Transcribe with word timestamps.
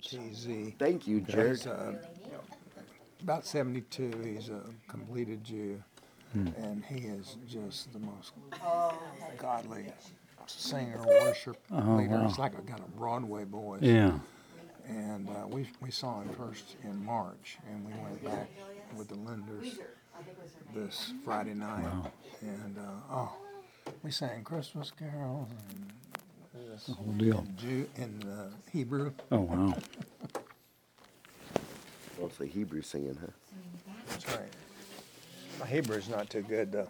TZ. 0.00 0.72
Thank 0.78 1.06
you, 1.06 1.20
Jared. 1.20 1.58
He's 1.58 1.66
uh, 1.66 1.94
about 3.22 3.46
72. 3.46 4.12
He's 4.24 4.48
a 4.48 4.60
completed 4.88 5.44
Jew. 5.44 5.82
And 6.32 6.84
he 6.84 7.08
is 7.08 7.36
just 7.48 7.92
the 7.92 7.98
most 7.98 8.32
godly 9.36 9.86
singer, 10.46 11.02
worship 11.22 11.56
leader. 11.70 12.24
He's 12.26 12.38
like 12.38 12.56
a 12.56 12.62
kind 12.62 12.80
of 12.80 12.96
Broadway 12.96 13.44
voice. 13.44 13.82
Yeah. 13.82 14.18
And 14.86 15.28
uh, 15.28 15.46
we, 15.48 15.68
we 15.80 15.90
saw 15.90 16.20
him 16.20 16.30
first 16.30 16.76
in 16.84 17.04
March, 17.04 17.58
and 17.68 17.84
we 17.84 17.92
went 18.02 18.24
back 18.24 18.48
with 18.96 19.08
the 19.08 19.16
Linders 19.16 19.78
this 20.74 21.12
Friday 21.24 21.54
night. 21.54 21.86
And 22.40 22.78
uh, 22.78 23.12
oh, 23.12 23.32
we 24.02 24.10
sang 24.10 24.42
Christmas 24.44 24.92
carols 24.96 25.48
and 25.70 25.92
this 26.72 26.86
Whole 26.94 27.12
deal. 27.12 27.38
in, 27.38 27.56
Jew, 27.56 27.86
in 27.96 28.28
uh, 28.28 28.50
Hebrew. 28.72 29.12
Oh 29.32 29.40
wow. 29.40 29.74
Mostly 32.20 32.48
Hebrew 32.48 32.82
singing, 32.82 33.16
huh? 33.20 33.26
That's 34.08 34.28
right. 34.28 34.48
My 35.58 35.66
Hebrew's 35.66 36.08
not 36.08 36.28
too 36.30 36.42
good 36.42 36.72
though. 36.72 36.88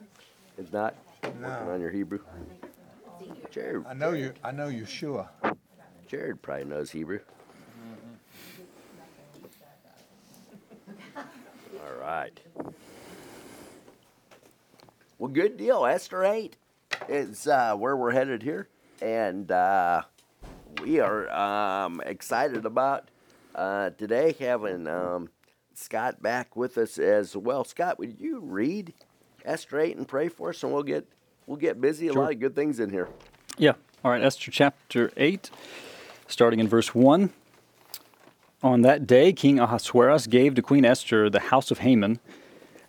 It's 0.58 0.72
not 0.72 0.94
working 1.22 1.40
No. 1.42 1.70
on 1.72 1.80
your 1.80 1.90
Hebrew. 1.90 2.20
Jared, 3.50 3.84
I 3.86 3.94
know 3.94 4.12
you. 4.12 4.32
I 4.44 4.50
know 4.52 4.68
Yeshua. 4.68 5.28
Jared 6.08 6.42
probably 6.42 6.64
knows 6.64 6.90
Hebrew. 6.90 7.20
All 11.16 12.00
right. 12.00 12.38
Well, 15.18 15.30
good 15.30 15.56
deal. 15.56 15.84
Esther 15.84 16.24
8 16.24 16.56
is 17.08 17.46
uh, 17.46 17.74
where 17.76 17.96
we're 17.96 18.12
headed 18.12 18.42
here. 18.42 18.68
And 19.00 19.50
uh, 19.50 20.02
we 20.82 21.00
are 21.00 21.30
um, 21.30 22.02
excited 22.04 22.66
about 22.66 23.08
uh, 23.54 23.90
today 23.90 24.34
having 24.38 24.86
um, 24.86 25.28
Scott 25.74 26.22
back 26.22 26.56
with 26.56 26.76
us 26.78 26.98
as 26.98 27.36
well. 27.36 27.64
Scott, 27.64 27.98
would 27.98 28.20
you 28.20 28.40
read 28.40 28.92
Esther 29.44 29.80
8 29.80 29.96
and 29.96 30.06
pray 30.06 30.28
for 30.28 30.50
us? 30.50 30.62
And 30.62 30.72
we'll 30.72 30.82
get, 30.82 31.06
we'll 31.46 31.56
get 31.56 31.80
busy. 31.80 32.08
A 32.08 32.12
lot 32.12 32.32
of 32.32 32.38
good 32.38 32.54
things 32.54 32.80
in 32.80 32.90
here. 32.90 33.08
Yeah. 33.56 33.72
All 34.04 34.10
right, 34.10 34.22
Esther 34.22 34.50
chapter 34.50 35.10
8, 35.16 35.50
starting 36.26 36.60
in 36.60 36.68
verse 36.68 36.94
1. 36.94 37.30
On 38.62 38.82
that 38.82 39.06
day, 39.06 39.32
King 39.32 39.58
Ahasuerus 39.58 40.26
gave 40.26 40.54
to 40.54 40.62
Queen 40.62 40.84
Esther 40.84 41.30
the 41.30 41.40
house 41.40 41.70
of 41.70 41.78
Haman, 41.78 42.18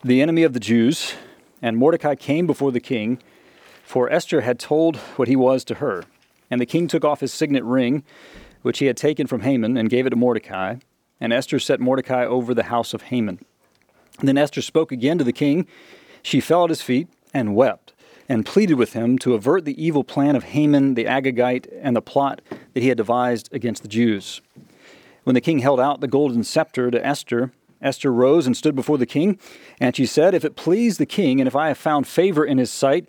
the 0.03 0.21
enemy 0.21 0.43
of 0.43 0.53
the 0.53 0.59
Jews, 0.59 1.15
and 1.61 1.77
Mordecai 1.77 2.15
came 2.15 2.47
before 2.47 2.71
the 2.71 2.79
king, 2.79 3.19
for 3.83 4.09
Esther 4.09 4.41
had 4.41 4.59
told 4.59 4.97
what 5.17 5.27
he 5.27 5.35
was 5.35 5.63
to 5.65 5.75
her. 5.75 6.03
And 6.51 6.61
the 6.61 6.65
king 6.65 6.87
took 6.87 7.05
off 7.05 7.21
his 7.21 7.33
signet 7.33 7.63
ring, 7.63 8.03
which 8.61 8.79
he 8.79 8.85
had 8.85 8.97
taken 8.97 9.25
from 9.25 9.41
Haman, 9.41 9.77
and 9.77 9.89
gave 9.89 10.05
it 10.05 10.11
to 10.11 10.15
Mordecai. 10.15 10.75
And 11.19 11.31
Esther 11.31 11.57
set 11.57 11.79
Mordecai 11.79 12.25
over 12.25 12.53
the 12.53 12.63
house 12.63 12.93
of 12.93 13.03
Haman. 13.03 13.39
Then 14.19 14.37
Esther 14.37 14.61
spoke 14.61 14.91
again 14.91 15.17
to 15.17 15.23
the 15.23 15.33
king. 15.33 15.65
She 16.21 16.41
fell 16.41 16.65
at 16.65 16.69
his 16.69 16.81
feet 16.81 17.07
and 17.33 17.55
wept, 17.55 17.93
and 18.27 18.45
pleaded 18.45 18.75
with 18.75 18.93
him 18.93 19.17
to 19.19 19.33
avert 19.33 19.65
the 19.65 19.83
evil 19.83 20.03
plan 20.03 20.35
of 20.35 20.43
Haman 20.43 20.95
the 20.95 21.05
Agagite 21.05 21.67
and 21.81 21.95
the 21.95 22.01
plot 22.01 22.41
that 22.73 22.83
he 22.83 22.89
had 22.89 22.97
devised 22.97 23.51
against 23.53 23.81
the 23.81 23.87
Jews. 23.87 24.41
When 25.23 25.33
the 25.33 25.41
king 25.41 25.59
held 25.59 25.79
out 25.79 26.01
the 26.01 26.07
golden 26.07 26.43
scepter 26.43 26.91
to 26.91 27.05
Esther, 27.05 27.51
Esther 27.81 28.11
rose 28.11 28.45
and 28.45 28.55
stood 28.55 28.75
before 28.75 28.97
the 28.97 29.05
king, 29.05 29.39
and 29.79 29.95
she 29.95 30.05
said, 30.05 30.33
If 30.33 30.45
it 30.45 30.55
please 30.55 30.97
the 30.97 31.05
king, 31.05 31.39
and 31.39 31.47
if 31.47 31.55
I 31.55 31.69
have 31.69 31.77
found 31.77 32.07
favor 32.07 32.45
in 32.45 32.57
his 32.57 32.71
sight, 32.71 33.07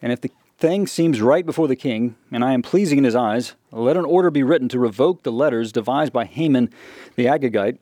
and 0.00 0.12
if 0.12 0.20
the 0.20 0.30
thing 0.58 0.86
seems 0.86 1.20
right 1.20 1.44
before 1.44 1.68
the 1.68 1.76
king, 1.76 2.16
and 2.30 2.44
I 2.44 2.52
am 2.52 2.62
pleasing 2.62 2.98
in 2.98 3.04
his 3.04 3.16
eyes, 3.16 3.54
let 3.70 3.96
an 3.96 4.04
order 4.04 4.30
be 4.30 4.42
written 4.42 4.68
to 4.70 4.78
revoke 4.78 5.22
the 5.22 5.32
letters 5.32 5.72
devised 5.72 6.12
by 6.12 6.24
Haman 6.24 6.70
the 7.16 7.26
Agagite, 7.26 7.78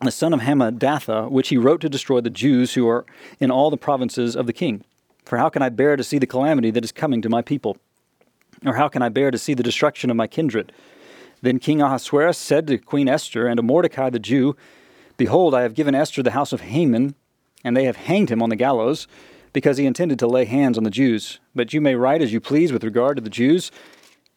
the 0.00 0.10
son 0.10 0.34
of 0.34 0.40
Hammedatha, 0.40 1.30
which 1.30 1.48
he 1.48 1.56
wrote 1.56 1.80
to 1.80 1.88
destroy 1.88 2.20
the 2.20 2.30
Jews 2.30 2.74
who 2.74 2.88
are 2.88 3.04
in 3.40 3.50
all 3.50 3.70
the 3.70 3.76
provinces 3.76 4.36
of 4.36 4.46
the 4.46 4.52
king. 4.52 4.84
For 5.24 5.38
how 5.38 5.48
can 5.48 5.62
I 5.62 5.68
bear 5.68 5.96
to 5.96 6.04
see 6.04 6.18
the 6.18 6.26
calamity 6.26 6.70
that 6.72 6.84
is 6.84 6.92
coming 6.92 7.22
to 7.22 7.28
my 7.28 7.42
people? 7.42 7.76
Or 8.64 8.74
how 8.74 8.88
can 8.88 9.02
I 9.02 9.08
bear 9.08 9.30
to 9.30 9.38
see 9.38 9.54
the 9.54 9.62
destruction 9.62 10.10
of 10.10 10.16
my 10.16 10.26
kindred? 10.26 10.72
Then 11.40 11.58
King 11.58 11.80
Ahasuerus 11.80 12.38
said 12.38 12.66
to 12.68 12.78
Queen 12.78 13.08
Esther 13.08 13.46
and 13.46 13.56
to 13.56 13.62
Mordecai 13.62 14.10
the 14.10 14.18
Jew, 14.18 14.56
Behold, 15.16 15.54
I 15.54 15.62
have 15.62 15.74
given 15.74 15.94
Esther 15.94 16.22
the 16.22 16.30
house 16.32 16.52
of 16.52 16.62
Haman, 16.62 17.14
and 17.64 17.76
they 17.76 17.84
have 17.84 17.96
hanged 17.96 18.30
him 18.30 18.42
on 18.42 18.48
the 18.48 18.56
gallows, 18.56 19.06
because 19.52 19.78
he 19.78 19.86
intended 19.86 20.18
to 20.18 20.26
lay 20.26 20.44
hands 20.44 20.78
on 20.78 20.84
the 20.84 20.90
Jews. 20.90 21.40
But 21.54 21.72
you 21.72 21.80
may 21.80 21.94
write 21.94 22.22
as 22.22 22.32
you 22.32 22.40
please 22.40 22.72
with 22.72 22.84
regard 22.84 23.16
to 23.16 23.22
the 23.22 23.30
Jews 23.30 23.70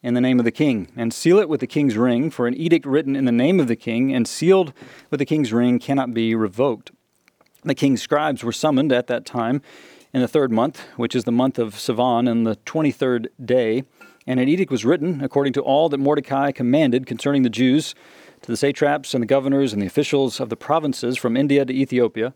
in 0.02 0.14
the 0.14 0.20
name 0.20 0.38
of 0.38 0.44
the 0.44 0.52
king, 0.52 0.92
and 0.96 1.12
seal 1.12 1.38
it 1.38 1.48
with 1.48 1.60
the 1.60 1.66
king's 1.66 1.96
ring, 1.96 2.30
for 2.30 2.46
an 2.46 2.54
edict 2.54 2.86
written 2.86 3.16
in 3.16 3.24
the 3.24 3.32
name 3.32 3.58
of 3.58 3.66
the 3.66 3.74
king 3.74 4.14
and 4.14 4.28
sealed 4.28 4.72
with 5.10 5.18
the 5.18 5.26
king's 5.26 5.52
ring 5.52 5.78
cannot 5.78 6.14
be 6.14 6.34
revoked. 6.34 6.92
The 7.64 7.74
king's 7.74 8.02
scribes 8.02 8.44
were 8.44 8.52
summoned 8.52 8.92
at 8.92 9.08
that 9.08 9.24
time 9.24 9.62
in 10.12 10.20
the 10.20 10.28
third 10.28 10.52
month, 10.52 10.86
which 10.96 11.16
is 11.16 11.24
the 11.24 11.32
month 11.32 11.58
of 11.58 11.74
Sivan, 11.74 12.30
and 12.30 12.46
the 12.46 12.56
twenty 12.56 12.92
third 12.92 13.30
day. 13.42 13.82
And 14.28 14.38
an 14.38 14.48
edict 14.48 14.70
was 14.70 14.84
written 14.84 15.22
according 15.22 15.54
to 15.54 15.62
all 15.62 15.88
that 15.88 15.98
Mordecai 15.98 16.52
commanded 16.52 17.06
concerning 17.06 17.42
the 17.42 17.50
Jews 17.50 17.94
to 18.42 18.50
the 18.52 18.56
satraps 18.56 19.14
and 19.14 19.22
the 19.22 19.26
governors 19.26 19.72
and 19.72 19.82
the 19.82 19.86
officials 19.86 20.40
of 20.40 20.50
the 20.50 20.56
provinces 20.56 21.16
from 21.16 21.36
India 21.36 21.64
to 21.64 21.72
Ethiopia, 21.72 22.34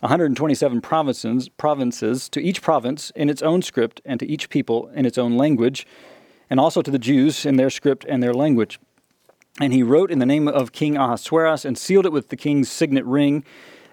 127 0.00 0.80
provinces, 0.80 1.48
provinces 1.48 2.28
to 2.28 2.40
each 2.40 2.60
province 2.60 3.10
in 3.16 3.30
its 3.30 3.42
own 3.42 3.62
script 3.62 4.00
and 4.04 4.20
to 4.20 4.26
each 4.26 4.50
people 4.50 4.88
in 4.94 5.06
its 5.06 5.16
own 5.16 5.36
language, 5.36 5.86
and 6.50 6.60
also 6.60 6.82
to 6.82 6.90
the 6.90 6.98
Jews 6.98 7.46
in 7.46 7.56
their 7.56 7.70
script 7.70 8.04
and 8.08 8.22
their 8.22 8.34
language. 8.34 8.78
And 9.60 9.72
he 9.72 9.82
wrote 9.82 10.10
in 10.10 10.18
the 10.18 10.26
name 10.26 10.48
of 10.48 10.72
King 10.72 10.96
Ahasuerus 10.96 11.64
and 11.64 11.78
sealed 11.78 12.04
it 12.04 12.12
with 12.12 12.28
the 12.28 12.36
king's 12.36 12.70
signet 12.70 13.06
ring. 13.06 13.42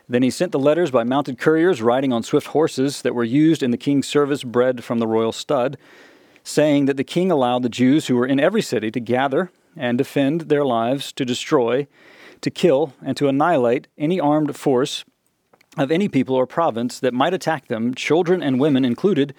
Then 0.09 0.23
he 0.23 0.29
sent 0.29 0.51
the 0.51 0.59
letters 0.59 0.91
by 0.91 1.05
mounted 1.05 1.39
couriers 1.39 1.81
riding 1.81 2.11
on 2.11 2.21
swift 2.21 2.47
horses 2.47 3.01
that 3.03 3.15
were 3.15 3.23
used 3.23 3.63
in 3.63 3.71
the 3.71 3.77
king's 3.77 4.07
service 4.07 4.43
bred 4.43 4.83
from 4.83 4.99
the 4.99 5.07
royal 5.07 5.31
stud, 5.31 5.77
saying 6.43 6.85
that 6.85 6.97
the 6.97 7.05
king 7.05 7.31
allowed 7.31 7.63
the 7.63 7.69
Jews 7.69 8.07
who 8.07 8.17
were 8.17 8.27
in 8.27 8.41
every 8.41 8.61
city 8.61 8.91
to 8.91 8.99
gather 8.99 9.51
and 9.77 9.97
defend 9.97 10.41
their 10.41 10.65
lives, 10.65 11.13
to 11.13 11.23
destroy, 11.23 11.87
to 12.41 12.51
kill, 12.51 12.93
and 13.01 13.15
to 13.15 13.29
annihilate 13.29 13.87
any 13.97 14.19
armed 14.19 14.53
force 14.57 15.05
of 15.78 15.91
any 15.91 16.07
people 16.07 16.35
or 16.35 16.45
province 16.45 17.00
that 17.00 17.13
might 17.13 17.34
attack 17.34 17.67
them, 17.67 17.94
children 17.94 18.44
and 18.44 18.59
women 18.59 18.85
included, 18.85 19.34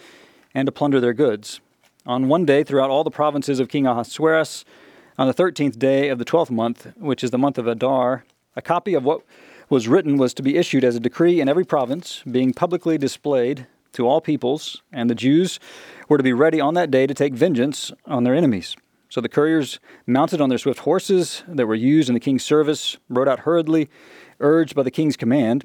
and 0.55 0.67
to 0.67 0.73
plunder 0.73 1.01
their 1.01 1.13
goods. 1.13 1.61
On 2.07 2.29
one 2.29 2.45
day, 2.45 2.65
throughout 2.65 2.91
all 2.91 3.05
the 3.05 3.11
provinces 3.11 3.61
of 3.61 3.69
King 3.69 3.87
Ahasuerus, 3.87 4.65
on 5.17 5.27
the 5.27 5.33
thirteenth 5.33 5.79
day 5.79 6.09
of 6.09 6.19
the 6.19 6.25
twelfth 6.25 6.51
month, 6.51 6.93
which 6.97 7.23
is 7.23 7.31
the 7.31 7.39
month 7.39 7.57
of 7.57 7.67
Adar, 7.67 8.25
a 8.57 8.63
copy 8.63 8.95
of 8.95 9.05
what 9.05 9.23
was 9.71 9.89
written 9.89 10.17
was 10.17 10.35
to 10.35 10.43
be 10.43 10.57
issued 10.57 10.85
as 10.85 10.97
a 10.97 11.01
decree 11.01 11.41
in 11.41 11.49
every 11.49 11.65
province, 11.65 12.23
being 12.31 12.53
publicly 12.53 12.99
displayed 12.99 13.67
to 13.93 14.07
all 14.07 14.21
peoples, 14.21 14.83
and 14.93 15.09
the 15.09 15.15
Jews 15.15 15.61
were 16.09 16.19
to 16.19 16.25
be 16.25 16.33
ready 16.33 16.61
on 16.61 16.75
that 16.75 16.91
day 16.91 17.07
to 17.07 17.15
take 17.15 17.33
vengeance 17.33 17.93
on 18.07 18.25
their 18.25 18.35
enemies. 18.35 18.77
So 19.09 19.21
the 19.21 19.29
couriers, 19.29 19.79
mounted 20.07 20.41
on 20.41 20.49
their 20.49 20.59
swift 20.59 20.81
horses 20.81 21.45
that 21.47 21.67
were 21.67 21.77
used 21.77 22.09
in 22.09 22.15
the 22.15 22.21
king's 22.21 22.45
service, 22.45 22.97
rode 23.09 23.29
out 23.29 23.41
hurriedly, 23.41 23.89
urged 24.41 24.75
by 24.75 24.83
the 24.83 24.91
king's 24.91 25.17
command. 25.17 25.65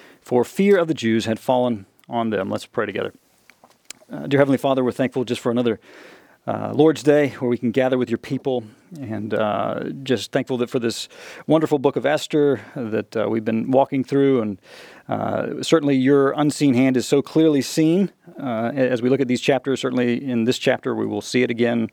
for 0.21 0.43
fear 0.43 0.77
of 0.77 0.87
the 0.87 0.93
Jews 0.93 1.25
had 1.25 1.39
fallen 1.39 1.85
on 2.07 2.29
them. 2.29 2.49
Let's 2.49 2.65
pray 2.65 2.85
together. 2.85 3.13
Uh, 4.11 4.27
dear 4.27 4.39
Heavenly 4.39 4.57
Father, 4.57 4.83
we're 4.83 4.91
thankful 4.91 5.23
just 5.23 5.41
for 5.41 5.51
another 5.51 5.79
uh, 6.47 6.71
Lord's 6.73 7.03
Day 7.03 7.29
where 7.39 7.49
we 7.49 7.57
can 7.57 7.71
gather 7.71 7.97
with 7.97 8.09
your 8.09 8.17
people, 8.17 8.63
and 8.99 9.33
uh, 9.33 9.83
just 10.03 10.31
thankful 10.31 10.57
that 10.57 10.69
for 10.69 10.79
this 10.79 11.07
wonderful 11.45 11.77
book 11.79 11.95
of 11.95 12.05
Esther 12.05 12.61
that 12.75 13.15
uh, 13.15 13.27
we've 13.29 13.45
been 13.45 13.71
walking 13.71 14.03
through, 14.03 14.41
and 14.41 14.61
uh, 15.07 15.61
certainly 15.61 15.95
your 15.95 16.31
unseen 16.31 16.73
hand 16.73 16.97
is 16.97 17.07
so 17.07 17.21
clearly 17.21 17.61
seen 17.61 18.11
uh, 18.39 18.71
as 18.73 19.01
we 19.01 19.09
look 19.09 19.21
at 19.21 19.27
these 19.27 19.41
chapters. 19.41 19.79
Certainly 19.79 20.23
in 20.23 20.45
this 20.45 20.57
chapter, 20.57 20.95
we 20.95 21.05
will 21.05 21.21
see 21.21 21.43
it 21.43 21.51
again. 21.51 21.89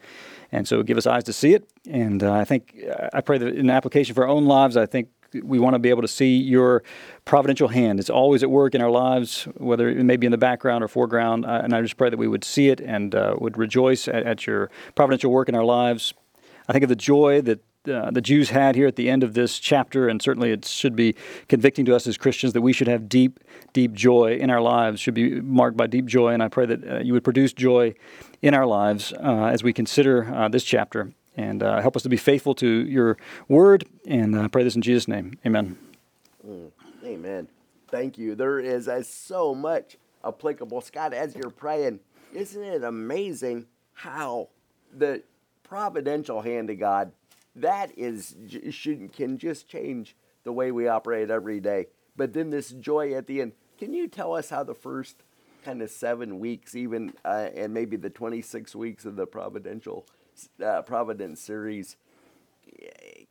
And 0.50 0.66
so, 0.66 0.82
give 0.82 0.96
us 0.96 1.06
eyes 1.06 1.25
to 1.25 1.32
see 1.34 1.52
it. 1.52 1.69
And 1.90 2.22
I 2.22 2.44
think, 2.44 2.75
I 3.12 3.20
pray 3.20 3.36
that 3.36 3.54
in 3.54 3.69
application 3.69 4.14
for 4.14 4.22
our 4.22 4.30
own 4.30 4.46
lives, 4.46 4.78
I 4.78 4.86
think 4.86 5.10
we 5.42 5.58
want 5.58 5.75
to 5.75 5.78
be 5.78 5.90
able 5.90 6.02
to 6.02 6.08
see 6.08 6.36
your 6.36 6.82
providential 7.25 7.69
hand. 7.69 8.00
It's 8.00 8.10
always 8.10 8.42
at 8.42 8.50
work 8.50 8.75
in 8.75 8.80
our 8.80 8.90
lives, 8.90 9.44
whether 9.56 9.88
it 9.88 10.02
may 10.04 10.16
be 10.16 10.26
in 10.26 10.32
the 10.32 10.38
background 10.38 10.82
or 10.82 10.88
foreground. 10.88 11.44
Uh, 11.44 11.60
and 11.62 11.75
I 11.75 11.82
just 11.82 11.96
pray 11.96 12.10
that 12.10 12.16
we 12.16 12.28
would 12.28 12.44
see 12.44 12.69
it 12.69 12.80
and 12.80 13.14
uh, 13.14 13.36
would 13.38 13.58
rejoice 13.58 14.08
at, 14.08 14.25
at, 14.25 14.46
your 14.46 14.70
providential 14.94 15.30
work 15.30 15.48
in 15.48 15.54
our 15.54 15.64
lives. 15.64 16.14
I 16.69 16.72
think 16.72 16.82
of 16.82 16.88
the 16.88 16.96
joy 16.96 17.40
that 17.42 17.60
uh, 17.88 18.10
the 18.10 18.20
Jews 18.20 18.50
had 18.50 18.75
here 18.75 18.86
at 18.86 18.96
the 18.96 19.08
end 19.08 19.22
of 19.22 19.34
this 19.34 19.58
chapter, 19.58 20.08
and 20.08 20.20
certainly 20.20 20.50
it 20.50 20.64
should 20.64 20.96
be 20.96 21.14
convicting 21.48 21.84
to 21.86 21.96
us 21.96 22.06
as 22.06 22.19
Christians 22.19 22.52
that 22.52 22.60
we 22.60 22.72
should 22.72 22.88
have 22.88 23.08
deep, 23.08 23.40
deep 23.72 23.92
joy 23.92 24.36
in 24.36 24.50
our 24.50 24.60
lives, 24.60 25.00
should 25.00 25.14
be 25.14 25.40
marked 25.40 25.76
by 25.76 25.86
deep 25.86 26.06
joy. 26.06 26.32
And 26.32 26.42
I 26.42 26.48
pray 26.48 26.66
that 26.66 26.86
uh, 26.86 26.98
you 26.98 27.12
would 27.12 27.25
produce 27.25 27.52
joy 27.52 27.94
in 28.42 28.54
our 28.54 28.66
lives 28.66 29.12
uh, 29.12 29.46
as 29.46 29.62
we 29.62 29.72
consider 29.72 30.32
uh, 30.34 30.48
this 30.48 30.64
chapter 30.64 31.12
and 31.38 31.62
uh, 31.62 31.81
help 31.81 31.96
us 31.96 32.02
to 32.02 32.08
be 32.08 32.17
faithful 32.17 32.55
to 32.56 32.67
your 32.67 33.17
word. 33.49 33.85
And 34.06 34.38
I 34.38 34.49
pray 34.49 34.64
this 34.64 34.75
in 34.75 34.82
Jesus' 34.82 35.06
name. 35.06 35.38
Amen. 35.46 35.79
Mm, 36.46 36.70
amen. 37.05 37.49
Thank 37.88 38.19
you. 38.19 38.35
There 38.35 38.58
is 38.58 38.88
uh, 38.88 39.02
so 39.05 39.55
much 39.55 39.96
applicable. 40.25 40.81
Scott, 40.81 41.14
as 41.14 41.37
you're 41.37 41.50
praying, 41.50 42.00
isn't 42.35 42.62
it 42.62 42.82
amazing 42.82 43.67
how 43.94 44.49
the 44.93 45.23
providential 45.62 46.43
hand 46.43 46.70
of 46.70 46.79
God 46.79 47.12
that 47.55 47.96
is 47.96 48.37
should 48.70 49.12
can 49.12 49.38
just 49.38 49.69
change 49.69 50.17
the 50.44 50.52
way 50.52 50.70
we 50.70 50.88
operate 50.88 51.31
every 51.31 51.61
day. 51.61 51.87
But 52.17 52.32
then 52.32 52.50
this 52.50 52.70
joy 52.70 53.14
at 53.14 53.26
the 53.26 53.40
end. 53.40 53.52
Can 53.79 53.93
you 53.93 54.08
tell 54.08 54.35
us 54.35 54.50
how 54.50 54.64
the 54.64 54.75
first 54.75 55.23
kind 55.64 55.82
of 55.82 55.90
seven 55.90 56.38
weeks, 56.38 56.75
even 56.75 57.12
uh, 57.25 57.49
and 57.55 57.75
maybe 57.75 57.96
the 57.96 58.11
26 58.11 58.75
weeks 58.75 59.05
of 59.05 59.17
the 59.17 59.26
providential 59.26 60.06
uh, 60.64 60.82
providence 60.82 61.40
series, 61.40 61.96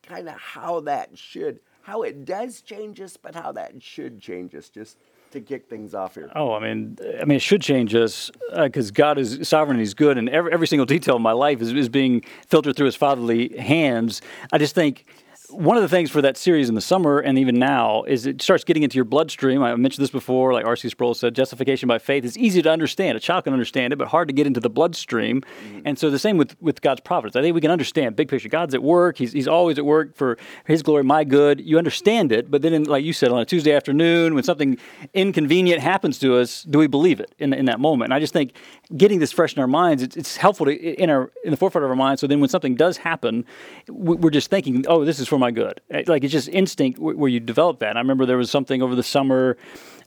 kind 0.03 0.27
of 0.27 0.35
how 0.35 0.81
that 0.81 1.17
should, 1.17 1.59
how 1.81 2.03
it 2.03 2.25
does 2.25 2.61
change 2.61 2.99
us, 3.01 3.17
but 3.17 3.35
how 3.35 3.51
that 3.53 3.81
should 3.81 4.19
change 4.19 4.55
us. 4.55 4.69
Just 4.69 4.97
to 5.31 5.41
kick 5.41 5.69
things 5.69 5.93
off 5.93 6.15
here? 6.15 6.31
Oh, 6.35 6.53
I 6.53 6.59
mean, 6.59 6.97
I 7.19 7.25
mean, 7.25 7.35
it 7.35 7.41
should 7.41 7.61
change 7.61 7.93
us 7.95 8.31
because 8.55 8.89
uh, 8.89 8.93
God 8.93 9.17
is 9.17 9.47
sovereign 9.47 9.77
He's 9.77 9.93
good, 9.93 10.17
and 10.17 10.29
every, 10.29 10.51
every 10.51 10.67
single 10.67 10.85
detail 10.85 11.15
of 11.15 11.21
my 11.21 11.31
life 11.31 11.61
is, 11.61 11.73
is 11.73 11.89
being 11.89 12.23
filtered 12.47 12.75
through 12.75 12.85
His 12.85 12.95
fatherly 12.95 13.57
hands. 13.57 14.21
I 14.51 14.57
just 14.57 14.75
think 14.75 15.05
one 15.49 15.77
of 15.77 15.83
the 15.83 15.89
things 15.89 16.11
for 16.11 16.21
that 16.21 16.35
series 16.35 16.67
in 16.67 16.75
the 16.75 16.81
summer 16.81 17.19
and 17.19 17.39
even 17.39 17.57
now 17.57 18.03
is 18.03 18.25
it 18.25 18.41
starts 18.41 18.63
getting 18.63 18.83
into 18.83 18.95
your 18.95 19.05
bloodstream. 19.05 19.63
I 19.63 19.73
mentioned 19.75 20.03
this 20.03 20.11
before, 20.11 20.51
like 20.51 20.65
R.C. 20.65 20.89
Sproul 20.89 21.13
said, 21.13 21.35
justification 21.35 21.87
by 21.87 21.99
faith 21.99 22.25
is 22.25 22.37
easy 22.37 22.61
to 22.61 22.69
understand. 22.69 23.17
A 23.17 23.21
child 23.21 23.45
can 23.45 23.53
understand 23.53 23.93
it, 23.93 23.95
but 23.95 24.09
hard 24.09 24.27
to 24.27 24.33
get 24.33 24.45
into 24.45 24.59
the 24.59 24.69
bloodstream. 24.69 25.41
Mm-hmm. 25.41 25.81
And 25.85 25.97
so 25.97 26.09
the 26.09 26.19
same 26.19 26.37
with, 26.37 26.61
with 26.61 26.81
God's 26.81 27.01
providence. 27.01 27.35
I 27.35 27.41
think 27.41 27.55
we 27.55 27.61
can 27.61 27.71
understand 27.71 28.15
big 28.15 28.27
picture. 28.27 28.49
God's 28.49 28.73
at 28.73 28.83
work. 28.83 29.17
He's, 29.17 29.31
he's 29.31 29.47
always 29.47 29.77
at 29.77 29.85
work 29.85 30.15
for 30.15 30.37
His 30.65 30.83
glory, 30.83 31.03
my 31.03 31.23
good. 31.23 31.61
You 31.61 31.77
understand 31.77 32.31
it, 32.31 32.51
but 32.51 32.61
then, 32.61 32.73
in, 32.73 32.83
like 32.83 33.05
you 33.05 33.13
said, 33.13 33.31
on 33.31 33.39
a 33.39 33.45
Tuesday 33.45 33.73
afternoon, 33.73 34.35
when 34.35 34.43
something 34.43 34.77
inconvenient 35.13 35.81
happens 35.81 36.19
to 36.19 36.35
us, 36.35 36.63
do 36.63 36.77
we 36.77 36.87
believe 36.87 37.19
it 37.19 37.33
in, 37.39 37.53
in 37.53 37.65
that 37.65 37.79
moment? 37.79 38.07
And 38.07 38.13
I 38.13 38.19
just 38.19 38.33
think 38.33 38.53
getting 38.95 39.19
this 39.19 39.31
fresh 39.31 39.55
in 39.55 39.61
our 39.61 39.67
minds, 39.67 40.03
it's, 40.03 40.17
it's 40.17 40.37
helpful 40.37 40.65
to 40.65 40.73
in 40.73 41.09
our 41.09 41.31
in 41.43 41.51
the 41.51 41.57
forefront 41.57 41.85
of 41.85 41.89
our 41.89 41.95
minds. 41.95 42.19
So 42.19 42.27
then, 42.27 42.39
when 42.41 42.49
something 42.49 42.75
does 42.75 42.97
happen, 42.97 43.45
we're 43.87 44.29
just 44.29 44.49
thinking, 44.49 44.85
"Oh, 44.87 45.05
this 45.05 45.19
is 45.19 45.27
for 45.37 45.41
my 45.41 45.51
good." 45.51 45.81
Eh, 45.91 46.03
like 46.07 46.23
it's 46.23 46.33
just 46.33 46.49
instinct 46.49 46.99
where 46.99 47.29
you 47.29 47.39
develop 47.39 47.79
that. 47.79 47.89
And 47.89 47.97
I 47.97 48.01
remember 48.01 48.25
there 48.25 48.37
was 48.37 48.51
something 48.51 48.81
over 48.81 48.95
the 48.95 49.03
summer. 49.03 49.57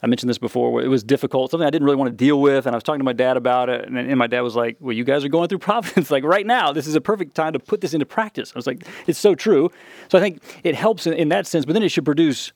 I 0.03 0.07
mentioned 0.07 0.31
this 0.31 0.39
before. 0.39 0.73
Where 0.73 0.85
it 0.85 0.89
was 0.89 1.03
difficult, 1.03 1.51
something 1.51 1.67
I 1.67 1.71
didn't 1.71 1.85
really 1.85 1.97
want 1.97 2.11
to 2.11 2.17
deal 2.17 2.41
with, 2.41 2.67
and 2.67 2.75
I 2.75 2.77
was 2.77 2.83
talking 2.83 3.01
to 3.01 3.05
my 3.05 3.13
dad 3.13 3.37
about 3.37 3.69
it, 3.69 3.87
and, 3.87 3.97
and 3.97 4.19
my 4.19 4.27
dad 4.27 4.41
was 4.41 4.57
like, 4.57 4.77
"Well, 4.81 4.93
you 4.93 5.05
guys 5.05 5.25
are 5.25 5.29
going 5.29 5.49
through 5.49 5.59
providence. 5.71 6.11
like 6.11 6.25
right 6.25 6.47
now, 6.47 6.73
this 6.73 6.87
is 6.87 6.95
a 6.95 7.01
perfect 7.01 7.35
time 7.35 7.53
to 7.53 7.59
put 7.59 7.81
this 7.81 7.95
into 7.95 8.07
practice." 8.07 8.53
I 8.55 8.59
was 8.59 8.67
like, 8.67 8.85
"It's 9.07 9.19
so 9.19 9.35
true." 9.35 9.71
So 10.09 10.19
I 10.19 10.21
think 10.21 10.43
it 10.65 10.75
helps 10.75 11.07
in, 11.07 11.13
in 11.15 11.29
that 11.31 11.47
sense, 11.47 11.65
but 11.65 11.75
then 11.75 11.83
it 11.83 11.91
should 11.91 12.05
produce 12.05 12.53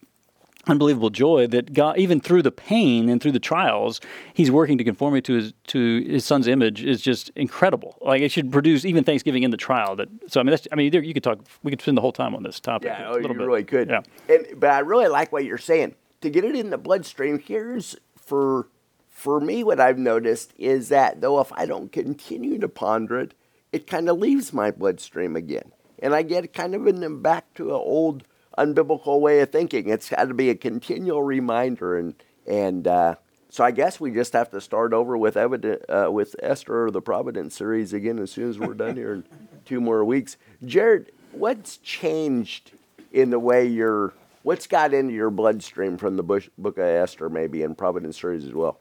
unbelievable 0.67 1.11
joy 1.11 1.47
that 1.49 1.73
God, 1.73 1.99
even 1.99 2.21
through 2.21 2.43
the 2.43 2.51
pain 2.51 3.09
and 3.09 3.21
through 3.21 3.33
the 3.33 3.41
trials, 3.41 4.01
He's 4.33 4.51
working 4.51 4.79
to 4.79 4.85
conform 4.85 5.15
me 5.15 5.21
to 5.23 5.35
His 5.35 5.53
to 5.69 6.03
His 6.03 6.25
Son's 6.25 6.47
image 6.47 6.83
is 6.83 7.01
just 7.01 7.31
incredible. 7.37 7.97
Like 8.01 8.23
it 8.23 8.31
should 8.31 8.51
produce 8.53 8.85
even 8.85 9.05
Thanksgiving 9.05 9.43
in 9.43 9.51
the 9.51 9.57
trial. 9.57 9.97
That 9.97 10.09
so 10.29 10.41
I 10.41 10.43
mean 10.43 10.51
that's 10.51 10.67
I 10.73 10.77
mean 10.77 10.93
you 10.93 11.15
could 11.15 11.23
talk 11.23 11.41
we 11.63 11.71
could 11.71 11.81
spend 11.81 11.97
the 11.97 12.03
whole 12.03 12.13
time 12.13 12.35
on 12.35 12.43
this 12.43 12.61
topic. 12.61 12.89
Yeah, 12.89 13.09
oh, 13.09 13.17
you 13.19 13.29
bit. 13.29 13.37
really 13.37 13.65
could. 13.65 13.89
Yeah, 13.89 14.03
and, 14.29 14.47
but 14.57 14.71
I 14.71 14.81
really 14.81 15.09
like 15.09 15.33
what 15.33 15.45
you're 15.45 15.59
saying. 15.59 15.95
To 16.23 16.31
get 16.31 16.45
it 16.45 16.57
in 16.57 16.71
the 16.71 16.79
bloodstream, 16.79 17.39
here's 17.39 17.97
for 18.17 18.69
for 19.11 19.41
me 19.41 19.63
what 19.63 19.81
I've 19.81 19.99
noticed 19.99 20.53
is 20.59 20.89
that 20.89 21.21
though 21.21 21.41
if 21.41 21.53
I 21.53 21.67
don't 21.67 21.93
continue 21.93 22.59
to 22.59 22.69
ponder 22.69 23.21
it, 23.21 23.35
it 23.73 23.87
kind 23.87 24.09
of 24.09 24.19
leaves 24.19 24.53
my 24.53 24.71
bloodstream 24.71 25.37
again, 25.37 25.73
and 25.99 26.15
I 26.15 26.23
get 26.23 26.53
kind 26.53 26.75
of 26.75 26.87
in 26.87 27.01
the 27.01 27.11
back 27.11 27.53
to 27.55 27.71
an 27.71 27.81
old 27.81 28.25
unbiblical 28.59 29.21
way 29.21 29.41
of 29.41 29.51
thinking. 29.51 29.89
It's 29.89 30.09
got 30.09 30.29
to 30.29 30.35
be 30.35 30.51
a 30.51 30.55
continual 30.55 31.23
reminder, 31.23 31.99
and 31.99 32.15
and 32.47 32.87
uh, 32.87 33.15
so 33.49 33.65
I 33.65 33.71
guess 33.71 34.01
we 34.01 34.11
just 34.11 34.33
have 34.33 34.51
to 34.51 34.61
start 34.61 34.93
over 34.93 35.17
with 35.17 35.37
evident 35.37 35.83
uh, 35.89 36.09
with 36.11 36.37
Esther 36.43 36.87
or 36.87 36.91
the 36.91 37.01
Providence 37.01 37.57
series 37.57 37.93
again 37.93 38.19
as 38.19 38.31
soon 38.31 38.51
as 38.51 38.59
we're 38.59 38.75
done 38.75 38.97
here 38.97 39.15
in 39.15 39.25
two 39.65 39.81
more 39.81 40.05
weeks. 40.05 40.37
Jared, 40.65 41.13
what's 41.33 41.77
changed 41.79 42.73
in 43.13 43.31
the 43.31 43.39
way 43.39 43.67
you're? 43.67 44.13
What's 44.43 44.67
got 44.67 44.93
into 44.93 45.15
your 45.15 45.31
bloodstream 45.31 45.97
from 45.97 46.17
the 46.17 46.23
Bush, 46.23 46.51
book 46.59 46.77
of 46.77 46.85
Esther, 46.85 47.31
maybe, 47.31 47.63
and 47.63 47.79
Providence 47.79 48.21
series 48.21 48.45
as 48.45 48.53
well? 48.53 48.79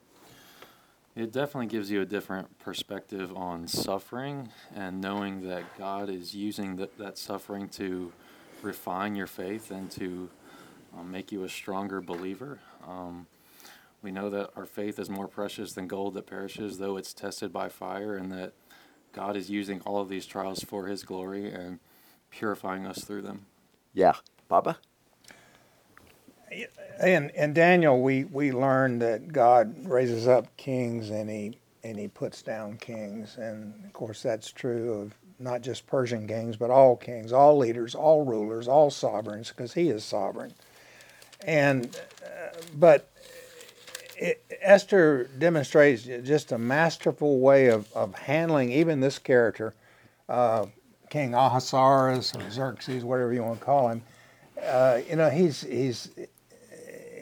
It 1.16 1.32
definitely 1.32 1.68
gives 1.68 1.92
you 1.92 2.02
a 2.02 2.06
different 2.06 2.58
perspective 2.60 3.32
on 3.38 3.68
suffering 3.68 4.50
and 4.76 5.00
knowing 5.00 5.48
that 5.48 5.64
God 5.78 6.10
is 6.10 6.34
using 6.34 6.76
the, 6.76 6.90
that 6.98 7.20
suffering 7.20 7.70
to 7.70 8.12
refine 8.64 9.16
your 9.16 9.28
faith 9.28 9.72
and 9.72 9.90
to 9.92 10.30
um, 10.98 11.12
make 11.12 11.32
you 11.32 11.44
a 11.44 11.50
stronger 11.50 12.02
believer. 12.02 12.60
Um, 12.88 13.28
we 14.02 14.12
know 14.12 14.30
that 14.30 14.52
our 14.56 14.66
faith 14.66 15.00
is 15.00 15.10
more 15.10 15.28
precious 15.28 15.74
than 15.74 15.88
gold 15.88 16.14
that 16.16 16.28
perishes, 16.28 16.78
though 16.78 16.98
it's 16.98 17.14
tested 17.14 17.54
by 17.54 17.70
fire, 17.70 18.16
and 18.16 18.32
that 18.32 18.54
God 19.14 19.38
is 19.38 19.50
using 19.50 19.82
all 19.82 20.02
of 20.02 20.10
these 20.10 20.26
trials 20.26 20.64
for 20.64 20.88
His 20.88 21.04
glory 21.04 21.52
and 21.52 21.80
purifying 22.30 22.86
us 22.86 23.04
through 23.04 23.22
them. 23.22 23.46
Yeah, 23.94 24.14
Papa. 24.50 24.78
And 27.00 27.32
and 27.32 27.56
Daniel, 27.56 28.02
we 28.02 28.26
we 28.26 28.52
learned 28.52 29.02
that 29.02 29.34
God 29.34 29.88
raises 29.88 30.28
up 30.28 30.56
kings 30.58 31.10
and 31.10 31.30
he 31.30 31.58
and 31.84 31.98
he 31.98 32.08
puts 32.08 32.42
down 32.42 32.78
kings, 32.78 33.38
and 33.38 33.74
of 33.86 33.94
course 33.94 34.22
that's 34.24 34.52
true 34.52 34.94
of 34.94 35.14
not 35.44 35.62
just 35.62 35.86
Persian 35.88 36.28
kings, 36.28 36.56
but 36.56 36.70
all 36.70 36.96
kings, 36.96 37.34
all 37.34 37.58
leaders, 37.58 37.94
all 37.94 38.26
rulers, 38.26 38.68
all 38.68 38.90
sovereigns, 38.90 39.50
because 39.50 39.74
he 39.74 39.90
is 39.90 40.04
sovereign. 40.04 40.54
And, 41.46 41.96
uh, 42.24 42.58
but 42.76 43.10
it, 44.18 44.44
Esther 44.62 45.26
demonstrates 45.38 46.04
just 46.04 46.52
a 46.52 46.58
masterful 46.58 47.40
way 47.40 47.68
of, 47.68 47.92
of 47.94 48.16
handling 48.16 48.72
even 48.72 49.02
this 49.02 49.20
character, 49.20 49.74
uh, 50.30 50.68
King 51.10 51.34
Ahasuerus 51.34 52.34
or 52.36 52.50
Xerxes, 52.50 53.04
whatever 53.04 53.34
you 53.34 53.44
want 53.44 53.60
to 53.60 53.66
call 53.66 53.90
him. 53.90 54.02
Uh, 54.62 55.02
you 55.10 55.16
know, 55.16 55.30
he's 55.30 55.62
he's. 55.62 56.10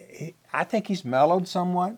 He, 0.09 0.35
I 0.53 0.63
think 0.63 0.87
he's 0.87 1.03
mellowed 1.03 1.47
somewhat. 1.47 1.97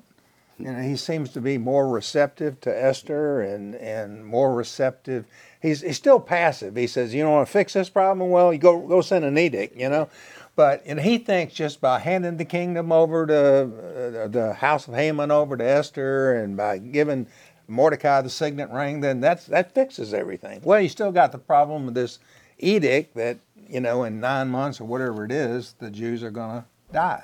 You 0.58 0.72
know, 0.72 0.82
he 0.82 0.96
seems 0.96 1.32
to 1.32 1.42
be 1.42 1.58
more 1.58 1.90
receptive 1.90 2.62
to 2.62 2.84
Esther 2.84 3.42
and 3.42 3.76
and 3.76 4.26
more 4.26 4.56
receptive 4.56 5.26
he's 5.64 5.82
he's 5.82 5.98
still 5.98 6.20
passive. 6.20 6.76
He 6.76 6.86
says, 6.86 7.16
"You 7.16 7.24
don't 7.24 7.32
want 7.32 7.48
to 7.48 7.52
fix 7.52 7.74
this 7.74 7.90
problem? 7.90 8.30
Well, 8.30 8.54
you 8.54 8.60
go 8.60 8.80
go 8.80 9.02
send 9.02 9.26
an 9.26 9.40
edict," 9.40 9.76
you 9.76 9.90
know. 9.90 10.08
But 10.56 10.84
and 10.86 11.00
he 11.00 11.18
thinks 11.18 11.56
just 11.56 11.82
by 11.82 11.98
handing 11.98 12.38
the 12.38 12.46
kingdom 12.46 12.92
over 12.92 13.26
to 13.26 13.36
uh, 13.36 14.28
the 14.28 14.54
house 14.54 14.88
of 14.88 14.94
Haman 14.94 15.32
over 15.32 15.58
to 15.58 15.64
Esther, 15.64 16.36
and 16.36 16.56
by 16.56 16.78
giving 16.78 17.26
Mordecai 17.68 18.22
the 18.22 18.30
signet 18.30 18.70
ring, 18.70 19.02
then 19.02 19.20
that's 19.20 19.46
that 19.48 19.74
fixes 19.74 20.14
everything. 20.14 20.62
Well, 20.64 20.80
you 20.80 20.90
still 20.90 21.12
got 21.12 21.32
the 21.32 21.40
problem 21.40 21.88
of 21.88 21.96
this 21.96 22.20
edict 22.60 23.16
that 23.16 23.40
you 23.68 23.80
know 23.80 24.04
in 24.04 24.20
nine 24.20 24.50
months 24.50 24.80
or 24.80 24.84
whatever 24.84 25.26
it 25.26 25.32
is, 25.32 25.74
the 25.80 25.90
Jews 25.90 26.22
are 26.22 26.32
going 26.32 26.62
to 26.62 26.66
die. 26.92 27.24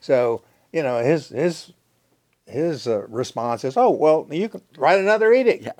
So 0.00 0.42
you 0.72 0.82
know 0.82 1.04
his 1.04 1.28
his 1.28 1.72
his 2.46 2.86
uh, 2.86 3.06
response 3.08 3.64
is, 3.64 3.76
"Oh 3.76 3.90
well, 3.90 4.26
you 4.30 4.48
can 4.48 4.62
write 4.78 5.00
another 5.00 5.32
edict." 5.34 5.64
Yeah. 5.64 5.72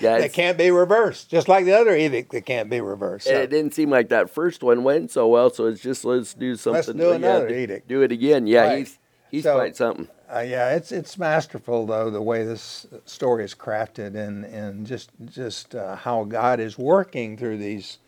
Yeah, 0.00 0.18
that 0.18 0.32
can't 0.32 0.56
be 0.56 0.70
reversed, 0.70 1.30
just 1.30 1.48
like 1.48 1.64
the 1.64 1.72
other 1.72 1.96
edict 1.96 2.32
that 2.32 2.46
can't 2.46 2.70
be 2.70 2.80
reversed. 2.80 3.26
So. 3.26 3.34
it 3.34 3.50
didn't 3.50 3.74
seem 3.74 3.90
like 3.90 4.08
that 4.10 4.30
first 4.30 4.62
one 4.62 4.84
went 4.84 5.10
so 5.10 5.26
well, 5.28 5.50
so 5.50 5.66
it's 5.66 5.80
just 5.80 6.04
let's 6.04 6.34
do 6.34 6.56
something. 6.56 6.96
Let's 6.96 6.98
do 6.98 7.12
another 7.12 7.48
edict. 7.48 7.88
Do 7.88 8.02
it 8.02 8.12
again. 8.12 8.46
Yeah, 8.46 8.62
right. 8.62 8.78
he's 8.78 8.98
he's 9.30 9.42
so, 9.44 9.54
quite 9.56 9.76
something. 9.76 10.08
Uh, 10.32 10.40
yeah, 10.40 10.74
it's 10.74 10.92
it's 10.92 11.16
masterful 11.16 11.86
though 11.86 12.10
the 12.10 12.22
way 12.22 12.44
this 12.44 12.86
story 13.06 13.44
is 13.44 13.54
crafted 13.54 14.14
and 14.14 14.44
and 14.44 14.86
just 14.86 15.10
just 15.24 15.74
uh, 15.74 15.96
how 15.96 16.24
God 16.24 16.60
is 16.60 16.78
working 16.78 17.36
through 17.36 17.58
these 17.58 17.98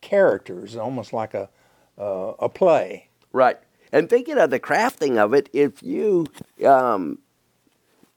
characters, 0.00 0.76
almost 0.76 1.12
like 1.12 1.34
a 1.34 1.48
uh, 1.98 2.34
a 2.38 2.48
play. 2.48 3.08
Right. 3.32 3.58
And 3.92 4.08
thinking 4.08 4.38
of 4.38 4.50
the 4.50 4.60
crafting 4.60 5.18
of 5.18 5.34
it, 5.34 5.48
if 5.52 5.82
you 5.82 6.26
um, 6.64 7.18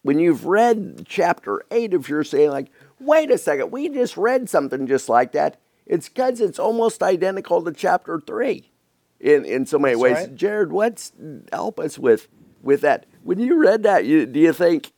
when 0.04 0.20
you've 0.20 0.46
read 0.46 1.06
chapter 1.08 1.64
eight, 1.72 1.94
if 1.94 2.10
you're 2.10 2.24
saying 2.24 2.50
like, 2.50 2.68
wait 3.06 3.32
a 3.32 3.38
second, 3.38 3.72
we 3.72 3.90
just 3.90 4.18
read 4.18 4.50
something 4.50 4.88
just 4.88 5.10
like 5.10 5.32
that. 5.34 5.60
It's 5.86 6.10
because 6.10 6.40
it's 6.40 6.60
almost 6.60 7.04
identical 7.04 7.64
to 7.64 7.72
chapter 7.72 8.20
three 8.20 8.72
in, 9.20 9.46
in 9.46 9.66
so 9.66 9.78
many 9.78 9.94
That's 9.94 10.02
ways. 10.02 10.28
Right. 10.28 10.36
Jared, 10.36 10.72
what's 10.72 11.12
help 11.52 11.80
us 11.80 12.00
with 12.00 12.28
with 12.62 12.82
that? 12.82 13.06
When 13.24 13.40
you 13.40 13.62
read 13.62 13.84
that, 13.84 14.06
you, 14.06 14.26
do 14.26 14.40
you 14.40 14.54
think, 14.54 14.92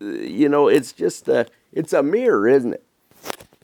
uh, 0.00 0.06
you 0.06 0.48
know, 0.48 0.68
it's 0.68 0.92
just 0.92 1.28
a, 1.28 1.46
it's 1.72 1.92
a 1.92 2.02
mirror, 2.02 2.48
isn't 2.48 2.74
it? 2.74 2.84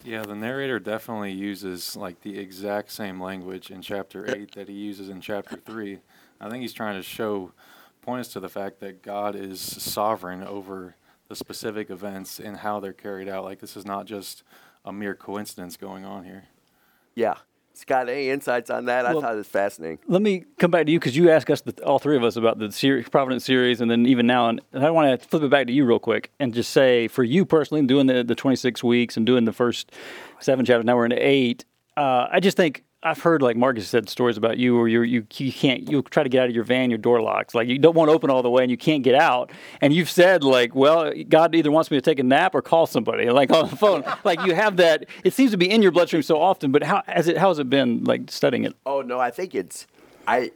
Yeah, 0.03 0.21
the 0.21 0.35
narrator 0.35 0.79
definitely 0.79 1.31
uses 1.31 1.95
like 1.95 2.21
the 2.21 2.37
exact 2.37 2.91
same 2.91 3.19
language 3.19 3.71
in 3.71 3.81
chapter 3.81 4.29
8 4.29 4.53
that 4.53 4.67
he 4.67 4.75
uses 4.75 5.09
in 5.09 5.19
chapter 5.21 5.55
3. 5.57 5.99
I 6.39 6.49
think 6.49 6.61
he's 6.61 6.73
trying 6.73 6.95
to 6.95 7.01
show, 7.01 7.53
point 8.01 8.19
us 8.19 8.27
to 8.33 8.39
the 8.39 8.49
fact 8.49 8.79
that 8.81 9.01
God 9.01 9.35
is 9.35 9.59
sovereign 9.59 10.43
over 10.43 10.95
the 11.35 11.39
specific 11.39 11.89
events 11.89 12.39
and 12.39 12.57
how 12.57 12.79
they're 12.79 12.93
carried 12.93 13.27
out. 13.27 13.43
Like, 13.43 13.59
this 13.59 13.75
is 13.75 13.85
not 13.85 14.05
just 14.05 14.43
a 14.85 14.93
mere 14.93 15.15
coincidence 15.15 15.75
going 15.75 16.05
on 16.05 16.23
here. 16.23 16.45
Yeah. 17.13 17.35
Scott, 17.73 18.07
any 18.07 18.29
insights 18.29 18.69
on 18.69 18.85
that? 18.85 19.05
I 19.05 19.11
thought 19.11 19.33
it 19.33 19.37
was 19.37 19.47
fascinating. 19.47 19.99
Let 20.07 20.21
me 20.21 20.45
come 20.59 20.71
back 20.71 20.85
to 20.85 20.91
you 20.93 20.97
because 20.97 21.17
you 21.17 21.29
asked 21.29 21.49
us, 21.49 21.59
the, 21.59 21.83
all 21.83 21.99
three 21.99 22.15
of 22.15 22.23
us, 22.23 22.37
about 22.37 22.57
the 22.57 22.71
series, 22.71 23.09
Providence 23.09 23.43
series, 23.43 23.81
and 23.81 23.91
then 23.91 24.05
even 24.05 24.25
now. 24.25 24.47
And 24.47 24.61
I 24.73 24.89
want 24.91 25.19
to 25.19 25.27
flip 25.27 25.43
it 25.43 25.49
back 25.49 25.67
to 25.67 25.73
you 25.73 25.83
real 25.83 25.99
quick 25.99 26.31
and 26.39 26.53
just 26.53 26.71
say, 26.71 27.09
for 27.09 27.23
you 27.23 27.43
personally, 27.45 27.85
doing 27.85 28.07
the, 28.07 28.23
the 28.23 28.35
26 28.35 28.81
weeks 28.81 29.17
and 29.17 29.25
doing 29.25 29.43
the 29.43 29.51
first 29.51 29.91
seven 30.39 30.63
chapters, 30.63 30.85
now 30.85 30.95
we're 30.95 31.05
in 31.05 31.11
eight. 31.11 31.65
Uh, 31.97 32.27
I 32.31 32.39
just 32.39 32.55
think 32.55 32.84
I've 33.05 33.21
heard, 33.21 33.43
like 33.43 33.55
Marcus 33.55 33.87
said, 33.87 34.09
stories 34.09 34.35
about 34.35 34.57
you 34.57 34.75
where 34.75 34.87
you're, 34.87 35.03
you 35.03 35.27
you 35.35 35.53
can't 35.53 35.87
you 35.91 36.01
try 36.01 36.23
to 36.23 36.29
get 36.29 36.41
out 36.41 36.49
of 36.49 36.55
your 36.55 36.63
van, 36.63 36.89
your 36.89 36.97
door 36.97 37.21
locks, 37.21 37.53
like 37.53 37.67
you 37.67 37.77
don't 37.77 37.95
want 37.95 38.09
to 38.09 38.13
open 38.13 38.31
all 38.31 38.41
the 38.41 38.49
way 38.49 38.63
and 38.63 38.71
you 38.71 38.77
can't 38.77 39.03
get 39.03 39.13
out. 39.13 39.51
And 39.79 39.93
you've 39.93 40.09
said 40.09 40.43
like, 40.43 40.73
well, 40.73 41.13
God 41.29 41.53
either 41.53 41.69
wants 41.69 41.91
me 41.91 41.97
to 41.97 42.01
take 42.01 42.17
a 42.17 42.23
nap 42.23 42.55
or 42.55 42.63
call 42.63 42.87
somebody, 42.87 43.29
like 43.29 43.51
on 43.51 43.69
the 43.69 43.75
phone. 43.75 44.03
like 44.23 44.43
you 44.43 44.55
have 44.55 44.77
that. 44.77 45.05
It 45.23 45.33
seems 45.33 45.51
to 45.51 45.57
be 45.57 45.69
in 45.69 45.83
your 45.83 45.91
bloodstream 45.91 46.23
so 46.23 46.41
often. 46.41 46.71
But 46.71 46.81
how 46.81 47.03
has 47.05 47.27
it? 47.27 47.37
How 47.37 47.49
has 47.49 47.59
it 47.59 47.69
been 47.69 48.03
like 48.05 48.31
studying 48.31 48.63
it? 48.63 48.75
Oh 48.87 49.01
no, 49.01 49.19
I 49.19 49.29
think 49.29 49.53
it's 49.53 49.85
I 50.27 50.51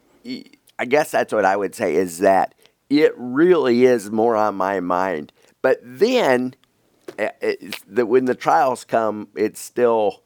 I 0.80 0.86
guess 0.86 1.12
that's 1.12 1.32
what 1.32 1.46
I 1.46 1.56
would 1.56 1.76
say 1.76 1.96
is 1.96 2.18
that 2.18 2.56
it 2.90 3.14
really 3.16 3.86
is 3.86 4.10
more 4.10 4.36
on 4.36 4.56
my 4.56 4.80
mind. 4.80 5.32
But 5.62 5.80
then 5.84 6.56
eh, 7.20 7.30
it's 7.42 7.84
that 7.84 8.08
when 8.08 8.26
the 8.26 8.34
trials 8.34 8.86
come, 8.86 9.28
it's 9.36 9.60
still 9.60 10.24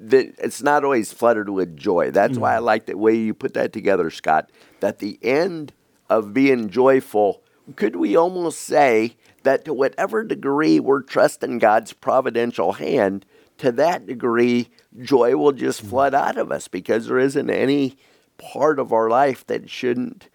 that 0.00 0.34
it's 0.38 0.62
not 0.62 0.84
always 0.84 1.12
flooded 1.12 1.48
with 1.48 1.76
joy. 1.76 2.10
That's 2.10 2.38
why 2.38 2.54
I 2.54 2.58
like 2.58 2.86
the 2.86 2.96
way 2.96 3.14
you 3.14 3.34
put 3.34 3.54
that 3.54 3.72
together, 3.72 4.10
Scott. 4.10 4.50
That 4.80 4.98
the 4.98 5.18
end 5.22 5.72
of 6.10 6.34
being 6.34 6.68
joyful, 6.68 7.42
could 7.76 7.96
we 7.96 8.16
almost 8.16 8.60
say 8.60 9.16
that 9.44 9.64
to 9.64 9.72
whatever 9.72 10.24
degree 10.24 10.80
we're 10.80 11.02
trusting 11.02 11.58
God's 11.58 11.92
providential 11.92 12.72
hand, 12.72 13.24
to 13.58 13.70
that 13.72 14.06
degree, 14.06 14.68
joy 15.00 15.36
will 15.36 15.52
just 15.52 15.82
flood 15.82 16.14
out 16.14 16.36
of 16.36 16.50
us 16.50 16.68
because 16.68 17.06
there 17.06 17.18
isn't 17.18 17.50
any 17.50 17.96
part 18.38 18.78
of 18.78 18.92
our 18.92 19.08
life 19.08 19.46
that 19.46 19.70
shouldn't 19.70 20.28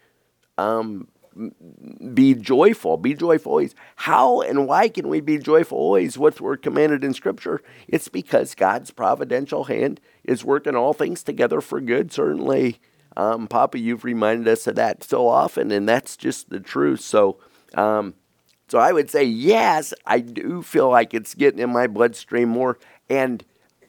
um, 0.56 1.08
be 2.14 2.34
joyful. 2.34 2.96
Be 2.96 3.14
joyful 3.14 3.52
always. 3.52 3.74
How 3.96 4.40
and 4.40 4.66
why 4.66 4.88
can 4.88 5.08
we 5.08 5.20
be 5.20 5.38
joyful 5.38 5.78
always? 5.78 6.18
What 6.18 6.40
we're 6.40 6.56
commanded 6.56 7.04
in 7.04 7.14
Scripture? 7.14 7.60
It's 7.86 8.08
because 8.08 8.54
God's 8.54 8.90
providential 8.90 9.64
hand 9.64 10.00
is 10.24 10.44
working 10.44 10.74
all 10.74 10.92
things 10.92 11.22
together 11.22 11.60
for 11.60 11.80
good. 11.80 12.12
Certainly, 12.12 12.80
um, 13.16 13.46
Papa, 13.46 13.78
you've 13.78 14.04
reminded 14.04 14.48
us 14.48 14.66
of 14.66 14.76
that 14.76 15.04
so 15.04 15.28
often, 15.28 15.70
and 15.70 15.88
that's 15.88 16.16
just 16.16 16.50
the 16.50 16.60
truth. 16.60 17.00
So, 17.00 17.38
um, 17.74 18.14
so 18.68 18.78
I 18.78 18.92
would 18.92 19.10
say 19.10 19.24
yes, 19.24 19.94
I 20.06 20.20
do 20.20 20.62
feel 20.62 20.88
like 20.90 21.14
it's 21.14 21.34
getting 21.34 21.60
in 21.60 21.70
my 21.70 21.86
bloodstream 21.86 22.48
more, 22.48 22.78
and 23.08 23.44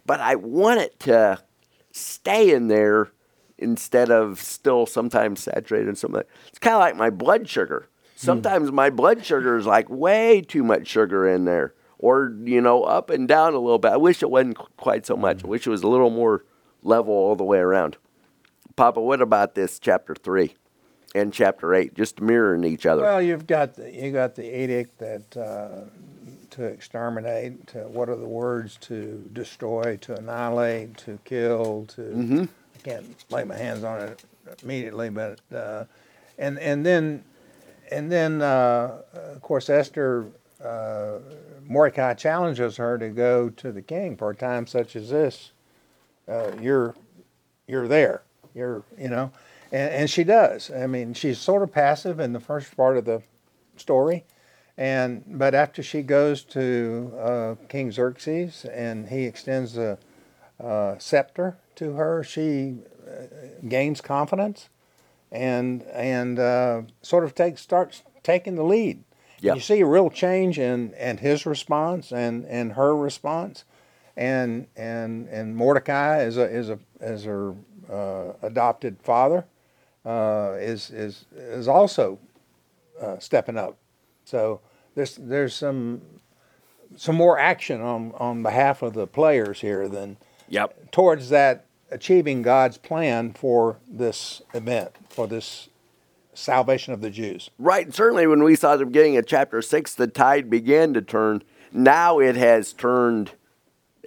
but 0.05 0.19
I 0.19 0.35
want 0.35 0.81
it 0.81 0.99
to 1.01 1.43
stay 1.91 2.53
in 2.53 2.67
there 2.67 3.11
instead 3.59 4.09
of 4.09 4.41
still 4.41 4.85
sometimes 4.85 5.43
saturated 5.43 5.89
in 5.89 5.95
some 5.95 6.15
of. 6.15 6.23
It's 6.47 6.59
kind 6.59 6.75
of 6.75 6.79
like 6.79 6.95
my 6.95 7.09
blood 7.09 7.47
sugar. 7.47 7.89
Hmm. 8.19 8.25
Sometimes 8.25 8.71
my 8.71 8.89
blood 8.89 9.23
sugar 9.23 9.57
is 9.57 9.65
like 9.65 9.89
way 9.89 10.41
too 10.41 10.63
much 10.63 10.87
sugar 10.87 11.27
in 11.27 11.45
there, 11.45 11.73
or 11.99 12.33
you 12.43 12.61
know, 12.61 12.83
up 12.83 13.09
and 13.09 13.27
down 13.27 13.53
a 13.53 13.59
little 13.59 13.77
bit. 13.77 13.91
I 13.91 13.97
wish 13.97 14.23
it 14.23 14.31
wasn't 14.31 14.57
qu- 14.57 14.67
quite 14.77 15.05
so 15.05 15.15
much. 15.15 15.41
Hmm. 15.41 15.47
I 15.47 15.49
wish 15.49 15.67
it 15.67 15.69
was 15.69 15.83
a 15.83 15.87
little 15.87 16.09
more 16.09 16.45
level 16.81 17.13
all 17.13 17.35
the 17.35 17.43
way 17.43 17.59
around. 17.59 17.97
Papa, 18.75 19.01
what 19.01 19.21
about 19.21 19.55
this 19.55 19.77
chapter 19.77 20.15
three 20.15 20.55
and 21.13 21.33
chapter 21.33 21.75
eight, 21.75 21.93
just 21.93 22.21
mirroring 22.21 22.63
each 22.63 22.85
other? 22.85 23.01
Well, 23.01 23.21
you've 23.21 23.47
got 23.47 23.75
the, 23.75 23.91
you 23.91 24.11
got 24.11 24.35
the 24.35 24.63
edict 24.63 24.99
that 24.99 25.37
uh, 25.37 25.89
to 26.51 26.63
exterminate. 26.63 27.67
To, 27.67 27.79
what 27.87 28.09
are 28.09 28.15
the 28.15 28.27
words 28.27 28.77
to 28.81 29.29
destroy, 29.33 29.97
to 30.01 30.15
annihilate, 30.17 30.97
to 30.99 31.19
kill, 31.25 31.85
to 31.95 32.01
mm-hmm. 32.01 32.45
Can't 32.83 33.25
lay 33.29 33.43
my 33.43 33.57
hands 33.57 33.83
on 33.83 34.01
it 34.01 34.23
immediately, 34.63 35.09
but 35.09 35.39
uh, 35.53 35.85
and 36.37 36.57
and 36.59 36.85
then 36.85 37.23
and 37.91 38.11
then 38.11 38.41
uh, 38.41 39.01
of 39.13 39.41
course 39.41 39.69
Esther 39.69 40.27
uh, 40.63 41.19
Mordecai 41.67 42.13
challenges 42.13 42.77
her 42.77 42.97
to 42.97 43.09
go 43.09 43.49
to 43.49 43.71
the 43.71 43.81
king 43.81 44.17
for 44.17 44.29
a 44.29 44.35
time 44.35 44.67
such 44.67 44.95
as 44.95 45.09
this. 45.09 45.51
Uh, 46.27 46.51
you're 46.61 46.95
you're 47.67 47.87
there. 47.87 48.21
You're 48.53 48.83
you 48.97 49.09
know, 49.09 49.31
and, 49.71 49.91
and 49.91 50.09
she 50.09 50.23
does. 50.23 50.71
I 50.71 50.87
mean, 50.87 51.13
she's 51.13 51.39
sort 51.39 51.63
of 51.63 51.71
passive 51.71 52.19
in 52.19 52.33
the 52.33 52.39
first 52.39 52.75
part 52.75 52.97
of 52.97 53.05
the 53.05 53.21
story, 53.77 54.25
and 54.77 55.23
but 55.27 55.53
after 55.53 55.83
she 55.83 56.01
goes 56.01 56.43
to 56.45 57.13
uh, 57.19 57.55
King 57.67 57.91
Xerxes 57.91 58.65
and 58.65 59.07
he 59.07 59.25
extends 59.25 59.73
the 59.73 59.97
uh, 60.63 60.97
scepter 60.97 61.57
to 61.79 61.93
her, 61.93 62.23
she 62.23 62.75
uh, 63.07 63.25
gains 63.67 64.01
confidence, 64.01 64.69
and 65.31 65.83
and 65.83 66.37
uh, 66.37 66.81
sort 67.01 67.23
of 67.23 67.33
takes 67.33 67.61
starts 67.61 68.03
taking 68.23 68.55
the 68.55 68.63
lead. 68.63 69.03
Yeah. 69.41 69.53
You 69.53 69.61
see 69.61 69.79
a 69.79 69.85
real 69.85 70.09
change 70.09 70.59
in 70.59 70.93
and 70.95 71.19
his 71.19 71.45
response 71.45 72.11
and 72.11 72.45
and 72.45 72.73
her 72.73 72.95
response, 72.95 73.63
and 74.15 74.67
and 74.75 75.27
and 75.29 75.55
Mordecai 75.55 76.21
is 76.23 76.37
a 76.37 76.43
is 76.43 76.69
a 76.69 76.79
as 76.99 77.23
her 77.23 77.55
uh, 77.89 78.33
adopted 78.41 79.01
father 79.01 79.45
uh, 80.05 80.55
is 80.59 80.89
is 80.91 81.25
is 81.35 81.67
also 81.67 82.19
uh, 83.01 83.17
stepping 83.19 83.57
up. 83.57 83.77
So 84.25 84.59
there's 84.95 85.15
there's 85.15 85.55
some 85.55 86.01
some 86.97 87.15
more 87.15 87.39
action 87.39 87.79
on 87.79 88.11
on 88.17 88.43
behalf 88.43 88.81
of 88.81 88.93
the 88.93 89.07
players 89.07 89.61
here 89.61 89.87
than 89.87 90.17
Yep. 90.49 90.91
towards 90.91 91.29
that 91.29 91.65
achieving 91.91 92.41
God's 92.41 92.77
plan 92.77 93.33
for 93.33 93.77
this 93.89 94.41
event 94.53 94.91
for 95.09 95.27
this 95.27 95.69
salvation 96.33 96.93
of 96.93 97.01
the 97.01 97.09
Jews. 97.09 97.49
Right. 97.59 97.93
Certainly, 97.93 98.27
when 98.27 98.43
we 98.43 98.55
saw 98.55 98.77
the 98.77 98.85
beginning 98.85 99.17
of 99.17 99.25
chapter 99.25 99.61
six, 99.61 99.95
the 99.95 100.07
tide 100.07 100.49
began 100.49 100.93
to 100.93 101.01
turn. 101.01 101.43
Now 101.71 102.19
it 102.19 102.35
has 102.35 102.73
turned, 102.73 103.31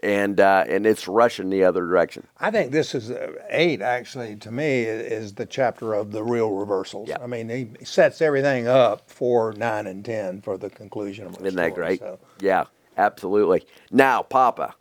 and 0.02 0.40
uh, 0.40 0.64
and 0.68 0.86
it's 0.86 1.06
rushing 1.06 1.50
the 1.50 1.62
other 1.64 1.82
direction. 1.82 2.26
I 2.40 2.50
think 2.50 2.72
this 2.72 2.94
is 2.94 3.10
uh, 3.10 3.32
eight 3.50 3.80
actually 3.82 4.36
to 4.36 4.50
me 4.50 4.82
is 4.82 5.34
the 5.34 5.46
chapter 5.46 5.94
of 5.94 6.10
the 6.12 6.24
real 6.24 6.50
reversals. 6.50 7.08
Yeah. 7.08 7.18
I 7.22 7.26
mean, 7.26 7.48
he 7.48 7.84
sets 7.84 8.20
everything 8.20 8.66
up 8.66 9.08
for 9.10 9.52
nine 9.52 9.86
and 9.86 10.04
ten 10.04 10.40
for 10.40 10.56
the 10.56 10.70
conclusion 10.70 11.26
of 11.26 11.38
the 11.38 11.44
Isn't 11.46 11.56
that 11.56 11.74
great? 11.74 12.00
so. 12.00 12.18
Yeah, 12.40 12.64
absolutely. 12.96 13.64
Now, 13.92 14.22
Papa, 14.22 14.74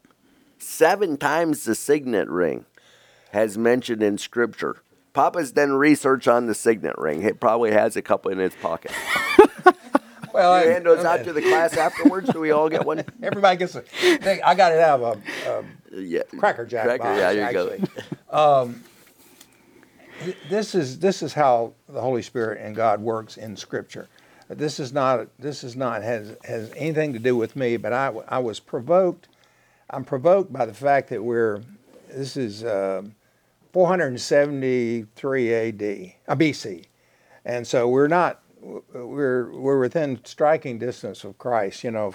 seven 0.58 1.18
times 1.18 1.66
the 1.66 1.76
signet 1.76 2.28
ring 2.30 2.66
has 3.32 3.58
mentioned 3.58 4.02
in 4.04 4.18
Scripture. 4.18 4.78
Papa's 5.14 5.52
done 5.52 5.74
research 5.74 6.28
on 6.28 6.48
the 6.48 6.56
signet 6.56 6.98
ring. 6.98 7.22
He 7.22 7.34
probably 7.34 7.72
has 7.72 7.96
a 7.98 8.02
couple 8.02 8.32
in 8.32 8.38
his 8.40 8.54
pocket. 8.56 8.92
Well, 10.34 10.64
You 10.64 10.70
I- 10.70 10.74
hand 10.76 10.86
those 10.86 11.04
out 11.04 11.26
to 11.26 11.34
the 11.34 11.42
class 11.42 11.76
afterwards. 11.76 12.30
Do 12.30 12.40
we 12.40 12.52
all 12.52 12.70
get 12.70 12.86
one? 12.86 13.04
everybody 13.22 13.58
gets 13.58 13.76
a. 13.76 13.84
They, 14.02 14.42
I 14.42 14.56
got 14.56 14.72
it 14.72 14.80
out 14.80 15.02
of 15.02 15.18
a, 15.46 15.66
a 15.98 16.02
Yeah. 16.02 16.22
Cracker 16.38 16.66
Jack 16.66 16.86
Cracker, 16.86 17.04
box. 17.04 17.20
yeah, 17.20 17.32
you 17.32 17.42
actually. 17.42 17.80
go. 18.32 18.74
Th- 20.24 20.38
this 20.50 20.74
is 20.74 21.00
this 21.00 21.22
is 21.22 21.34
how 21.34 21.74
the 21.90 22.00
Holy 22.00 22.22
Spirit 22.22 22.62
and 22.62 22.74
God 22.74 23.02
works 23.02 23.36
in 23.36 23.58
Scripture. 23.58 24.08
This 24.48 24.80
is 24.80 24.94
not 24.94 25.28
this 25.38 25.66
is 25.66 25.76
not 25.76 26.02
has 26.02 26.36
has 26.46 26.72
anything 26.78 27.12
to 27.12 27.20
do 27.20 27.36
with 27.36 27.58
me, 27.58 27.76
but 27.76 27.92
I 27.92 28.08
I 28.30 28.40
was 28.40 28.62
provoked. 28.62 29.28
I'm 29.90 30.06
provoked 30.06 30.54
by 30.54 30.66
the 30.66 30.74
fact 30.74 31.10
that 31.10 31.22
we're 31.22 31.62
this 32.10 32.38
is 32.38 32.64
uh, 32.64 33.02
473 33.74 35.54
A.D. 35.54 36.16
Uh, 36.28 36.36
BC, 36.36 36.86
and 37.46 37.66
so 37.66 37.88
we're 37.88 38.08
not 38.08 38.42
we're 38.62 39.52
we're 39.52 39.80
within 39.80 40.20
striking 40.24 40.78
distance 40.78 41.24
of 41.24 41.38
Christ. 41.38 41.84
You 41.84 41.92
know, 41.92 42.12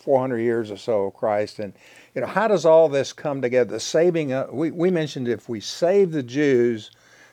400 0.00 0.38
years 0.38 0.70
or 0.70 0.76
so 0.76 1.06
of 1.06 1.14
Christ, 1.14 1.58
and 1.58 1.72
you 2.14 2.20
know 2.20 2.26
how 2.26 2.48
does 2.48 2.64
all 2.64 2.88
this 2.88 3.12
come 3.12 3.42
together? 3.42 3.72
The 3.72 3.80
saving. 3.80 4.32
Uh, 4.32 4.46
we 4.50 4.70
we 4.70 4.90
mentioned 4.90 5.28
if 5.28 5.48
we 5.48 5.60
save 5.60 6.12
the 6.12 6.22
Jews 6.22 6.90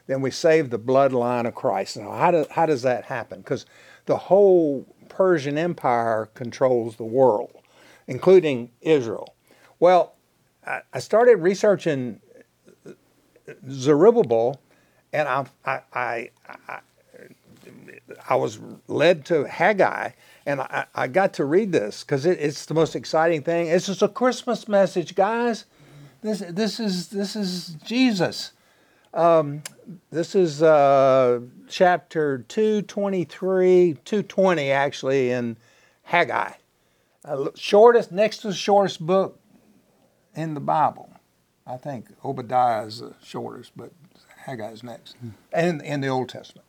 then 0.09 0.21
we 0.21 0.31
save 0.31 0.71
the 0.71 0.79
bloodline 0.79 1.47
of 1.47 1.53
Christ. 1.53 1.95
Now, 1.95 2.11
how, 2.13 2.31
do, 2.31 2.43
how 2.49 2.65
does 2.65 2.81
that 2.81 3.05
happen? 3.05 3.41
Because 3.41 3.67
the 4.07 4.17
whole 4.17 4.87
Persian 5.07 5.55
Empire 5.55 6.29
controls 6.33 6.95
the 6.95 7.03
world, 7.03 7.51
including 8.07 8.71
Israel. 8.81 9.35
Well, 9.79 10.15
I, 10.65 10.81
I 10.91 10.97
started 10.97 11.35
researching 11.35 12.21
Zerubbabel, 13.69 14.59
and 15.13 15.27
I, 15.27 15.45
I, 15.65 15.81
I, 15.93 16.29
I 16.67 16.79
I 18.27 18.35
was 18.35 18.59
led 18.87 19.25
to 19.25 19.43
Haggai, 19.45 20.11
and 20.45 20.61
I, 20.61 20.85
I 20.95 21.07
got 21.07 21.33
to 21.35 21.45
read 21.45 21.71
this 21.71 22.03
because 22.03 22.25
it, 22.25 22.39
it's 22.39 22.65
the 22.65 22.73
most 22.73 22.95
exciting 22.95 23.43
thing. 23.43 23.67
It's 23.67 23.85
just 23.85 24.01
a 24.01 24.07
Christmas 24.07 24.67
message, 24.67 25.15
guys. 25.15 25.65
This 26.21 26.39
this 26.49 26.79
is 26.79 27.09
this 27.09 27.35
is 27.35 27.77
Jesus. 27.85 28.53
Um, 29.13 29.63
this 30.11 30.35
is 30.35 30.61
uh, 30.61 31.41
chapter 31.67 32.39
two 32.47 32.81
twenty 32.83 33.23
three, 33.23 33.97
two 34.05 34.23
twenty 34.23 34.71
actually 34.71 35.31
in 35.31 35.57
Haggai, 36.03 36.53
uh, 37.25 37.49
shortest 37.55 38.11
next 38.11 38.39
to 38.39 38.47
the 38.47 38.53
shortest 38.53 39.05
book 39.05 39.39
in 40.35 40.53
the 40.53 40.59
Bible. 40.59 41.09
I 41.69 41.77
think 41.77 42.07
Obadiah 42.25 42.85
is 42.85 42.99
the 42.99 43.13
shortest, 43.23 43.73
but 43.75 43.91
Haggai 44.37 44.71
is 44.71 44.83
next, 44.83 45.15
and 45.53 45.81
in 45.83 46.01
the 46.01 46.07
Old 46.07 46.29
Testament. 46.29 46.65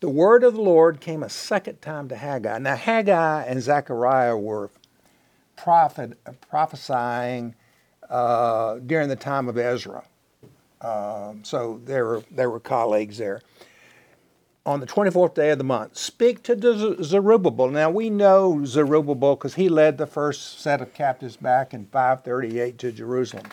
The 0.00 0.08
word 0.08 0.42
of 0.42 0.54
the 0.54 0.60
Lord 0.60 1.00
came 1.00 1.22
a 1.22 1.28
second 1.28 1.80
time 1.80 2.08
to 2.08 2.16
Haggai. 2.16 2.58
Now 2.58 2.74
Haggai 2.74 3.44
and 3.44 3.62
Zechariah 3.62 4.36
were 4.36 4.70
prophet 5.56 6.18
prophesying 6.40 7.54
uh, 8.10 8.80
during 8.80 9.08
the 9.08 9.16
time 9.16 9.48
of 9.48 9.56
Ezra, 9.56 10.02
um, 10.80 11.44
so 11.44 11.80
they 11.84 12.02
were 12.02 12.24
they 12.30 12.46
were 12.46 12.58
colleagues 12.58 13.18
there 13.18 13.40
on 14.64 14.80
the 14.80 14.86
24th 14.86 15.34
day 15.34 15.50
of 15.50 15.58
the 15.58 15.64
month, 15.64 15.96
speak 15.96 16.42
to 16.44 17.02
Zerubbabel. 17.02 17.68
Now 17.68 17.90
we 17.90 18.10
know 18.10 18.64
Zerubbabel 18.64 19.34
because 19.34 19.54
he 19.54 19.68
led 19.68 19.98
the 19.98 20.06
first 20.06 20.60
set 20.60 20.80
of 20.80 20.94
captives 20.94 21.36
back 21.36 21.74
in 21.74 21.86
538 21.86 22.78
to 22.78 22.92
Jerusalem. 22.92 23.46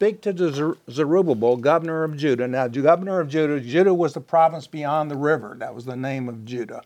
Speak 0.00 0.22
to 0.22 0.32
the 0.32 0.78
Zerubbabel, 0.90 1.58
governor 1.58 2.04
of 2.04 2.16
Judah. 2.16 2.48
Now, 2.48 2.68
governor 2.68 3.20
of 3.20 3.28
Judah, 3.28 3.60
Judah 3.60 3.92
was 3.92 4.14
the 4.14 4.20
province 4.22 4.66
beyond 4.66 5.10
the 5.10 5.16
river. 5.16 5.56
That 5.58 5.74
was 5.74 5.84
the 5.84 5.94
name 5.94 6.26
of 6.26 6.46
Judah 6.46 6.80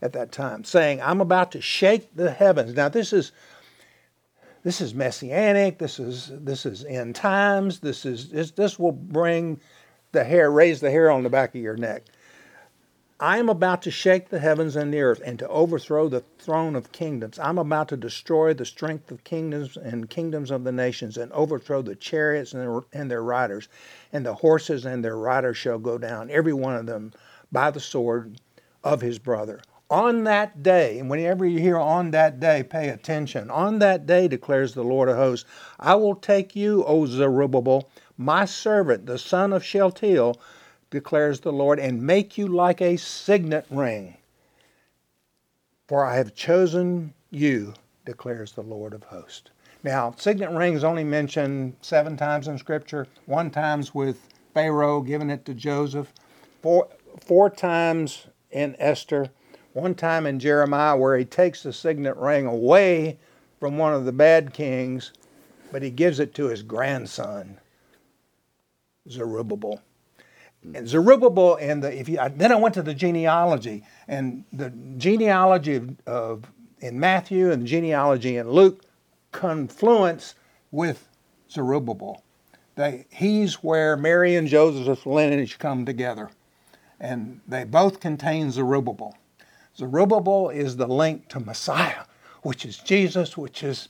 at 0.00 0.12
that 0.12 0.30
time, 0.30 0.62
saying, 0.62 1.02
I'm 1.02 1.20
about 1.20 1.50
to 1.52 1.60
shake 1.60 2.14
the 2.14 2.30
heavens. 2.30 2.74
Now, 2.74 2.88
this 2.88 3.12
is 3.12 3.32
this 4.62 4.80
is 4.80 4.94
messianic. 4.94 5.78
This 5.78 5.98
is 5.98 6.30
this 6.32 6.64
is 6.64 6.84
end 6.84 7.16
times. 7.16 7.80
This 7.80 8.06
is 8.06 8.30
this, 8.30 8.52
this 8.52 8.78
will 8.78 8.92
bring 8.92 9.60
the 10.12 10.22
hair, 10.22 10.48
raise 10.48 10.78
the 10.80 10.90
hair 10.92 11.10
on 11.10 11.24
the 11.24 11.30
back 11.30 11.56
of 11.56 11.60
your 11.60 11.76
neck. 11.76 12.04
I 13.22 13.38
am 13.38 13.48
about 13.48 13.82
to 13.82 13.90
shake 13.92 14.30
the 14.30 14.40
heavens 14.40 14.74
and 14.74 14.92
the 14.92 15.00
earth 15.00 15.22
and 15.24 15.38
to 15.38 15.46
overthrow 15.46 16.08
the 16.08 16.24
throne 16.40 16.74
of 16.74 16.90
kingdoms. 16.90 17.38
I'm 17.38 17.56
about 17.56 17.86
to 17.90 17.96
destroy 17.96 18.52
the 18.52 18.64
strength 18.64 19.12
of 19.12 19.22
kingdoms 19.22 19.76
and 19.76 20.10
kingdoms 20.10 20.50
of 20.50 20.64
the 20.64 20.72
nations 20.72 21.16
and 21.16 21.30
overthrow 21.30 21.82
the 21.82 21.94
chariots 21.94 22.52
and 22.52 23.08
their, 23.08 23.22
riders. 23.22 23.68
And 24.12 24.26
the 24.26 24.34
horses 24.34 24.84
and 24.84 25.04
their 25.04 25.16
riders 25.16 25.56
shall 25.56 25.78
go 25.78 25.98
down, 25.98 26.30
every 26.30 26.52
one 26.52 26.74
of 26.74 26.86
them, 26.86 27.12
by 27.52 27.70
the 27.70 27.78
sword 27.78 28.40
of 28.82 29.02
his 29.02 29.20
brother. 29.20 29.60
On 29.88 30.24
that 30.24 30.64
day, 30.64 30.98
and 30.98 31.08
whenever 31.08 31.46
you 31.46 31.60
hear 31.60 31.78
on 31.78 32.10
that 32.10 32.40
day, 32.40 32.64
pay 32.64 32.88
attention. 32.88 33.52
On 33.52 33.78
that 33.78 34.04
day, 34.04 34.26
declares 34.26 34.74
the 34.74 34.82
Lord 34.82 35.08
of 35.08 35.14
hosts, 35.14 35.48
I 35.78 35.94
will 35.94 36.16
take 36.16 36.56
you, 36.56 36.82
O 36.86 37.06
Zerubbabel, 37.06 37.88
my 38.18 38.46
servant, 38.46 39.06
the 39.06 39.16
son 39.16 39.52
of 39.52 39.62
Shealtiel, 39.62 40.40
declares 40.92 41.40
the 41.40 41.52
Lord, 41.52 41.80
and 41.80 42.02
make 42.02 42.38
you 42.38 42.46
like 42.46 42.80
a 42.80 42.96
signet 42.96 43.66
ring. 43.70 44.18
For 45.88 46.04
I 46.04 46.16
have 46.16 46.34
chosen 46.34 47.14
you, 47.30 47.74
declares 48.04 48.52
the 48.52 48.62
Lord 48.62 48.92
of 48.92 49.02
hosts. 49.02 49.50
Now, 49.82 50.14
signet 50.16 50.50
rings 50.50 50.84
only 50.84 51.02
mentioned 51.02 51.76
seven 51.80 52.16
times 52.16 52.46
in 52.46 52.58
Scripture, 52.58 53.08
one 53.26 53.50
times 53.50 53.94
with 53.94 54.28
Pharaoh 54.54 55.00
giving 55.00 55.30
it 55.30 55.44
to 55.46 55.54
Joseph, 55.54 56.12
four, 56.60 56.88
four 57.20 57.48
times 57.50 58.26
in 58.50 58.76
Esther, 58.78 59.30
one 59.72 59.94
time 59.94 60.26
in 60.26 60.38
Jeremiah 60.38 60.96
where 60.96 61.16
he 61.16 61.24
takes 61.24 61.62
the 61.62 61.72
signet 61.72 62.16
ring 62.18 62.46
away 62.46 63.18
from 63.58 63.78
one 63.78 63.94
of 63.94 64.04
the 64.04 64.12
bad 64.12 64.52
kings, 64.52 65.12
but 65.72 65.82
he 65.82 65.90
gives 65.90 66.20
it 66.20 66.34
to 66.34 66.44
his 66.44 66.62
grandson, 66.62 67.58
Zerubbabel. 69.08 69.80
And 70.74 70.88
Zerubbabel 70.88 71.56
and 71.56 71.82
the 71.82 71.98
if 71.98 72.08
you 72.08 72.18
then 72.36 72.52
I 72.52 72.56
went 72.56 72.74
to 72.74 72.82
the 72.82 72.94
genealogy 72.94 73.84
and 74.06 74.44
the 74.52 74.70
genealogy 74.96 75.76
of, 75.76 75.96
of 76.06 76.44
in 76.80 76.98
Matthew 77.00 77.50
and 77.50 77.62
the 77.62 77.66
genealogy 77.66 78.36
in 78.36 78.50
Luke 78.50 78.84
confluence 79.32 80.34
with 80.70 81.08
Zerubbabel. 81.50 82.22
They, 82.74 83.06
he's 83.10 83.62
where 83.62 83.96
Mary 83.96 84.36
and 84.36 84.48
Joseph's 84.48 85.04
lineage 85.04 85.58
come 85.58 85.84
together, 85.84 86.30
and 86.98 87.40
they 87.46 87.64
both 87.64 88.00
contain 88.00 88.50
Zerubbabel. 88.50 89.16
Zerubbabel 89.76 90.50
is 90.50 90.76
the 90.76 90.86
link 90.86 91.28
to 91.28 91.40
Messiah, 91.40 92.04
which 92.42 92.64
is 92.64 92.78
Jesus, 92.78 93.36
which 93.36 93.62
is 93.62 93.88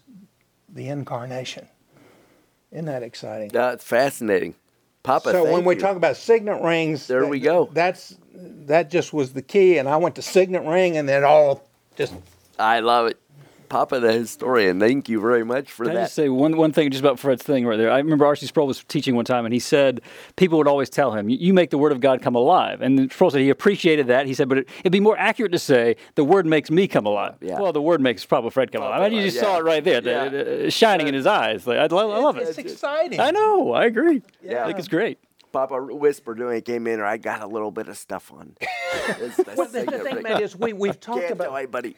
the 0.68 0.88
incarnation. 0.88 1.68
Isn't 2.70 2.86
that 2.86 3.02
exciting? 3.02 3.48
That's 3.48 3.84
fascinating. 3.84 4.54
Papa. 5.02 5.32
So 5.32 5.52
when 5.52 5.64
we 5.64 5.74
you. 5.74 5.80
talk 5.80 5.96
about 5.96 6.16
signet 6.16 6.62
rings, 6.62 7.06
there 7.06 7.22
that, 7.22 7.28
we 7.28 7.40
go. 7.40 7.68
That's 7.72 8.16
that 8.66 8.90
just 8.90 9.12
was 9.12 9.32
the 9.32 9.42
key, 9.42 9.78
and 9.78 9.88
I 9.88 9.96
went 9.96 10.16
to 10.16 10.22
signet 10.22 10.64
ring, 10.64 10.96
and 10.96 11.08
then 11.08 11.24
all 11.24 11.68
just. 11.96 12.14
I 12.58 12.80
love 12.80 13.08
it. 13.08 13.21
Papa 13.72 14.00
the 14.00 14.12
historian, 14.12 14.78
thank 14.78 15.08
you 15.08 15.18
very 15.18 15.44
much 15.44 15.72
for 15.72 15.86
Can 15.86 15.94
that. 15.94 16.00
I 16.00 16.04
just 16.04 16.14
say 16.14 16.28
one, 16.28 16.58
one 16.58 16.74
thing 16.74 16.90
just 16.90 17.00
about 17.00 17.18
Fred's 17.18 17.42
thing 17.42 17.64
right 17.66 17.78
there? 17.78 17.90
I 17.90 17.96
remember 17.96 18.26
R.C. 18.26 18.44
Sproul 18.44 18.66
was 18.66 18.84
teaching 18.84 19.14
one 19.16 19.24
time, 19.24 19.46
and 19.46 19.54
he 19.54 19.58
said 19.60 20.02
people 20.36 20.58
would 20.58 20.68
always 20.68 20.90
tell 20.90 21.12
him, 21.12 21.30
"You 21.30 21.54
make 21.54 21.70
the 21.70 21.78
Word 21.78 21.90
of 21.90 21.98
God 22.00 22.20
come 22.20 22.34
alive." 22.34 22.82
And 22.82 23.10
Sproul 23.10 23.30
said 23.30 23.40
he 23.40 23.48
appreciated 23.48 24.08
that. 24.08 24.26
He 24.26 24.34
said, 24.34 24.50
"But 24.50 24.58
it, 24.58 24.68
would 24.84 24.92
be 24.92 25.00
more 25.00 25.16
accurate 25.16 25.52
to 25.52 25.58
say 25.58 25.96
the 26.16 26.22
Word 26.24 26.44
makes 26.44 26.70
me 26.70 26.86
come 26.86 27.06
alive." 27.06 27.36
Yeah. 27.40 27.58
Well, 27.58 27.72
the 27.72 27.80
Word 27.80 28.02
makes 28.02 28.26
Papa 28.26 28.50
Fred 28.50 28.70
come 28.72 28.82
alive. 28.82 29.00
I 29.00 29.08
mean, 29.08 29.16
you 29.18 29.24
just 29.24 29.36
yeah. 29.36 29.42
saw 29.42 29.58
it 29.58 29.64
right 29.64 29.82
there, 29.82 30.02
Yeah. 30.02 30.28
the- 30.28 30.44
the- 30.64 30.70
shining 30.70 31.08
in 31.08 31.14
his 31.14 31.26
eyes. 31.26 31.66
Like, 31.66 31.78
I, 31.78 31.86
love, 31.86 32.10
I 32.10 32.18
love 32.18 32.36
It's 32.36 32.58
it. 32.58 32.66
exciting. 32.66 33.20
I 33.20 33.30
know. 33.30 33.72
I 33.72 33.86
agree. 33.86 34.20
Yeah. 34.44 34.64
I 34.64 34.66
think 34.66 34.80
it's 34.80 34.88
great. 34.88 35.18
Papa 35.52 35.80
whispered 35.80 36.38
when 36.38 36.54
he 36.54 36.60
came 36.60 36.86
in, 36.86 36.98
or 36.98 37.04
I 37.04 37.18
got 37.18 37.42
a 37.42 37.46
little 37.46 37.70
bit 37.70 37.88
of 37.88 37.96
stuff 37.96 38.32
on. 38.32 38.56
It's 39.20 39.36
the 39.36 39.54
Well, 39.56 39.66
the, 39.68 39.84
the 39.84 39.98
thing, 39.98 40.14
ring. 40.16 40.22
man, 40.22 40.42
is 40.42 40.54
we 40.56 40.72
we've 40.72 40.98
talked 41.08 41.20
Can't 41.20 41.32
about 41.32 41.44
tell 41.48 41.56
anybody. 41.56 41.96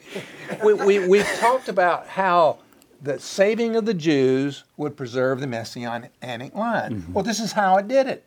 we, 0.65 0.75
we, 0.75 1.07
we've 1.09 1.29
talked 1.39 1.69
about 1.69 2.07
how 2.07 2.59
the 3.03 3.19
saving 3.19 3.77
of 3.77 3.85
the 3.85 3.93
Jews 3.95 4.65
would 4.77 4.97
preserve 4.97 5.41
the 5.41 5.47
messianic 5.47 6.55
line. 6.55 7.05
Well, 7.13 7.23
this 7.25 7.41
is 7.41 7.53
how 7.53 7.77
it 7.77 7.89
did 7.89 8.07
it. 8.07 8.25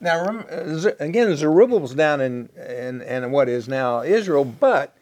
Now, 0.00 0.24
rem- 0.26 0.44
uh, 0.50 0.74
Z- 0.78 0.90
again, 0.98 1.34
Zerubbabel's 1.36 1.94
down 1.94 2.20
in, 2.20 2.48
in, 2.56 3.02
in 3.02 3.30
what 3.30 3.48
is 3.48 3.68
now 3.68 4.02
Israel, 4.02 4.44
but 4.44 4.96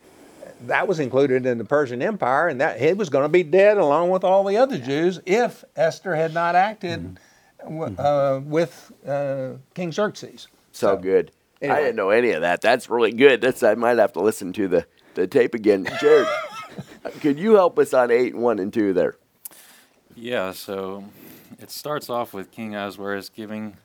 that 0.67 0.87
was 0.87 1.01
included 1.01 1.47
in 1.47 1.57
the 1.57 1.65
Persian 1.65 2.03
Empire, 2.03 2.49
and 2.49 2.61
that 2.61 2.79
he 2.79 2.93
was 2.93 3.09
going 3.09 3.25
to 3.25 3.31
be 3.31 3.43
dead 3.43 3.79
along 3.79 4.11
with 4.11 4.25
all 4.25 4.45
the 4.45 4.59
other 4.59 4.77
Jews 4.77 5.21
if 5.25 5.65
Esther 5.75 6.17
had 6.17 6.35
not 6.35 6.55
acted 6.55 7.19
w- 7.65 7.97
uh, 7.97 8.41
with 8.45 8.93
uh, 9.07 9.53
King 9.75 9.93
Xerxes. 9.93 10.49
So 10.73 10.97
good. 10.97 11.33
Anyway. 11.61 11.77
I 11.77 11.81
didn't 11.81 11.97
know 11.97 12.11
any 12.11 12.31
of 12.31 12.41
that. 12.41 12.61
That's 12.61 12.89
really 12.89 13.13
good. 13.13 13.41
That's 13.41 13.63
I 13.63 13.75
might 13.75 13.99
have 13.99 14.13
to 14.15 14.21
listen 14.21 14.53
to 14.55 14.69
the, 14.69 14.87
the 15.15 15.27
tape 15.27 15.55
again. 15.55 15.87
Jared, 16.01 16.27
could 17.21 17.39
you 17.39 17.55
help 17.55 17.79
us 17.79 17.93
on 17.93 18.11
eight 18.11 18.33
and 18.35 18.43
one 18.43 18.59
and 18.59 18.73
two 18.73 18.93
there? 18.93 19.17
Yeah, 20.15 20.53
so 20.53 21.05
it 21.59 21.71
starts 21.71 22.09
off 22.09 22.33
with 22.33 22.51
King 22.51 22.75
Ahasuerus 22.75 23.29
giving 23.29 23.77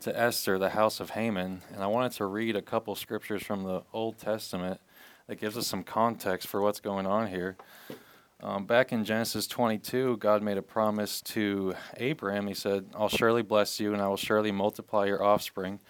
to 0.00 0.16
Esther 0.16 0.58
the 0.58 0.70
house 0.70 1.00
of 1.00 1.10
Haman, 1.10 1.62
and 1.74 1.82
I 1.82 1.88
wanted 1.88 2.12
to 2.12 2.26
read 2.26 2.54
a 2.54 2.62
couple 2.62 2.94
scriptures 2.94 3.42
from 3.42 3.64
the 3.64 3.82
Old 3.92 4.18
Testament 4.18 4.80
that 5.26 5.40
gives 5.40 5.56
us 5.56 5.66
some 5.66 5.82
context 5.82 6.46
for 6.46 6.60
what's 6.62 6.80
going 6.80 7.06
on 7.06 7.26
here. 7.28 7.56
Um, 8.40 8.66
back 8.66 8.92
in 8.92 9.04
Genesis 9.04 9.48
22, 9.48 10.18
God 10.18 10.42
made 10.42 10.58
a 10.58 10.62
promise 10.62 11.20
to 11.22 11.74
Abraham. 11.96 12.46
He 12.46 12.54
said, 12.54 12.86
I'll 12.94 13.08
surely 13.08 13.42
bless 13.42 13.80
you, 13.80 13.92
and 13.92 14.00
I 14.00 14.06
will 14.06 14.16
surely 14.16 14.52
multiply 14.52 15.06
your 15.06 15.24
offspring 15.24 15.80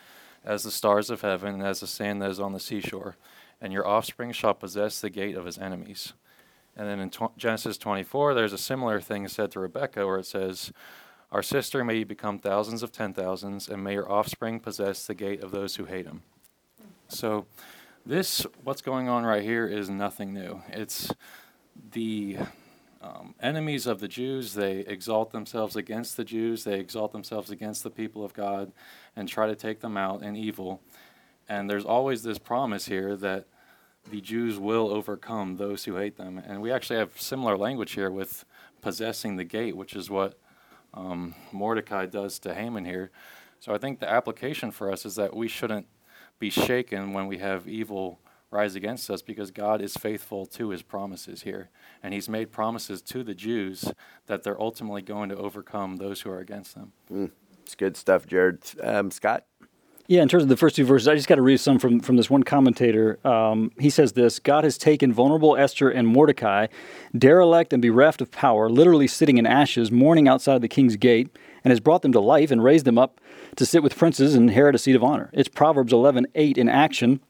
as 0.46 0.62
the 0.62 0.70
stars 0.70 1.10
of 1.10 1.20
heaven 1.20 1.54
and 1.56 1.62
as 1.62 1.80
the 1.80 1.86
sand 1.86 2.22
that 2.22 2.30
is 2.30 2.40
on 2.40 2.54
the 2.54 2.60
seashore, 2.60 3.16
and 3.60 3.70
your 3.70 3.86
offspring 3.86 4.32
shall 4.32 4.54
possess 4.54 4.98
the 4.98 5.10
gate 5.10 5.36
of 5.36 5.44
his 5.44 5.58
enemies. 5.58 6.14
And 6.74 6.88
then 6.88 7.00
in 7.00 7.10
tw- 7.10 7.36
Genesis 7.36 7.76
24, 7.76 8.32
there's 8.32 8.54
a 8.54 8.58
similar 8.58 8.98
thing 8.98 9.28
said 9.28 9.50
to 9.50 9.60
Rebekah 9.60 10.06
where 10.06 10.18
it 10.18 10.26
says, 10.26 10.72
Our 11.30 11.42
sister, 11.42 11.84
may 11.84 11.96
you 11.96 12.06
become 12.06 12.38
thousands 12.38 12.82
of 12.82 12.92
ten 12.92 13.12
thousands, 13.12 13.68
and 13.68 13.84
may 13.84 13.92
your 13.92 14.10
offspring 14.10 14.58
possess 14.58 15.06
the 15.06 15.14
gate 15.14 15.42
of 15.42 15.50
those 15.50 15.76
who 15.76 15.84
hate 15.84 16.06
him. 16.06 16.22
So, 17.08 17.44
this, 18.06 18.46
what's 18.64 18.80
going 18.80 19.06
on 19.06 19.24
right 19.24 19.42
here, 19.42 19.66
is 19.66 19.90
nothing 19.90 20.32
new. 20.32 20.62
It's 20.70 21.12
the 21.92 22.38
um, 23.00 23.34
enemies 23.40 23.86
of 23.86 24.00
the 24.00 24.08
Jews, 24.08 24.54
they 24.54 24.80
exalt 24.80 25.32
themselves 25.32 25.76
against 25.76 26.16
the 26.16 26.24
Jews, 26.24 26.64
they 26.64 26.78
exalt 26.80 27.12
themselves 27.12 27.50
against 27.50 27.82
the 27.82 27.90
people 27.90 28.24
of 28.24 28.34
God, 28.34 28.72
and 29.14 29.28
try 29.28 29.46
to 29.46 29.54
take 29.54 29.80
them 29.80 29.96
out 29.96 30.22
in 30.22 30.36
evil. 30.36 30.80
And 31.48 31.70
there's 31.70 31.84
always 31.84 32.22
this 32.22 32.38
promise 32.38 32.86
here 32.86 33.16
that 33.16 33.46
the 34.10 34.20
Jews 34.20 34.58
will 34.58 34.88
overcome 34.88 35.56
those 35.56 35.84
who 35.84 35.96
hate 35.96 36.16
them. 36.16 36.38
And 36.38 36.60
we 36.60 36.72
actually 36.72 36.98
have 36.98 37.20
similar 37.20 37.56
language 37.56 37.92
here 37.92 38.10
with 38.10 38.44
possessing 38.80 39.36
the 39.36 39.44
gate, 39.44 39.76
which 39.76 39.94
is 39.94 40.10
what 40.10 40.38
um, 40.94 41.34
Mordecai 41.52 42.06
does 42.06 42.38
to 42.40 42.54
Haman 42.54 42.84
here. 42.84 43.10
So 43.60 43.74
I 43.74 43.78
think 43.78 44.00
the 44.00 44.10
application 44.10 44.70
for 44.70 44.90
us 44.90 45.04
is 45.04 45.16
that 45.16 45.36
we 45.36 45.48
shouldn't 45.48 45.86
be 46.38 46.50
shaken 46.50 47.12
when 47.12 47.26
we 47.26 47.38
have 47.38 47.66
evil 47.66 48.20
rise 48.50 48.74
against 48.74 49.10
us 49.10 49.22
because 49.22 49.50
God 49.50 49.82
is 49.82 49.94
faithful 49.96 50.46
to 50.46 50.70
his 50.70 50.82
promises 50.82 51.42
here. 51.42 51.70
And 52.02 52.14
he's 52.14 52.28
made 52.28 52.50
promises 52.50 53.02
to 53.02 53.22
the 53.22 53.34
Jews 53.34 53.92
that 54.26 54.42
they're 54.42 54.60
ultimately 54.60 55.02
going 55.02 55.28
to 55.28 55.36
overcome 55.36 55.96
those 55.96 56.22
who 56.22 56.30
are 56.30 56.38
against 56.38 56.74
them. 56.74 56.92
Mm, 57.12 57.30
it's 57.62 57.74
good 57.74 57.96
stuff, 57.96 58.26
Jared. 58.26 58.62
Um, 58.82 59.10
Scott? 59.10 59.44
Yeah, 60.10 60.22
in 60.22 60.28
terms 60.28 60.42
of 60.42 60.48
the 60.48 60.56
first 60.56 60.74
two 60.74 60.86
verses, 60.86 61.06
I 61.06 61.14
just 61.14 61.28
got 61.28 61.34
to 61.34 61.42
read 61.42 61.60
some 61.60 61.78
from, 61.78 62.00
from 62.00 62.16
this 62.16 62.30
one 62.30 62.42
commentator. 62.42 63.18
Um, 63.26 63.72
he 63.78 63.90
says 63.90 64.12
this 64.12 64.38
God 64.38 64.64
has 64.64 64.78
taken 64.78 65.12
vulnerable 65.12 65.54
Esther 65.54 65.90
and 65.90 66.08
Mordecai, 66.08 66.68
derelict 67.16 67.74
and 67.74 67.82
bereft 67.82 68.22
of 68.22 68.30
power, 68.30 68.70
literally 68.70 69.06
sitting 69.06 69.36
in 69.36 69.46
ashes, 69.46 69.92
mourning 69.92 70.26
outside 70.26 70.62
the 70.62 70.68
king's 70.68 70.96
gate, 70.96 71.36
and 71.62 71.72
has 71.72 71.80
brought 71.80 72.00
them 72.00 72.12
to 72.12 72.20
life 72.20 72.50
and 72.50 72.64
raised 72.64 72.86
them 72.86 72.96
up 72.96 73.20
to 73.56 73.66
sit 73.66 73.82
with 73.82 73.98
princes 73.98 74.34
and 74.34 74.48
inherit 74.48 74.74
a 74.74 74.78
seat 74.78 74.96
of 74.96 75.04
honor. 75.04 75.28
It's 75.34 75.48
Proverbs 75.48 75.92
11 75.92 76.28
8 76.34 76.56
in 76.56 76.70
action. 76.70 77.20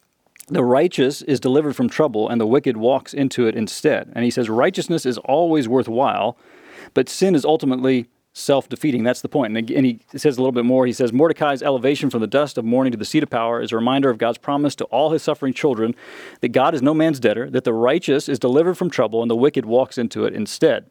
The 0.50 0.64
righteous 0.64 1.20
is 1.22 1.40
delivered 1.40 1.76
from 1.76 1.88
trouble, 1.88 2.28
and 2.28 2.40
the 2.40 2.46
wicked 2.46 2.76
walks 2.76 3.12
into 3.12 3.46
it 3.46 3.54
instead. 3.54 4.10
And 4.14 4.24
he 4.24 4.30
says, 4.30 4.48
Righteousness 4.48 5.04
is 5.04 5.18
always 5.18 5.68
worthwhile, 5.68 6.38
but 6.94 7.08
sin 7.08 7.34
is 7.34 7.44
ultimately 7.44 8.08
self 8.32 8.68
defeating. 8.68 9.02
That's 9.02 9.20
the 9.20 9.28
point. 9.28 9.56
And, 9.56 9.84
he 9.84 10.00
says 10.16 10.38
a 10.38 10.40
little 10.40 10.52
bit 10.52 10.64
more. 10.64 10.86
He 10.86 10.92
says, 10.92 11.12
Mordecai's 11.12 11.62
elevation 11.62 12.08
from 12.08 12.20
the 12.20 12.26
dust 12.26 12.56
of 12.56 12.64
mourning 12.64 12.92
to 12.92 12.98
the 12.98 13.04
seat 13.04 13.22
of 13.22 13.30
power 13.30 13.60
is 13.60 13.72
a 13.72 13.76
reminder 13.76 14.08
of 14.08 14.18
God's 14.18 14.38
promise 14.38 14.74
to 14.76 14.84
all 14.86 15.10
his 15.10 15.22
suffering 15.22 15.52
children 15.52 15.94
that 16.40 16.48
God 16.48 16.74
is 16.74 16.80
no 16.80 16.94
man's 16.94 17.20
debtor, 17.20 17.50
that 17.50 17.64
the 17.64 17.74
righteous 17.74 18.28
is 18.28 18.38
delivered 18.38 18.76
from 18.76 18.90
trouble, 18.90 19.20
and 19.20 19.30
the 19.30 19.36
wicked 19.36 19.66
walks 19.66 19.98
into 19.98 20.24
it 20.24 20.34
instead. 20.34 20.90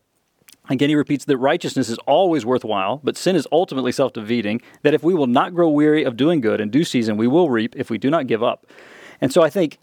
Again, 0.70 0.90
he 0.90 0.96
repeats 0.96 1.26
that 1.26 1.38
righteousness 1.38 1.90
is 1.90 1.98
always 2.00 2.46
worthwhile, 2.46 3.00
but 3.04 3.16
sin 3.16 3.36
is 3.36 3.48
ultimately 3.52 3.92
self 3.92 4.14
defeating. 4.14 4.62
That 4.84 4.94
if 4.94 5.04
we 5.04 5.16
will 5.16 5.28
not 5.28 5.56
grow 5.56 5.70
weary 5.70 6.04
of 6.04 6.18
doing 6.18 6.42
good 6.42 6.62
in 6.62 6.70
due 6.70 6.84
season, 6.84 7.18
we 7.18 7.28
will 7.28 7.50
reap 7.50 7.76
if 7.76 7.90
we 7.90 7.98
do 7.98 8.10
not 8.10 8.28
give 8.28 8.44
up. 8.44 8.68
And 9.22 9.32
so 9.32 9.42
I 9.42 9.50
think 9.50 9.80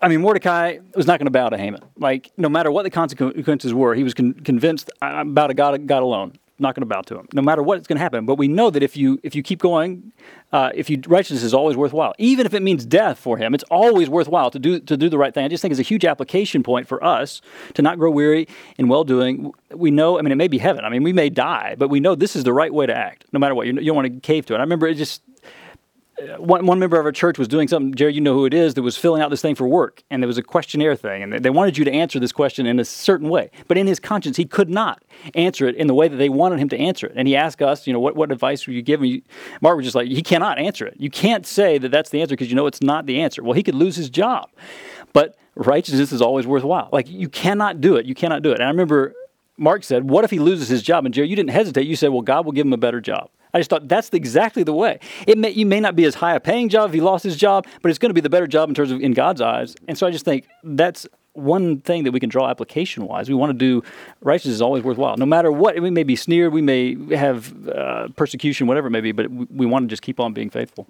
I 0.00 0.08
mean, 0.08 0.20
Mordecai 0.20 0.78
was 0.94 1.06
not 1.06 1.18
going 1.18 1.26
to 1.26 1.30
bow 1.30 1.48
to 1.48 1.58
Haman. 1.58 1.82
Like, 1.96 2.30
no 2.36 2.48
matter 2.48 2.70
what 2.70 2.84
the 2.84 2.90
consequences 2.90 3.74
were, 3.74 3.94
he 3.94 4.04
was 4.04 4.14
con- 4.14 4.34
convinced 4.34 4.90
about 5.02 5.50
a 5.50 5.54
God, 5.54 5.86
God 5.86 6.02
alone. 6.02 6.38
Not 6.60 6.74
going 6.74 6.82
to 6.82 6.92
bow 6.92 7.02
to 7.02 7.16
him, 7.16 7.28
no 7.32 7.40
matter 7.40 7.62
what's 7.62 7.86
going 7.86 7.98
to 7.98 8.02
happen. 8.02 8.26
But 8.26 8.34
we 8.34 8.48
know 8.48 8.68
that 8.68 8.82
if 8.82 8.96
you 8.96 9.20
if 9.22 9.36
you 9.36 9.44
keep 9.44 9.60
going, 9.60 10.10
uh, 10.52 10.72
if 10.74 10.90
you 10.90 11.00
righteousness 11.06 11.44
is 11.44 11.54
always 11.54 11.76
worthwhile, 11.76 12.14
even 12.18 12.46
if 12.46 12.52
it 12.52 12.62
means 12.62 12.84
death 12.84 13.16
for 13.16 13.38
him, 13.38 13.54
it's 13.54 13.62
always 13.70 14.08
worthwhile 14.08 14.50
to 14.50 14.58
do 14.58 14.80
to 14.80 14.96
do 14.96 15.08
the 15.08 15.18
right 15.18 15.32
thing. 15.32 15.44
I 15.44 15.48
just 15.48 15.62
think 15.62 15.70
it's 15.70 15.78
a 15.78 15.84
huge 15.84 16.04
application 16.04 16.64
point 16.64 16.88
for 16.88 17.02
us 17.04 17.40
to 17.74 17.82
not 17.82 17.96
grow 17.96 18.10
weary 18.10 18.48
in 18.76 18.88
well 18.88 19.04
doing. 19.04 19.52
We 19.72 19.92
know, 19.92 20.18
I 20.18 20.22
mean, 20.22 20.32
it 20.32 20.34
may 20.34 20.48
be 20.48 20.58
heaven. 20.58 20.84
I 20.84 20.88
mean, 20.88 21.04
we 21.04 21.12
may 21.12 21.30
die, 21.30 21.76
but 21.78 21.90
we 21.90 22.00
know 22.00 22.16
this 22.16 22.34
is 22.34 22.42
the 22.42 22.52
right 22.52 22.74
way 22.74 22.86
to 22.86 22.92
act, 22.92 23.26
no 23.30 23.38
matter 23.38 23.54
what. 23.54 23.68
You 23.68 23.74
don't 23.74 23.94
want 23.94 24.12
to 24.12 24.18
cave 24.18 24.44
to 24.46 24.54
it. 24.54 24.56
I 24.56 24.62
remember 24.62 24.88
it 24.88 24.96
just 24.96 25.22
one, 26.38 26.66
one 26.66 26.78
member 26.78 26.98
of 26.98 27.06
our 27.06 27.12
church 27.12 27.38
was 27.38 27.48
doing 27.48 27.68
something, 27.68 27.94
Jerry, 27.94 28.14
you 28.14 28.20
know 28.20 28.34
who 28.34 28.46
it 28.46 28.54
is, 28.54 28.74
that 28.74 28.82
was 28.82 28.96
filling 28.96 29.22
out 29.22 29.30
this 29.30 29.42
thing 29.42 29.54
for 29.54 29.68
work. 29.68 30.02
And 30.10 30.22
there 30.22 30.26
was 30.26 30.38
a 30.38 30.42
questionnaire 30.42 30.96
thing. 30.96 31.22
And 31.22 31.44
they 31.44 31.50
wanted 31.50 31.78
you 31.78 31.84
to 31.84 31.92
answer 31.92 32.18
this 32.18 32.32
question 32.32 32.66
in 32.66 32.78
a 32.78 32.84
certain 32.84 33.28
way. 33.28 33.50
But 33.66 33.78
in 33.78 33.86
his 33.86 34.00
conscience, 34.00 34.36
he 34.36 34.44
could 34.44 34.68
not 34.68 35.02
answer 35.34 35.66
it 35.66 35.76
in 35.76 35.86
the 35.86 35.94
way 35.94 36.08
that 36.08 36.16
they 36.16 36.28
wanted 36.28 36.58
him 36.58 36.68
to 36.70 36.78
answer 36.78 37.06
it. 37.06 37.12
And 37.16 37.28
he 37.28 37.36
asked 37.36 37.62
us, 37.62 37.86
you 37.86 37.92
know, 37.92 38.00
what, 38.00 38.16
what 38.16 38.32
advice 38.32 38.66
would 38.66 38.74
you 38.74 38.82
give? 38.82 39.00
Mark 39.60 39.76
was 39.76 39.86
just 39.86 39.94
like, 39.94 40.08
he 40.08 40.22
cannot 40.22 40.58
answer 40.58 40.86
it. 40.86 40.94
You 40.98 41.10
can't 41.10 41.46
say 41.46 41.78
that 41.78 41.90
that's 41.90 42.10
the 42.10 42.20
answer 42.20 42.32
because 42.32 42.50
you 42.50 42.56
know 42.56 42.66
it's 42.66 42.82
not 42.82 43.06
the 43.06 43.20
answer. 43.20 43.42
Well, 43.42 43.54
he 43.54 43.62
could 43.62 43.74
lose 43.74 43.96
his 43.96 44.10
job. 44.10 44.50
But 45.12 45.36
righteousness 45.54 46.12
is 46.12 46.20
always 46.20 46.46
worthwhile. 46.46 46.88
Like, 46.92 47.08
you 47.08 47.28
cannot 47.28 47.80
do 47.80 47.96
it. 47.96 48.06
You 48.06 48.14
cannot 48.14 48.42
do 48.42 48.50
it. 48.50 48.54
And 48.54 48.64
I 48.64 48.68
remember 48.68 49.14
Mark 49.56 49.84
said, 49.84 50.08
What 50.08 50.24
if 50.24 50.30
he 50.30 50.38
loses 50.38 50.68
his 50.68 50.82
job? 50.82 51.04
And 51.04 51.12
Jerry, 51.12 51.28
you 51.28 51.36
didn't 51.36 51.50
hesitate. 51.50 51.86
You 51.86 51.96
said, 51.96 52.10
Well, 52.10 52.22
God 52.22 52.44
will 52.44 52.52
give 52.52 52.66
him 52.66 52.72
a 52.72 52.78
better 52.78 53.00
job. 53.00 53.30
I 53.54 53.58
just 53.58 53.70
thought 53.70 53.88
that's 53.88 54.10
exactly 54.10 54.62
the 54.62 54.74
way. 54.74 55.00
It 55.26 55.38
may, 55.38 55.50
you 55.50 55.66
may 55.66 55.80
not 55.80 55.96
be 55.96 56.04
as 56.04 56.14
high 56.14 56.34
a 56.34 56.40
paying 56.40 56.68
job 56.68 56.90
if 56.90 56.94
he 56.94 57.00
lost 57.00 57.24
his 57.24 57.36
job, 57.36 57.66
but 57.82 57.90
it's 57.90 57.98
going 57.98 58.10
to 58.10 58.14
be 58.14 58.20
the 58.20 58.30
better 58.30 58.46
job 58.46 58.68
in 58.68 58.74
terms 58.74 58.90
of 58.90 59.00
in 59.00 59.12
God's 59.12 59.40
eyes. 59.40 59.74
And 59.86 59.96
so 59.96 60.06
I 60.06 60.10
just 60.10 60.24
think 60.24 60.46
that's 60.62 61.06
one 61.38 61.80
thing 61.80 62.04
that 62.04 62.12
we 62.12 62.20
can 62.20 62.28
draw 62.28 62.48
application 62.48 63.06
wise. 63.06 63.28
We 63.28 63.34
want 63.34 63.50
to 63.50 63.58
do 63.58 63.82
righteousness 64.20 64.56
is 64.56 64.62
always 64.62 64.82
worthwhile, 64.82 65.16
no 65.16 65.26
matter 65.26 65.50
what. 65.52 65.80
We 65.80 65.90
may 65.90 66.02
be 66.02 66.16
sneered, 66.16 66.52
we 66.52 66.62
may 66.62 66.96
have 67.14 67.68
uh, 67.68 68.08
persecution, 68.16 68.66
whatever 68.66 68.88
it 68.88 68.90
may 68.90 69.00
be, 69.00 69.12
but 69.12 69.30
we, 69.30 69.46
we, 69.50 69.66
want 69.66 69.84
to 69.84 69.88
just 69.88 70.02
keep 70.02 70.18
on 70.18 70.32
being 70.32 70.50
faithful. 70.50 70.86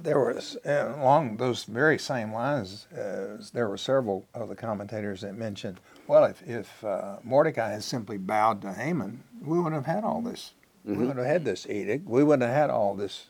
There 0.00 0.18
was 0.18 0.56
uh, 0.64 0.94
along 0.96 1.36
those 1.36 1.64
very 1.64 1.98
same 1.98 2.32
lines. 2.32 2.86
Uh, 2.90 3.42
there 3.52 3.68
were 3.68 3.76
several 3.76 4.24
of 4.32 4.48
the 4.48 4.56
commentators 4.56 5.20
that 5.20 5.34
mentioned, 5.34 5.80
well, 6.06 6.24
if 6.24 6.42
if 6.48 6.82
uh, 6.82 7.16
Mordecai 7.22 7.72
had 7.72 7.84
simply 7.84 8.16
bowed 8.16 8.62
to 8.62 8.72
Haman, 8.72 9.22
we 9.42 9.58
wouldn't 9.58 9.74
have 9.74 9.94
had 9.94 10.04
all 10.04 10.22
this 10.22 10.54
Mm-hmm. 10.86 10.92
We 10.92 11.06
wouldn't 11.06 11.18
have 11.18 11.26
had 11.26 11.44
this 11.44 11.66
edict. 11.68 12.06
We 12.08 12.24
wouldn't 12.24 12.48
have 12.48 12.56
had 12.56 12.70
all 12.70 12.94
this, 12.94 13.26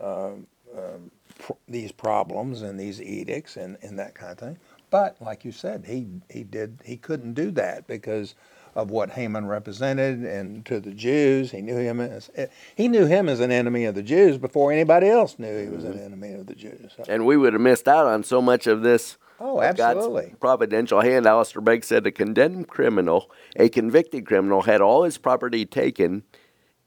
uh, 0.00 0.30
uh, 0.76 0.98
pr- 1.38 1.52
these 1.68 1.92
problems 1.92 2.62
and 2.62 2.78
these 2.78 3.00
edicts 3.00 3.56
and, 3.56 3.76
and 3.82 3.98
that 3.98 4.14
kind 4.14 4.32
of 4.32 4.38
thing. 4.38 4.58
But 4.90 5.20
like 5.20 5.44
you 5.44 5.52
said, 5.52 5.84
he 5.86 6.06
he 6.30 6.44
did 6.44 6.78
he 6.84 6.96
couldn't 6.96 7.34
do 7.34 7.50
that 7.52 7.86
because 7.86 8.34
of 8.74 8.90
what 8.90 9.10
Haman 9.10 9.46
represented 9.46 10.22
and 10.24 10.64
to 10.66 10.80
the 10.80 10.92
Jews. 10.92 11.50
He 11.50 11.60
knew 11.60 11.76
him 11.76 12.00
as 12.00 12.30
he 12.76 12.88
knew 12.88 13.06
him 13.06 13.28
as 13.28 13.40
an 13.40 13.50
enemy 13.50 13.84
of 13.84 13.94
the 13.94 14.02
Jews 14.02 14.38
before 14.38 14.72
anybody 14.72 15.08
else 15.08 15.38
knew 15.38 15.62
he 15.62 15.68
was 15.68 15.84
an 15.84 15.94
mm-hmm. 15.94 16.04
enemy 16.04 16.32
of 16.34 16.46
the 16.46 16.54
Jews. 16.54 16.92
And 17.08 17.26
we 17.26 17.36
would 17.36 17.52
have 17.52 17.62
missed 17.62 17.88
out 17.88 18.06
on 18.06 18.22
so 18.22 18.40
much 18.40 18.66
of 18.66 18.82
this. 18.82 19.18
Oh, 19.40 19.60
absolutely. 19.60 20.26
God's 20.26 20.38
providential 20.40 21.00
hand. 21.00 21.26
Alistair 21.26 21.62
Begg 21.62 21.84
said 21.84 22.06
a 22.06 22.10
condemned 22.10 22.66
criminal, 22.66 23.30
a 23.56 23.68
convicted 23.68 24.26
criminal, 24.26 24.62
had 24.62 24.80
all 24.80 25.04
his 25.04 25.16
property 25.16 25.64
taken 25.64 26.24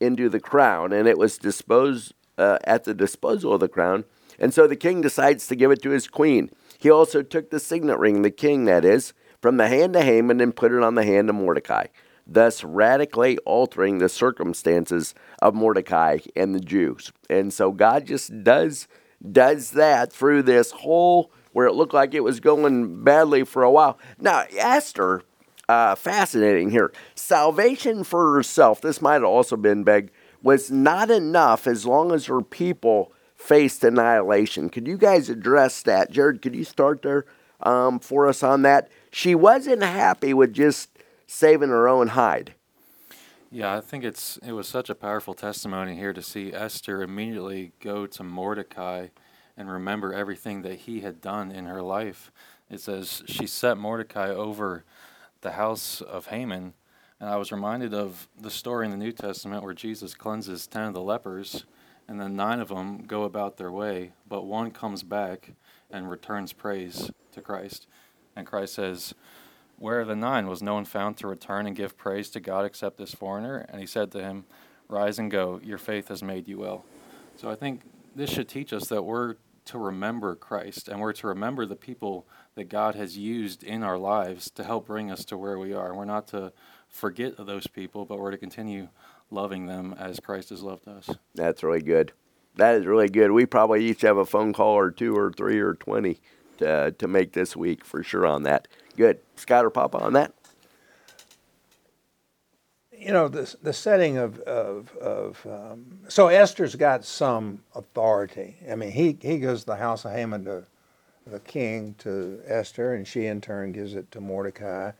into 0.02 0.28
the 0.28 0.40
crown, 0.40 0.92
and 0.92 1.06
it 1.06 1.16
was 1.16 1.38
disposed 1.38 2.14
uh, 2.36 2.58
at 2.64 2.84
the 2.84 2.94
disposal 2.94 3.54
of 3.54 3.60
the 3.60 3.68
crown. 3.68 4.04
And 4.38 4.52
so 4.52 4.66
the 4.66 4.76
king 4.76 5.00
decides 5.00 5.46
to 5.46 5.56
give 5.56 5.70
it 5.70 5.82
to 5.82 5.90
his 5.90 6.08
queen. 6.08 6.50
He 6.78 6.90
also 6.90 7.22
took 7.22 7.50
the 7.50 7.60
signet 7.60 7.98
ring, 7.98 8.22
the 8.22 8.30
king 8.30 8.64
that 8.64 8.84
is, 8.84 9.12
from 9.40 9.56
the 9.56 9.68
hand 9.68 9.94
of 9.96 10.02
Haman 10.02 10.40
and 10.40 10.54
put 10.54 10.72
it 10.72 10.82
on 10.82 10.94
the 10.94 11.04
hand 11.04 11.28
of 11.28 11.36
Mordecai, 11.36 11.86
thus 12.26 12.64
radically 12.64 13.38
altering 13.38 13.98
the 13.98 14.08
circumstances 14.08 15.14
of 15.40 15.54
Mordecai 15.54 16.18
and 16.34 16.54
the 16.54 16.60
Jews. 16.60 17.12
And 17.28 17.52
so 17.52 17.72
God 17.72 18.06
just 18.06 18.42
does 18.42 18.88
does 19.30 19.70
that 19.70 20.12
through 20.12 20.42
this 20.42 20.72
whole 20.72 21.30
where 21.52 21.68
it 21.68 21.74
looked 21.74 21.94
like 21.94 22.12
it 22.14 22.24
was 22.24 22.40
going 22.40 23.04
badly 23.04 23.44
for 23.44 23.62
a 23.62 23.70
while. 23.70 23.98
Now 24.18 24.44
Esther 24.56 25.22
uh, 25.68 25.94
fascinating 25.94 26.70
here. 26.70 26.92
Salvation 27.14 28.04
for 28.04 28.34
herself, 28.34 28.80
this 28.80 29.00
might 29.00 29.14
have 29.14 29.24
also 29.24 29.56
been 29.56 29.84
big, 29.84 30.10
was 30.42 30.70
not 30.70 31.10
enough 31.10 31.66
as 31.66 31.86
long 31.86 32.12
as 32.12 32.26
her 32.26 32.42
people 32.42 33.12
faced 33.34 33.82
annihilation. 33.84 34.68
Could 34.68 34.86
you 34.86 34.96
guys 34.96 35.28
address 35.28 35.82
that? 35.82 36.10
Jared, 36.10 36.42
could 36.42 36.54
you 36.54 36.64
start 36.64 37.02
there 37.02 37.24
um, 37.60 37.98
for 37.98 38.28
us 38.28 38.42
on 38.42 38.62
that? 38.62 38.88
She 39.10 39.34
wasn't 39.34 39.82
happy 39.82 40.32
with 40.34 40.52
just 40.52 40.90
saving 41.26 41.70
her 41.70 41.88
own 41.88 42.08
hide. 42.08 42.54
Yeah, 43.50 43.76
I 43.76 43.80
think 43.80 44.02
it's 44.02 44.38
it 44.38 44.52
was 44.52 44.66
such 44.66 44.88
a 44.88 44.94
powerful 44.94 45.34
testimony 45.34 45.94
here 45.94 46.14
to 46.14 46.22
see 46.22 46.54
Esther 46.54 47.02
immediately 47.02 47.72
go 47.80 48.06
to 48.06 48.22
Mordecai 48.22 49.08
and 49.58 49.70
remember 49.70 50.14
everything 50.14 50.62
that 50.62 50.80
he 50.80 51.00
had 51.00 51.20
done 51.20 51.52
in 51.52 51.66
her 51.66 51.82
life. 51.82 52.32
It 52.70 52.80
says 52.80 53.22
she 53.26 53.46
set 53.46 53.76
Mordecai 53.76 54.30
over 54.30 54.84
the 55.42 55.52
house 55.52 56.00
of 56.00 56.26
Haman, 56.26 56.72
and 57.20 57.28
I 57.28 57.36
was 57.36 57.52
reminded 57.52 57.94
of 57.94 58.26
the 58.40 58.50
story 58.50 58.86
in 58.86 58.90
the 58.90 58.96
New 58.96 59.12
Testament 59.12 59.62
where 59.62 59.74
Jesus 59.74 60.14
cleanses 60.14 60.66
ten 60.66 60.88
of 60.88 60.94
the 60.94 61.02
lepers, 61.02 61.64
and 62.08 62.20
then 62.20 62.34
nine 62.34 62.60
of 62.60 62.68
them 62.68 63.04
go 63.06 63.24
about 63.24 63.58
their 63.58 63.70
way, 63.70 64.12
but 64.28 64.44
one 64.44 64.70
comes 64.70 65.02
back 65.02 65.52
and 65.90 66.10
returns 66.10 66.52
praise 66.52 67.10
to 67.32 67.40
Christ. 67.40 67.86
And 68.34 68.46
Christ 68.46 68.74
says, 68.74 69.14
Where 69.78 70.00
are 70.00 70.04
the 70.04 70.16
nine? 70.16 70.46
Was 70.46 70.62
no 70.62 70.74
one 70.74 70.84
found 70.84 71.16
to 71.18 71.28
return 71.28 71.66
and 71.66 71.76
give 71.76 71.96
praise 71.96 72.30
to 72.30 72.40
God 72.40 72.64
except 72.64 72.96
this 72.96 73.14
foreigner? 73.14 73.66
And 73.68 73.80
he 73.80 73.86
said 73.86 74.10
to 74.12 74.22
him, 74.22 74.44
Rise 74.88 75.18
and 75.18 75.30
go, 75.30 75.60
your 75.62 75.78
faith 75.78 76.08
has 76.08 76.22
made 76.22 76.48
you 76.48 76.58
well. 76.58 76.84
So 77.36 77.50
I 77.50 77.54
think 77.54 77.82
this 78.14 78.30
should 78.30 78.48
teach 78.48 78.72
us 78.72 78.88
that 78.88 79.02
we're 79.02 79.36
to 79.66 79.78
remember 79.78 80.34
Christ 80.34 80.88
and 80.88 81.00
we're 81.00 81.12
to 81.14 81.26
remember 81.26 81.66
the 81.66 81.76
people 81.76 82.26
that 82.54 82.68
God 82.68 82.94
has 82.94 83.16
used 83.16 83.62
in 83.62 83.82
our 83.82 83.98
lives 83.98 84.50
to 84.50 84.64
help 84.64 84.86
bring 84.86 85.10
us 85.10 85.24
to 85.26 85.38
where 85.38 85.58
we 85.58 85.72
are. 85.72 85.94
We're 85.94 86.04
not 86.04 86.26
to 86.28 86.52
forget 86.88 87.34
those 87.38 87.66
people, 87.66 88.04
but 88.04 88.18
we're 88.18 88.30
to 88.30 88.38
continue 88.38 88.88
loving 89.30 89.66
them 89.66 89.94
as 89.98 90.20
Christ 90.20 90.50
has 90.50 90.62
loved 90.62 90.86
us. 90.86 91.08
That's 91.34 91.62
really 91.62 91.82
good. 91.82 92.12
That 92.56 92.74
is 92.74 92.86
really 92.86 93.08
good. 93.08 93.30
We 93.30 93.46
probably 93.46 93.84
each 93.86 94.02
have 94.02 94.18
a 94.18 94.26
phone 94.26 94.52
call 94.52 94.74
or 94.74 94.90
two 94.90 95.16
or 95.16 95.32
three 95.32 95.58
or 95.58 95.74
20 95.74 96.20
to, 96.58 96.92
to 96.92 97.08
make 97.08 97.32
this 97.32 97.56
week 97.56 97.84
for 97.84 98.02
sure 98.02 98.26
on 98.26 98.42
that. 98.42 98.68
Good. 98.96 99.20
Scott 99.36 99.64
or 99.64 99.70
Papa 99.70 99.98
on 99.98 100.12
that? 100.12 100.34
You 103.02 103.12
know 103.12 103.28
the 103.28 103.54
the 103.62 103.72
setting 103.72 104.16
of 104.16 104.38
of, 104.40 104.96
of 104.96 105.46
um, 105.46 105.98
so 106.08 106.28
Esther's 106.28 106.76
got 106.76 107.04
some 107.04 107.60
authority. 107.74 108.56
I 108.70 108.76
mean, 108.76 108.92
he 108.92 109.18
he 109.20 109.40
to 109.40 109.66
the 109.66 109.76
house 109.76 110.04
of 110.04 110.12
Haman 110.12 110.44
to 110.44 110.64
the 111.26 111.40
king 111.40 111.94
to 111.98 112.40
Esther, 112.46 112.94
and 112.94 113.06
she 113.06 113.26
in 113.26 113.40
turn 113.40 113.72
gives 113.72 113.94
it 113.94 114.10
to 114.12 114.20
Mordecai. 114.20 114.92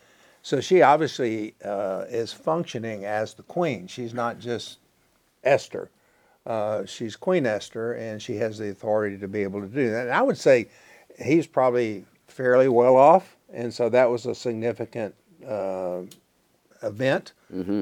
So 0.42 0.60
she 0.60 0.82
obviously 0.82 1.54
uh, 1.64 2.04
is 2.08 2.32
functioning 2.32 3.04
as 3.04 3.34
the 3.34 3.44
queen. 3.44 3.86
She's 3.86 4.12
not 4.12 4.40
just 4.40 4.78
Esther. 5.44 5.90
Uh, 6.44 6.84
she's 6.84 7.14
Queen 7.14 7.46
Esther, 7.46 7.92
and 7.92 8.20
she 8.20 8.36
has 8.36 8.58
the 8.58 8.70
authority 8.70 9.16
to 9.18 9.28
be 9.28 9.44
able 9.44 9.60
to 9.60 9.68
do 9.68 9.90
that. 9.90 10.06
And 10.06 10.12
I 10.12 10.22
would 10.22 10.36
say, 10.38 10.66
he's 11.22 11.46
probably 11.46 12.04
fairly 12.26 12.68
well 12.68 12.96
off, 12.96 13.36
and 13.52 13.72
so 13.72 13.88
that 13.90 14.10
was 14.10 14.26
a 14.26 14.34
significant 14.34 15.14
uh, 15.46 16.00
event. 16.82 17.32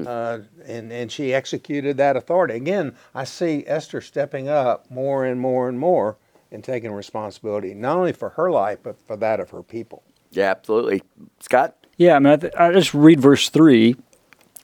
Uh, 0.07 0.39
and 0.65 0.91
and 0.91 1.11
she 1.11 1.33
executed 1.33 1.95
that 1.97 2.17
authority. 2.17 2.55
Again, 2.55 2.95
I 3.15 3.23
see 3.23 3.63
Esther 3.65 4.01
stepping 4.01 4.49
up 4.49 4.91
more 4.91 5.25
and 5.25 5.39
more 5.39 5.69
and 5.69 5.79
more 5.79 6.17
and 6.51 6.61
taking 6.63 6.91
responsibility 6.91 7.73
not 7.73 7.95
only 7.97 8.11
for 8.11 8.29
her 8.31 8.51
life 8.51 8.79
but 8.83 8.97
for 9.07 9.15
that 9.17 9.39
of 9.39 9.51
her 9.51 9.63
people. 9.63 10.03
Yeah, 10.31 10.51
absolutely. 10.51 11.03
Scott? 11.39 11.75
Yeah, 11.97 12.15
I 12.15 12.19
mean, 12.19 12.33
I, 12.33 12.35
th- 12.37 12.53
I 12.57 12.71
just 12.73 12.93
read 12.93 13.19
verse 13.19 13.49
3. 13.49 13.95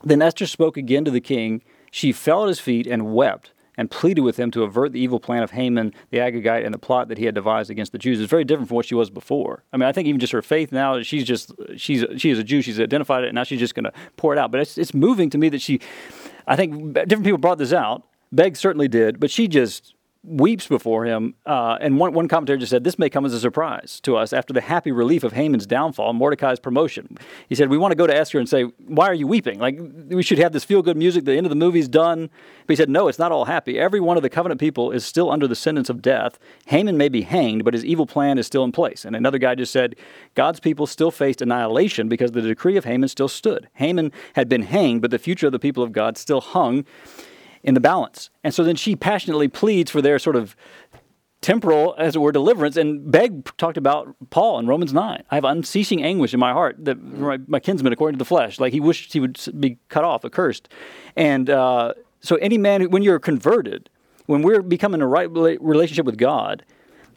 Then 0.04 0.22
Esther 0.22 0.46
spoke 0.46 0.76
again 0.78 1.06
to 1.06 1.12
the 1.12 1.22
king. 1.22 1.62
She 1.92 2.12
fell 2.12 2.44
at 2.44 2.50
his 2.50 2.60
feet 2.60 2.88
and 2.88 3.14
wept 3.14 3.52
and 3.78 3.90
pleaded 3.92 4.22
with 4.22 4.38
him 4.38 4.52
to 4.52 4.64
avert 4.64 4.92
the 4.92 5.00
evil 5.00 5.20
plan 5.20 5.44
of 5.44 5.52
Haman 5.52 5.94
the 6.10 6.18
Agagite 6.18 6.66
and 6.66 6.74
the 6.74 6.80
plot 6.80 7.08
that 7.08 7.18
he 7.18 7.26
had 7.26 7.36
devised 7.36 7.70
against 7.70 7.92
the 7.92 7.98
Jews. 7.98 8.20
It's 8.20 8.30
very 8.30 8.44
different 8.44 8.68
from 8.68 8.76
what 8.76 8.86
she 8.86 8.96
was 8.96 9.10
before. 9.10 9.64
I 9.72 9.78
mean, 9.78 9.88
I 9.88 9.92
think 9.92 10.08
even 10.08 10.20
just 10.20 10.34
her 10.34 10.42
faith 10.42 10.72
now, 10.72 11.02
she's 11.02 11.24
just, 11.24 11.54
she's, 11.76 12.04
she 12.18 12.32
is 12.32 12.40
a 12.40 12.44
Jew. 12.44 12.62
She's 12.62 12.80
identified 12.80 13.24
it, 13.24 13.28
and 13.28 13.36
now 13.36 13.44
she's 13.44 13.60
just 13.60 13.76
going 13.76 13.86
to 13.86 13.94
pour 14.18 14.34
it 14.34 14.40
out. 14.40 14.52
But 14.52 14.62
it's, 14.62 14.78
it's 14.78 14.94
moving 14.94 15.30
to 15.30 15.38
me 15.38 15.50
that 15.50 15.62
she, 15.62 15.80
I 16.48 16.56
think 16.56 16.94
different 16.94 17.24
people 17.24 17.38
brought 17.38 17.60
this 17.60 17.74
out. 17.74 18.04
Begg 18.32 18.58
certainly 18.58 18.88
did, 18.88 19.20
but 19.20 19.32
she 19.32 19.48
just 19.48 19.94
weeps 20.28 20.68
before 20.68 21.06
him. 21.06 21.34
Uh, 21.46 21.78
and 21.80 21.98
one, 21.98 22.14
one 22.14 22.28
commentator 22.28 22.58
just 22.58 22.70
said, 22.70 22.84
This 22.84 23.00
may 23.00 23.10
come 23.10 23.26
as 23.26 23.34
a 23.34 23.40
surprise 23.40 24.00
to 24.02 24.18
us 24.18 24.34
after 24.34 24.54
the 24.54 24.62
happy 24.62 24.92
relief 24.92 25.24
of 25.24 25.34
Haman's 25.34 25.66
downfall, 25.66 26.10
and 26.10 26.20
Mordecai's 26.20 26.60
promotion. 26.60 27.18
He 27.48 27.56
said, 27.56 27.70
We 27.70 27.78
want 27.78 27.92
to 27.92 27.96
go 27.96 28.06
to 28.06 28.16
Esther 28.16 28.38
and 28.38 28.48
say, 28.48 28.64
Why 28.64 29.08
are 29.08 29.14
you 29.14 29.26
weeping? 29.26 29.60
Like, 29.60 29.80
we 30.10 30.22
should 30.22 30.40
have 30.40 30.52
this 30.52 30.66
feel 30.66 30.82
good 30.82 30.98
music. 30.98 31.26
The 31.26 31.38
end 31.38 31.46
of 31.46 31.50
the 31.50 31.56
movie's 31.56 31.88
done. 31.88 32.30
But 32.66 32.74
he 32.74 32.76
said, 32.76 32.90
No, 32.90 33.08
it's 33.08 33.20
not 33.20 33.32
all 33.32 33.46
happy. 33.46 33.80
Every 33.80 34.00
one 34.00 34.18
of 34.18 34.24
the 34.24 34.30
covenant 34.30 34.60
people 34.60 34.92
is 34.92 35.06
still 35.06 35.32
under 35.32 35.48
the 35.48 35.56
sentence 35.56 35.90
of 35.90 36.02
death. 36.02 36.38
Haman 36.66 36.98
may 36.98 37.10
be 37.10 37.22
hanged, 37.22 37.64
but 37.64 37.74
his 37.74 37.86
evil 37.86 38.06
plan 38.06 38.38
is 38.38 38.46
still 38.46 38.66
in 38.66 38.72
place. 38.72 39.06
And 39.06 39.16
another 39.16 39.38
guy 39.38 39.56
just 39.56 39.72
said, 39.72 39.96
God's 40.36 40.60
people 40.60 40.86
still 40.88 41.12
faced 41.12 41.42
annihilation 41.42 42.10
because 42.10 42.32
the 42.32 42.42
decree 42.42 42.78
of 42.78 42.86
Haman 42.86 43.10
still 43.10 43.30
stood. 43.30 43.70
Haman 43.76 44.12
had 44.34 44.50
been 44.50 44.64
hanged, 44.64 45.02
but 45.02 45.12
the 45.12 45.20
future 45.20 45.48
of 45.48 45.54
the 45.54 45.60
people 45.60 45.84
of 45.84 45.94
God 45.94 46.18
still 46.18 46.42
hung 46.42 46.86
in 47.68 47.74
the 47.74 47.82
balance. 47.82 48.32
And 48.44 48.54
so 48.54 48.64
then 48.64 48.78
she 48.78 48.96
passionately 48.96 49.50
pleads 49.50 49.92
for 49.92 50.02
their 50.02 50.18
sort 50.18 50.38
of 50.38 50.56
temporal, 51.42 51.94
as 51.98 52.16
it 52.16 52.20
were, 52.20 52.32
deliverance. 52.32 52.78
And 52.78 53.12
Begg 53.12 53.52
talked 53.58 53.76
about 53.76 54.16
Paul 54.30 54.58
in 54.58 54.68
Romans 54.68 54.94
9. 54.94 55.24
I 55.30 55.36
have 55.36 55.44
unceasing 55.44 56.02
anguish 56.02 56.34
in 56.34 56.40
my 56.40 56.54
heart 56.54 56.78
that 56.86 57.04
my, 57.04 57.38
my 57.46 57.60
kinsman, 57.60 57.92
according 57.92 58.16
to 58.16 58.20
the 58.20 58.26
flesh, 58.26 58.60
like 58.60 58.72
he 58.72 58.80
wished 58.80 59.12
he 59.12 59.20
would 59.20 59.38
be 59.60 59.78
cut 59.90 60.06
off, 60.06 60.24
accursed. 60.24 60.70
And 61.18 61.50
uh, 61.50 61.94
so 62.22 62.38
any 62.38 62.58
man, 62.58 62.90
when 62.90 63.04
you're 63.04 63.20
converted, 63.20 63.90
when 64.28 64.42
we're 64.42 64.62
becoming 64.62 65.02
a 65.02 65.08
right 65.08 65.30
relationship 65.30 66.06
with 66.06 66.18
God, 66.18 66.64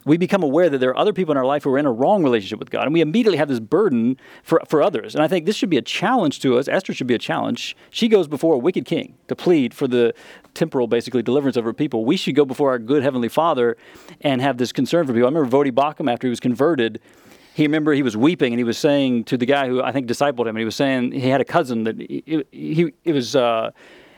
we 0.05 0.17
become 0.17 0.43
aware 0.43 0.71
that 0.71 0.79
there 0.79 0.91
are 0.91 0.97
other 0.97 1.13
people 1.13 1.33
in 1.33 1.39
our 1.39 1.45
life 1.45 1.65
who 1.65 1.73
are 1.73 1.79
in 1.79 1.87
a 1.87 1.93
wrong 1.93 2.23
relationship 2.23 2.59
with 2.59 2.71
God, 2.71 2.85
and 2.85 2.93
we 2.93 3.01
immediately 3.01 3.37
have 3.39 3.49
this 3.49 3.61
burden 3.61 4.17
for, 4.43 4.61
for 4.67 4.83
others. 4.83 5.15
And 5.15 5.23
I 5.23 5.29
think 5.29 5.47
this 5.47 5.57
should 5.57 5.71
be 5.71 5.77
a 5.77 5.83
challenge 5.83 6.41
to 6.41 6.59
us. 6.59 6.69
Esther 6.69 6.95
should 6.95 7.07
be 7.07 7.15
a 7.15 7.19
challenge. 7.19 7.77
She 7.91 8.09
goes 8.09 8.27
before 8.27 8.55
a 8.55 8.59
wicked 8.59 8.85
king 8.87 9.15
to 9.29 9.37
plead 9.37 9.75
for 9.75 9.87
the 9.87 10.15
temporal, 10.55 10.87
basically, 10.87 11.23
deliverance 11.23 11.57
of 11.57 11.65
her 11.65 11.73
people. 11.73 12.05
We 12.05 12.17
should 12.17 12.35
go 12.35 12.45
before 12.45 12.71
our 12.71 12.79
good 12.79 13.03
Heavenly 13.03 13.29
Father 13.29 13.77
and 14.21 14.41
have 14.41 14.59
this 14.59 14.73
concern 14.73 15.07
for 15.07 15.13
people. 15.13 15.29
I 15.29 15.33
remember 15.33 15.51
Voddie 15.51 15.73
Baucham, 15.73 16.11
after 16.11 16.27
he 16.27 16.31
was 16.31 16.41
converted, 16.41 17.01
he 17.55 17.65
remember 17.65 17.93
he 17.93 18.03
was 18.03 18.17
weeping 18.17 18.53
and 18.53 18.61
he 18.61 18.65
was 18.65 18.79
saying 18.79 19.25
to 19.25 19.37
the 19.37 19.47
guy 19.47 19.69
who 19.69 19.83
I 19.83 19.93
think 19.93 20.07
discipled 20.09 20.43
him, 20.43 20.49
and 20.49 20.59
he 20.59 20.65
was 20.65 20.77
saying 20.77 21.13
he 21.13 21.29
had 21.29 21.41
a 21.41 21.45
cousin 21.45 21.85
that 21.85 21.99
he, 21.99 22.45
he 22.53 22.93
it 23.05 23.13
was 23.13 23.37
uh, 23.37 23.73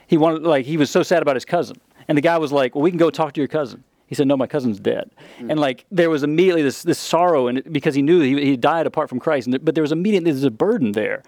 he 0.07 0.17
wanted 0.17 0.43
like 0.43 0.67
he 0.67 0.77
was 0.77 0.91
so 0.91 1.03
sad 1.03 1.23
about 1.23 1.37
his 1.37 1.45
cousin, 1.45 1.77
and 2.07 2.17
the 2.17 2.23
guy 2.23 2.39
was 2.39 2.53
like, 2.53 2.75
"Well, 2.75 2.83
we 2.83 2.91
can 2.91 2.99
go 2.99 3.11
talk 3.11 3.33
to 3.33 3.41
your 3.41 3.49
cousin." 3.49 3.83
He 4.13 4.15
said, 4.15 4.27
"No, 4.29 4.37
my 4.37 4.47
cousin's 4.47 4.79
dead," 4.79 5.11
mm. 5.39 5.51
and 5.51 5.59
like 5.59 5.87
there 5.91 6.11
was 6.11 6.23
immediately 6.23 6.61
this 6.61 6.83
this 6.83 6.99
sorrow, 6.99 7.47
and 7.47 7.63
because 7.73 7.95
he 7.95 8.03
knew 8.03 8.21
he, 8.21 8.45
he 8.45 8.57
died 8.59 8.87
apart 8.87 9.09
from 9.09 9.19
Christ, 9.19 9.47
and, 9.47 9.65
but 9.65 9.75
there 9.75 9.81
was 9.81 9.91
immediately 9.91 10.31
there's 10.31 10.45
a 10.45 10.51
burden 10.51 10.93
there. 10.93 11.23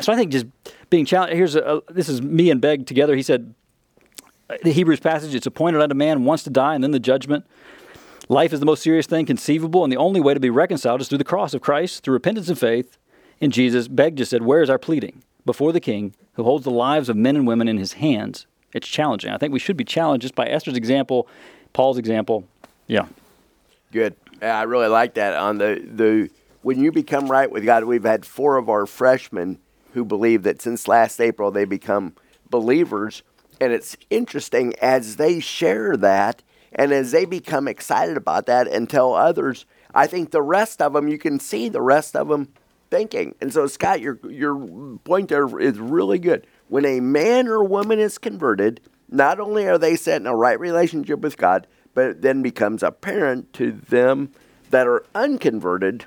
So 0.00 0.12
I 0.12 0.16
think 0.16 0.32
just 0.32 0.44
being 0.90 1.06
challenged. 1.06 1.34
Here's 1.34 1.54
a, 1.54 1.62
a 1.62 1.92
this 1.94 2.10
is 2.10 2.20
me 2.20 2.50
and 2.50 2.60
Begg 2.60 2.86
together. 2.86 3.16
He 3.16 3.22
said, 3.22 3.54
uh, 4.50 4.58
the 4.62 4.72
Hebrews 4.72 5.00
passage, 5.00 5.34
it's 5.34 5.46
appointed 5.46 5.80
unto 5.80 5.94
man 5.94 6.26
once 6.26 6.42
to 6.42 6.50
die 6.50 6.74
and 6.74 6.84
then 6.84 6.90
the 6.90 7.00
judgment. 7.00 7.46
Life 8.28 8.52
is 8.52 8.60
the 8.60 8.66
most 8.66 8.82
serious 8.82 9.06
thing 9.06 9.24
conceivable, 9.24 9.82
and 9.82 9.90
the 9.90 9.96
only 9.96 10.20
way 10.20 10.34
to 10.34 10.40
be 10.40 10.50
reconciled 10.50 11.00
is 11.00 11.08
through 11.08 11.16
the 11.16 11.24
cross 11.24 11.54
of 11.54 11.62
Christ, 11.62 12.04
through 12.04 12.12
repentance 12.12 12.50
and 12.50 12.58
faith 12.58 12.98
in 13.40 13.50
Jesus. 13.50 13.88
Begg 13.88 14.16
just 14.16 14.30
said, 14.30 14.42
Where 14.42 14.60
is 14.60 14.68
our 14.68 14.78
pleading? 14.78 15.22
Before 15.46 15.72
the 15.72 15.80
King, 15.80 16.12
who 16.34 16.42
holds 16.42 16.64
the 16.64 16.70
lives 16.70 17.08
of 17.08 17.16
men 17.16 17.34
and 17.34 17.46
women 17.46 17.66
in 17.66 17.78
his 17.78 17.94
hands. 17.94 18.46
It's 18.76 18.86
challenging. 18.86 19.30
I 19.30 19.38
think 19.38 19.54
we 19.54 19.58
should 19.58 19.76
be 19.76 19.84
challenged 19.84 20.20
just 20.22 20.34
by 20.34 20.46
Esther's 20.46 20.76
example, 20.76 21.26
Paul's 21.76 21.98
example. 21.98 22.48
Yeah. 22.86 23.04
Good. 23.92 24.16
I 24.40 24.62
really 24.62 24.88
like 24.88 25.12
that. 25.14 25.36
On 25.36 25.58
the, 25.58 25.86
the 25.86 26.30
when 26.62 26.80
you 26.80 26.90
become 26.90 27.30
right 27.30 27.50
with 27.50 27.66
God, 27.66 27.84
we've 27.84 28.02
had 28.02 28.24
four 28.24 28.56
of 28.56 28.70
our 28.70 28.86
freshmen 28.86 29.58
who 29.92 30.02
believe 30.02 30.42
that 30.44 30.62
since 30.62 30.88
last 30.88 31.20
April 31.20 31.50
they 31.50 31.66
become 31.66 32.14
believers. 32.48 33.22
And 33.60 33.74
it's 33.74 33.94
interesting 34.08 34.72
as 34.80 35.16
they 35.16 35.38
share 35.38 35.98
that 35.98 36.42
and 36.72 36.92
as 36.92 37.10
they 37.10 37.26
become 37.26 37.68
excited 37.68 38.16
about 38.16 38.46
that 38.46 38.66
and 38.66 38.88
tell 38.88 39.12
others, 39.12 39.66
I 39.94 40.06
think 40.06 40.30
the 40.30 40.40
rest 40.40 40.80
of 40.80 40.94
them, 40.94 41.08
you 41.08 41.18
can 41.18 41.38
see 41.38 41.68
the 41.68 41.82
rest 41.82 42.16
of 42.16 42.28
them 42.28 42.54
thinking. 42.90 43.34
And 43.38 43.52
so, 43.52 43.66
Scott, 43.66 44.00
your, 44.00 44.18
your 44.30 44.56
point 45.04 45.28
there 45.28 45.58
is 45.58 45.78
really 45.78 46.18
good. 46.18 46.46
When 46.68 46.86
a 46.86 47.00
man 47.00 47.48
or 47.48 47.62
woman 47.62 47.98
is 47.98 48.16
converted, 48.16 48.80
not 49.08 49.40
only 49.40 49.66
are 49.66 49.78
they 49.78 49.96
set 49.96 50.20
in 50.20 50.26
a 50.26 50.36
right 50.36 50.58
relationship 50.58 51.20
with 51.20 51.36
God, 51.36 51.66
but 51.94 52.06
it 52.06 52.22
then 52.22 52.42
becomes 52.42 52.82
apparent 52.82 53.52
to 53.54 53.72
them 53.72 54.30
that 54.70 54.86
are 54.86 55.04
unconverted 55.14 56.06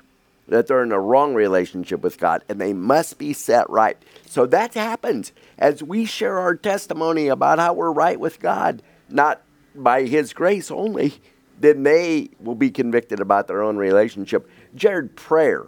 that 0.50 0.66
they're 0.66 0.82
in 0.82 0.92
a 0.92 1.00
wrong 1.00 1.34
relationship 1.34 2.02
with 2.02 2.18
God 2.18 2.44
and 2.48 2.60
they 2.60 2.72
must 2.72 3.18
be 3.18 3.32
set 3.32 3.70
right. 3.70 3.96
So 4.26 4.46
that 4.46 4.74
happens 4.74 5.32
as 5.58 5.82
we 5.82 6.04
share 6.04 6.38
our 6.38 6.56
testimony 6.56 7.28
about 7.28 7.58
how 7.58 7.72
we're 7.72 7.92
right 7.92 8.18
with 8.18 8.40
God, 8.40 8.82
not 9.08 9.42
by 9.74 10.04
His 10.04 10.32
grace 10.32 10.70
only, 10.70 11.14
then 11.58 11.84
they 11.84 12.30
will 12.40 12.56
be 12.56 12.70
convicted 12.70 13.20
about 13.20 13.46
their 13.46 13.62
own 13.62 13.76
relationship. 13.76 14.50
Jared, 14.74 15.14
prayer. 15.14 15.66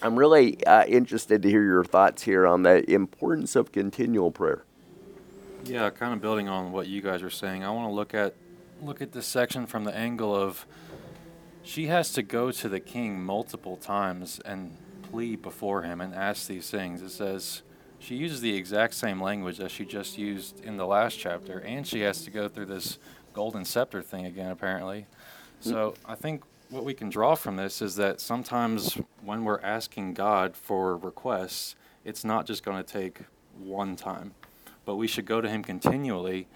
I'm 0.00 0.18
really 0.18 0.64
uh, 0.66 0.84
interested 0.86 1.42
to 1.42 1.50
hear 1.50 1.62
your 1.62 1.84
thoughts 1.84 2.22
here 2.22 2.46
on 2.46 2.62
the 2.62 2.90
importance 2.90 3.54
of 3.54 3.72
continual 3.72 4.30
prayer. 4.30 4.64
Yeah, 5.64 5.90
kind 5.90 6.12
of 6.12 6.20
building 6.20 6.48
on 6.48 6.72
what 6.72 6.88
you 6.88 7.00
guys 7.00 7.22
are 7.22 7.30
saying. 7.30 7.64
I 7.64 7.70
want 7.70 7.88
to 7.88 7.92
look 7.92 8.14
at 8.14 8.34
look 8.80 9.00
at 9.00 9.12
this 9.12 9.26
section 9.26 9.66
from 9.66 9.84
the 9.84 9.96
angle 9.96 10.34
of 10.34 10.66
she 11.62 11.86
has 11.86 12.12
to 12.14 12.22
go 12.22 12.50
to 12.50 12.68
the 12.68 12.80
king 12.80 13.22
multiple 13.22 13.76
times 13.76 14.40
and 14.44 14.76
plead 15.02 15.40
before 15.40 15.82
him 15.82 16.00
and 16.00 16.14
ask 16.14 16.48
these 16.48 16.68
things. 16.68 17.00
It 17.00 17.10
says 17.10 17.62
she 18.00 18.16
uses 18.16 18.40
the 18.40 18.56
exact 18.56 18.94
same 18.94 19.22
language 19.22 19.60
as 19.60 19.70
she 19.70 19.84
just 19.84 20.18
used 20.18 20.64
in 20.64 20.76
the 20.76 20.86
last 20.86 21.18
chapter, 21.18 21.60
and 21.60 21.86
she 21.86 22.00
has 22.00 22.24
to 22.24 22.30
go 22.30 22.48
through 22.48 22.66
this 22.66 22.98
golden 23.32 23.64
scepter 23.64 24.02
thing 24.02 24.26
again, 24.26 24.50
apparently. 24.50 25.06
Hmm. 25.62 25.70
So 25.70 25.94
I 26.04 26.16
think 26.16 26.42
what 26.70 26.84
we 26.84 26.94
can 26.94 27.10
draw 27.10 27.34
from 27.34 27.56
this 27.56 27.80
is 27.80 27.96
that 27.96 28.20
sometimes 28.20 28.98
when 29.22 29.44
we're 29.44 29.60
asking 29.60 30.14
God 30.14 30.56
for 30.56 30.96
requests, 30.96 31.76
it's 32.04 32.24
not 32.24 32.46
just 32.46 32.64
going 32.64 32.82
to 32.82 32.92
take 32.92 33.20
one 33.58 33.94
time, 33.94 34.34
but 34.84 34.96
we 34.96 35.06
should 35.06 35.26
go 35.26 35.40
to 35.40 35.48
Him 35.48 35.62
continually 35.62 36.46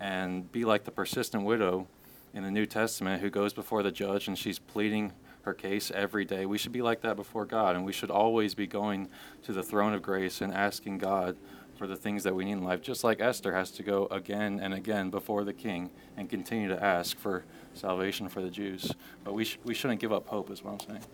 and 0.00 0.50
be 0.52 0.64
like 0.64 0.84
the 0.84 0.90
persistent 0.90 1.44
widow 1.44 1.86
in 2.34 2.42
the 2.42 2.50
New 2.50 2.66
Testament 2.66 3.22
who 3.22 3.30
goes 3.30 3.52
before 3.52 3.82
the 3.82 3.90
judge 3.90 4.28
and 4.28 4.38
she's 4.38 4.58
pleading 4.58 5.12
her 5.42 5.54
case 5.54 5.90
every 5.94 6.24
day. 6.24 6.44
We 6.44 6.58
should 6.58 6.72
be 6.72 6.82
like 6.82 7.00
that 7.02 7.16
before 7.16 7.46
God, 7.46 7.76
and 7.76 7.84
we 7.84 7.92
should 7.92 8.10
always 8.10 8.54
be 8.54 8.66
going 8.66 9.08
to 9.44 9.52
the 9.52 9.62
throne 9.62 9.94
of 9.94 10.02
grace 10.02 10.40
and 10.40 10.52
asking 10.52 10.98
God 10.98 11.36
for 11.76 11.86
the 11.86 11.96
things 11.96 12.24
that 12.24 12.34
we 12.34 12.44
need 12.44 12.52
in 12.52 12.64
life, 12.64 12.82
just 12.82 13.04
like 13.04 13.20
Esther 13.20 13.54
has 13.54 13.70
to 13.72 13.82
go 13.82 14.06
again 14.10 14.58
and 14.60 14.74
again 14.74 15.08
before 15.08 15.44
the 15.44 15.52
king 15.52 15.90
and 16.16 16.28
continue 16.28 16.68
to 16.68 16.82
ask 16.82 17.16
for 17.16 17.44
salvation 17.74 18.28
for 18.28 18.40
the 18.40 18.50
Jews. 18.50 18.92
But 19.24 19.34
we, 19.34 19.44
sh- 19.44 19.58
we 19.64 19.74
shouldn't 19.74 20.00
give 20.00 20.12
up 20.12 20.26
hope, 20.26 20.50
is 20.50 20.64
what 20.64 20.72
I'm 20.72 20.80
saying. 20.80 21.04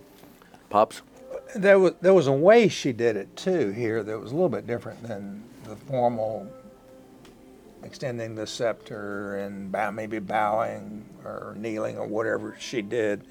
Pops? 0.70 1.02
There 1.54 1.78
was 1.78 1.94
there 2.00 2.14
was 2.14 2.26
a 2.26 2.32
way 2.32 2.68
she 2.68 2.92
did 2.92 3.16
it 3.16 3.36
too 3.36 3.70
here 3.70 4.02
that 4.02 4.18
was 4.18 4.32
a 4.32 4.34
little 4.34 4.48
bit 4.48 4.66
different 4.66 5.02
than 5.02 5.42
the 5.64 5.76
formal 5.76 6.50
extending 7.84 8.34
the 8.34 8.46
scepter 8.46 9.38
and 9.38 9.72
bow, 9.72 9.90
maybe 9.90 10.18
bowing 10.18 11.04
or 11.24 11.54
kneeling 11.58 11.96
or 11.96 12.06
whatever 12.06 12.56
she 12.58 12.82
did, 12.82 13.24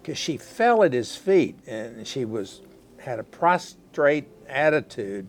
because 0.00 0.18
she 0.18 0.36
fell 0.36 0.82
at 0.82 0.92
his 0.92 1.16
feet 1.16 1.58
and 1.66 2.06
she 2.06 2.24
was 2.24 2.60
had 2.98 3.18
a 3.18 3.24
prostrate 3.24 4.26
attitude 4.48 5.26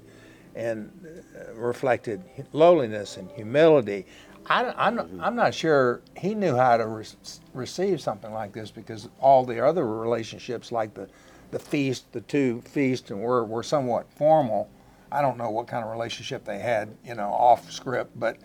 and 0.56 0.92
uh, 1.36 1.54
reflected 1.54 2.22
lowliness 2.54 3.18
and 3.18 3.30
humility. 3.32 4.06
I, 4.48 4.74
I'm, 4.76 5.22
I'm 5.22 5.36
not 5.36 5.54
sure 5.54 6.02
he 6.18 6.34
knew 6.34 6.56
how 6.56 6.78
to 6.78 6.88
re- 6.88 7.06
receive 7.54 8.02
something 8.02 8.34
like 8.34 8.54
this 8.54 8.72
because 8.72 9.10
all 9.20 9.46
the 9.46 9.64
other 9.64 9.86
relationships, 9.86 10.72
like 10.72 10.94
the, 10.96 11.08
the 11.52 11.60
feast, 11.60 12.12
the 12.14 12.22
two 12.22 12.62
feasts, 12.62 13.12
and 13.12 13.22
were, 13.22 13.46
were 13.46 13.64
somewhat 13.64 14.12
formal. 14.14 14.70
I 15.12 15.22
don't 15.22 15.38
know 15.38 15.50
what 15.50 15.68
kind 15.68 15.84
of 15.84 15.92
relationship 15.92 16.46
they 16.46 16.60
had, 16.60 16.96
you 17.06 17.16
know, 17.16 17.30
off 17.30 17.72
script, 17.72 18.20
but 18.20 18.38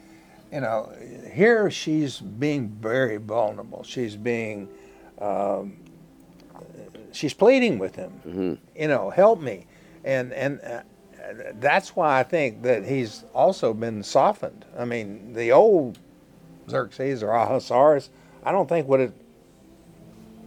you 0.53 0.61
know, 0.61 0.93
here 1.33 1.71
she's 1.71 2.21
being 2.21 2.69
very 2.69 3.17
vulnerable. 3.17 3.83
She's 3.83 4.17
being 4.17 4.69
um, 5.19 5.77
she's 7.13 7.35
pleading 7.35 7.79
with 7.79 7.97
him. 7.97 8.13
You 8.77 8.89
know, 8.89 9.11
help 9.11 9.41
me, 9.41 9.67
and 10.05 10.33
and 10.33 10.61
uh, 10.61 10.83
that's 11.55 11.97
why 11.97 12.21
I 12.21 12.23
think 12.23 12.63
that 12.63 12.85
he's 12.85 13.25
also 13.35 13.75
been 13.75 14.03
softened. 14.03 14.65
I 14.79 14.85
mean, 14.85 15.33
the 15.33 15.53
old 15.53 15.99
Xerxes 16.69 17.23
or 17.23 17.33
Ahasuerus, 17.33 18.11
I 18.45 18.53
don't 18.53 18.69
think 18.69 18.87
would 18.89 19.01
have 19.01 19.15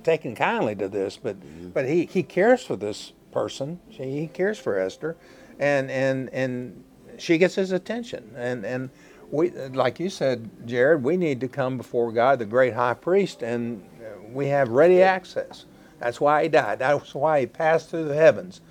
taken 0.04 0.36
kindly 0.36 0.76
to 0.76 0.88
this, 0.88 1.18
but 1.18 1.36
but 1.74 1.88
he, 1.88 2.06
he 2.06 2.24
cares 2.24 2.64
for 2.64 2.76
this 2.76 3.14
person. 3.32 3.80
She, 3.90 4.04
he 4.04 4.28
cares 4.28 4.58
for 4.58 4.80
Esther, 4.80 5.18
and 5.60 5.90
and 5.92 6.30
and 6.34 6.84
she 7.18 7.38
gets 7.38 7.56
his 7.56 7.72
attention. 7.72 8.32
And 8.36 8.66
and 8.66 8.90
we, 9.32 9.52
like 9.52 10.00
you 10.00 10.10
said, 10.10 10.50
Jared, 10.66 11.04
we 11.04 11.18
need 11.18 11.42
to 11.42 11.48
come 11.48 11.78
before 11.78 12.12
God, 12.12 12.40
the 12.40 12.46
great 12.46 12.74
high 12.74 12.94
priest, 12.94 13.44
and 13.44 13.84
we 14.32 14.48
have 14.48 14.70
ready 14.70 15.02
access. 15.02 15.66
That's 16.00 16.22
why 16.22 16.44
he 16.44 16.50
died. 16.50 16.80
That's 16.80 17.14
why 17.14 17.42
he 17.42 17.46
passed 17.46 17.90
through 17.90 18.06
the 18.06 18.16
heavens, 18.16 18.62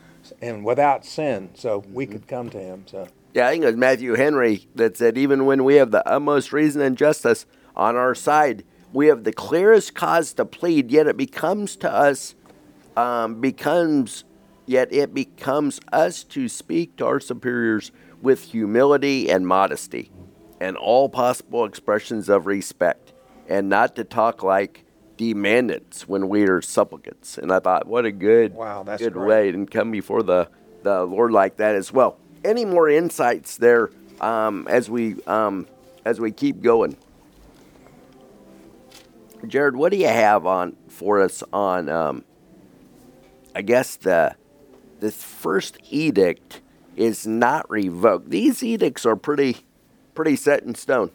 and 0.40 0.64
without 0.64 1.04
sin, 1.04 1.50
so 1.54 1.84
we 1.92 2.06
could 2.06 2.26
come 2.26 2.50
to 2.50 2.58
him. 2.58 2.84
So. 2.86 3.08
Yeah, 3.34 3.48
I 3.48 3.50
think 3.50 3.64
it 3.64 3.66
was 3.66 3.76
Matthew 3.76 4.14
Henry 4.14 4.66
that 4.76 4.96
said, 4.96 5.18
even 5.18 5.44
when 5.44 5.64
we 5.64 5.74
have 5.74 5.90
the 5.90 6.08
utmost 6.08 6.54
reason 6.54 6.80
and 6.80 6.96
justice 6.96 7.44
on 7.74 7.94
our 7.94 8.14
side, 8.14 8.64
we 8.94 9.08
have 9.08 9.24
the 9.24 9.32
clearest 9.32 9.94
cause 9.94 10.32
to 10.34 10.46
plead, 10.46 10.90
yet 10.90 11.06
it 11.06 11.18
becomes 11.18 11.76
to 11.76 11.92
us, 11.92 12.34
um, 12.96 13.40
becomes, 13.40 14.24
yet 14.66 14.92
it 14.92 15.14
becomes 15.14 15.80
us 15.92 16.22
to 16.24 16.48
speak 16.48 16.96
to 16.96 17.06
our 17.06 17.20
superiors 17.20 17.90
with 18.20 18.42
humility 18.42 19.30
and 19.30 19.46
modesty 19.46 20.10
and 20.60 20.76
all 20.76 21.08
possible 21.08 21.64
expressions 21.64 22.28
of 22.28 22.46
respect, 22.46 23.12
and 23.48 23.68
not 23.68 23.94
to 23.96 24.04
talk 24.04 24.42
like 24.42 24.84
demandants 25.18 26.02
when 26.02 26.28
we 26.28 26.48
are 26.48 26.60
supplicants. 26.62 27.36
And 27.38 27.52
I 27.52 27.58
thought, 27.60 27.86
what 27.86 28.04
a 28.06 28.12
good, 28.12 28.54
Wow, 28.54 28.82
that's 28.82 29.02
good 29.02 29.12
great. 29.12 29.26
way 29.26 29.48
and 29.50 29.70
come 29.70 29.90
before 29.90 30.22
the, 30.22 30.48
the 30.82 31.04
Lord 31.04 31.32
like 31.32 31.56
that 31.58 31.74
as 31.74 31.92
well. 31.92 32.18
Any 32.44 32.64
more 32.64 32.88
insights 32.88 33.56
there 33.58 33.90
um, 34.20 34.66
as 34.68 34.88
we 34.88 35.16
um, 35.26 35.66
as 36.04 36.20
we 36.20 36.32
keep 36.32 36.62
going? 36.62 36.96
Jared, 39.46 39.76
what 39.76 39.92
do 39.92 39.98
you 39.98 40.08
have 40.08 40.46
on 40.46 40.76
for 40.88 41.20
us 41.20 41.42
on? 41.52 41.88
Um, 41.88 42.24
I 43.54 43.62
guess 43.62 43.96
the 43.96 44.34
the 45.00 45.10
first 45.10 45.78
edict 45.90 46.60
is 46.96 47.26
not 47.26 47.68
revoked. 47.70 48.30
These 48.30 48.62
edicts 48.62 49.04
are 49.04 49.16
pretty 49.16 49.58
pretty 50.14 50.36
set 50.36 50.62
in 50.62 50.74
stone. 50.74 51.10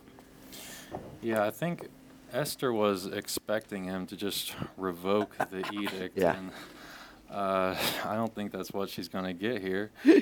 Yeah, 1.21 1.43
I 1.43 1.51
think 1.51 1.87
Esther 2.31 2.71
was 2.71 3.07
expecting 3.07 3.85
him 3.85 4.05
to 4.07 4.15
just 4.15 4.55
revoke 4.77 5.35
the 5.49 5.63
edict. 5.73 6.17
Yeah. 6.17 6.37
And 6.37 6.51
uh, 7.29 7.75
I 8.05 8.15
don't 8.15 8.33
think 8.33 8.51
that's 8.51 8.71
what 8.71 8.89
she's 8.89 9.07
going 9.07 9.25
to 9.25 9.33
get 9.33 9.61
here. 9.61 9.91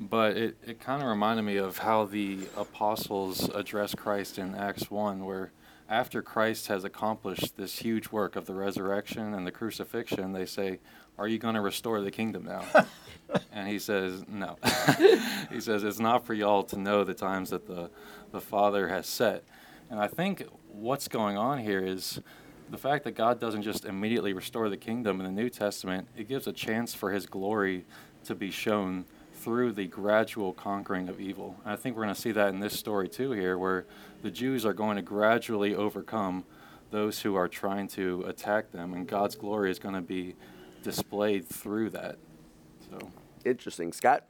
But 0.00 0.36
it, 0.36 0.56
it 0.64 0.80
kind 0.80 1.02
of 1.02 1.08
reminded 1.08 1.42
me 1.42 1.56
of 1.56 1.78
how 1.78 2.04
the 2.04 2.46
apostles 2.56 3.48
address 3.48 3.96
Christ 3.96 4.38
in 4.38 4.54
Acts 4.54 4.92
1, 4.92 5.24
where 5.24 5.50
after 5.88 6.22
Christ 6.22 6.68
has 6.68 6.84
accomplished 6.84 7.56
this 7.56 7.80
huge 7.80 8.12
work 8.12 8.36
of 8.36 8.46
the 8.46 8.54
resurrection 8.54 9.34
and 9.34 9.44
the 9.44 9.50
crucifixion, 9.50 10.32
they 10.32 10.46
say, 10.46 10.78
Are 11.18 11.28
you 11.28 11.38
going 11.38 11.54
to 11.54 11.60
restore 11.60 12.00
the 12.00 12.10
kingdom 12.10 12.44
now? 12.44 12.64
and 13.52 13.68
he 13.68 13.78
says, 13.78 14.24
No. 14.28 14.56
he 15.50 15.60
says, 15.60 15.84
It's 15.84 15.98
not 15.98 16.24
for 16.24 16.34
y'all 16.34 16.62
to 16.64 16.78
know 16.78 17.04
the 17.04 17.14
times 17.14 17.50
that 17.50 17.66
the, 17.66 17.90
the 18.32 18.40
Father 18.40 18.88
has 18.88 19.06
set. 19.06 19.44
And 19.90 19.98
I 19.98 20.06
think 20.06 20.44
what's 20.70 21.08
going 21.08 21.36
on 21.36 21.58
here 21.58 21.84
is 21.84 22.20
the 22.70 22.78
fact 22.78 23.04
that 23.04 23.12
God 23.12 23.40
doesn't 23.40 23.62
just 23.62 23.84
immediately 23.84 24.32
restore 24.32 24.68
the 24.68 24.76
kingdom 24.76 25.20
in 25.20 25.26
the 25.26 25.32
New 25.32 25.48
Testament, 25.48 26.06
it 26.16 26.28
gives 26.28 26.46
a 26.46 26.52
chance 26.52 26.94
for 26.94 27.10
his 27.10 27.26
glory 27.26 27.86
to 28.24 28.34
be 28.34 28.50
shown 28.50 29.06
through 29.32 29.72
the 29.72 29.86
gradual 29.86 30.52
conquering 30.52 31.08
of 31.08 31.20
evil. 31.20 31.56
And 31.64 31.72
I 31.72 31.76
think 31.76 31.96
we're 31.96 32.02
going 32.02 32.14
to 32.14 32.20
see 32.20 32.32
that 32.32 32.48
in 32.48 32.60
this 32.60 32.78
story 32.78 33.08
too 33.08 33.32
here 33.32 33.56
where 33.56 33.86
the 34.22 34.30
Jews 34.30 34.66
are 34.66 34.72
going 34.72 34.96
to 34.96 35.02
gradually 35.02 35.74
overcome 35.74 36.44
those 36.90 37.20
who 37.20 37.34
are 37.36 37.48
trying 37.48 37.88
to 37.88 38.24
attack 38.26 38.72
them 38.72 38.92
and 38.94 39.06
God's 39.06 39.36
glory 39.36 39.70
is 39.70 39.78
going 39.78 39.94
to 39.94 40.00
be 40.00 40.34
displayed 40.82 41.48
through 41.48 41.90
that. 41.90 42.18
So 42.90 43.10
Interesting, 43.44 43.92
Scott. 43.92 44.24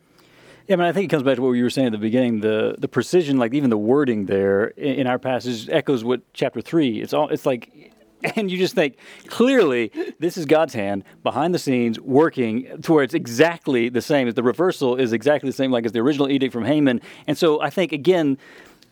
Yeah, 0.66 0.74
I 0.74 0.76
mean, 0.76 0.86
I 0.86 0.92
think 0.92 1.04
it 1.06 1.08
comes 1.08 1.22
back 1.22 1.36
to 1.36 1.42
what 1.42 1.52
you 1.52 1.62
were 1.62 1.70
saying 1.70 1.86
at 1.86 1.92
the 1.92 1.98
beginning. 1.98 2.40
The 2.40 2.76
the 2.78 2.88
precision, 2.88 3.38
like 3.38 3.54
even 3.54 3.70
the 3.70 3.78
wording 3.78 4.26
there 4.26 4.66
in, 4.68 5.00
in 5.00 5.06
our 5.06 5.18
passage, 5.18 5.68
echoes 5.70 6.04
what 6.04 6.20
chapter 6.34 6.60
three. 6.60 7.00
It's 7.00 7.12
all. 7.12 7.28
It's 7.30 7.46
like, 7.46 7.92
and 8.36 8.50
you 8.50 8.58
just 8.58 8.74
think 8.74 8.96
clearly 9.28 9.90
this 10.18 10.36
is 10.36 10.44
God's 10.44 10.74
hand 10.74 11.04
behind 11.22 11.54
the 11.54 11.58
scenes 11.58 11.98
working 11.98 12.82
to 12.82 12.92
where 12.92 13.02
it's 13.02 13.14
exactly 13.14 13.88
the 13.88 14.02
same. 14.02 14.28
As 14.28 14.34
the 14.34 14.42
reversal 14.42 14.96
is 14.96 15.12
exactly 15.12 15.48
the 15.48 15.56
same, 15.56 15.70
like 15.70 15.86
as 15.86 15.92
the 15.92 16.00
original 16.00 16.28
edict 16.28 16.52
from 16.52 16.64
Haman. 16.64 17.00
And 17.26 17.36
so 17.36 17.60
I 17.60 17.70
think 17.70 17.92
again. 17.92 18.38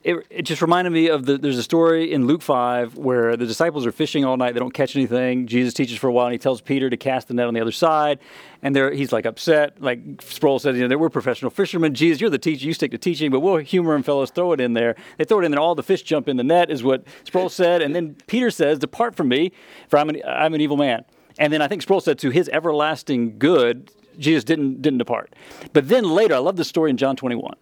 It, 0.07 0.25
it 0.31 0.43
just 0.43 0.63
reminded 0.63 0.93
me 0.93 1.09
of 1.09 1.27
the. 1.27 1.37
There's 1.37 1.59
a 1.59 1.65
story 1.65 2.13
in 2.13 2.29
Luke 2.29 2.41
five 2.41 2.97
where 2.97 3.37
the 3.37 3.45
disciples 3.45 3.85
are 3.87 3.91
fishing 3.91 4.25
all 4.25 4.37
night. 4.37 4.53
They 4.53 4.61
don't 4.61 4.73
catch 4.73 4.95
anything. 4.95 5.49
Jesus 5.49 5.75
teaches 5.75 5.99
for 5.99 6.07
a 6.07 6.13
while, 6.13 6.27
and 6.27 6.33
he 6.33 6.39
tells 6.39 6.61
Peter 6.61 6.89
to 6.89 6.97
cast 6.97 7.27
the 7.27 7.35
net 7.35 7.49
on 7.49 7.55
the 7.55 7.61
other 7.61 7.73
side. 7.73 8.21
And 8.63 8.75
there, 8.77 8.93
he's 8.93 9.13
like 9.13 9.27
upset. 9.27 9.83
Like 9.83 9.99
Sproul 10.23 10.61
says, 10.61 10.77
you 10.77 10.87
know, 10.87 10.97
we're 10.97 11.11
professional 11.11 11.51
fishermen. 11.51 11.93
Jesus, 11.93 12.21
you're 12.21 12.31
the 12.31 12.39
teacher. 12.39 12.67
You 12.67 12.73
stick 12.73 12.93
to 12.93 12.99
teaching, 12.99 13.33
but 13.33 13.41
we'll 13.41 13.57
humor 13.57 13.97
him, 13.97 14.05
fellows. 14.05 14.31
Throw 14.31 14.53
it 14.53 14.61
in 14.61 14.75
there. 14.75 14.95
They 15.19 15.25
throw 15.25 15.41
it 15.41 15.45
in 15.45 15.51
there. 15.51 15.59
All 15.59 15.75
the 15.75 15.83
fish 15.83 16.05
jump 16.05 16.29
in 16.29 16.37
the 16.37 16.45
net, 16.45 16.71
is 16.71 16.85
what 16.85 17.05
Sproul 17.25 17.49
said. 17.49 17.83
And 17.83 17.93
then 17.93 18.15
Peter 18.29 18.53
says, 18.53 18.79
"Depart 18.79 19.17
from 19.17 19.27
me, 19.27 19.51
for 19.89 19.99
I'm 19.99 20.09
an, 20.09 20.23
I'm 20.25 20.55
an 20.55 20.61
evil 20.61 20.77
man." 20.77 21.05
And 21.37 21.53
then 21.53 21.61
I 21.61 21.67
think 21.67 21.83
Sproul 21.83 22.01
said, 22.01 22.17
"To 22.21 22.31
his 22.31 22.49
everlasting 22.51 23.41
good, 23.41 23.91
Jesus 24.21 24.45
didn't 24.45 24.83
didn't 24.83 24.99
depart." 24.99 25.35
But 25.73 25.89
then 25.89 26.05
later, 26.05 26.37
I 26.37 26.39
love 26.39 26.55
the 26.55 26.65
story 26.65 26.91
in 26.91 26.97
John 26.97 27.17
21 27.17 27.57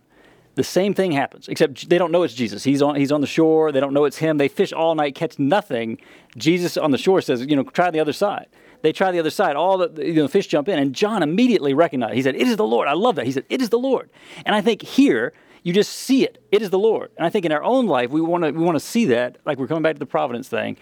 the 0.54 0.64
same 0.64 0.94
thing 0.94 1.12
happens, 1.12 1.48
except 1.48 1.88
they 1.88 1.98
don't 1.98 2.12
know 2.12 2.22
it's 2.22 2.34
Jesus. 2.34 2.64
He's 2.64 2.82
on, 2.82 2.94
he's 2.94 3.12
on 3.12 3.20
the 3.20 3.26
shore. 3.26 3.72
They 3.72 3.80
don't 3.80 3.92
know 3.92 4.04
it's 4.04 4.18
him. 4.18 4.38
They 4.38 4.48
fish 4.48 4.72
all 4.72 4.94
night, 4.94 5.14
catch 5.14 5.38
nothing. 5.38 5.98
Jesus 6.36 6.76
on 6.76 6.90
the 6.90 6.98
shore 6.98 7.20
says, 7.20 7.44
you 7.44 7.56
know, 7.56 7.64
try 7.64 7.90
the 7.90 8.00
other 8.00 8.12
side. 8.12 8.46
They 8.82 8.92
try 8.92 9.10
the 9.10 9.18
other 9.18 9.30
side. 9.30 9.56
All 9.56 9.78
the 9.78 10.06
you 10.06 10.14
know, 10.14 10.28
fish 10.28 10.46
jump 10.46 10.68
in, 10.68 10.78
and 10.78 10.94
John 10.94 11.22
immediately 11.22 11.72
recognized. 11.72 12.14
He 12.16 12.22
said, 12.22 12.36
"It 12.36 12.46
is 12.46 12.56
the 12.56 12.66
Lord." 12.66 12.86
I 12.86 12.92
love 12.92 13.14
that. 13.14 13.24
He 13.24 13.32
said, 13.32 13.46
"It 13.48 13.62
is 13.62 13.70
the 13.70 13.78
Lord." 13.78 14.10
And 14.44 14.54
I 14.54 14.60
think 14.60 14.82
here 14.82 15.32
you 15.62 15.72
just 15.72 15.90
see 15.90 16.22
it. 16.22 16.44
It 16.52 16.60
is 16.60 16.68
the 16.68 16.78
Lord. 16.78 17.10
And 17.16 17.26
I 17.26 17.30
think 17.30 17.46
in 17.46 17.52
our 17.52 17.62
own 17.62 17.86
life 17.86 18.10
we 18.10 18.20
want 18.20 18.44
to 18.44 18.50
we 18.50 18.62
want 18.62 18.76
to 18.76 18.84
see 18.84 19.06
that. 19.06 19.38
Like 19.46 19.58
we're 19.58 19.68
coming 19.68 19.82
back 19.82 19.94
to 19.94 19.98
the 19.98 20.06
providence 20.06 20.48
thing. 20.48 20.76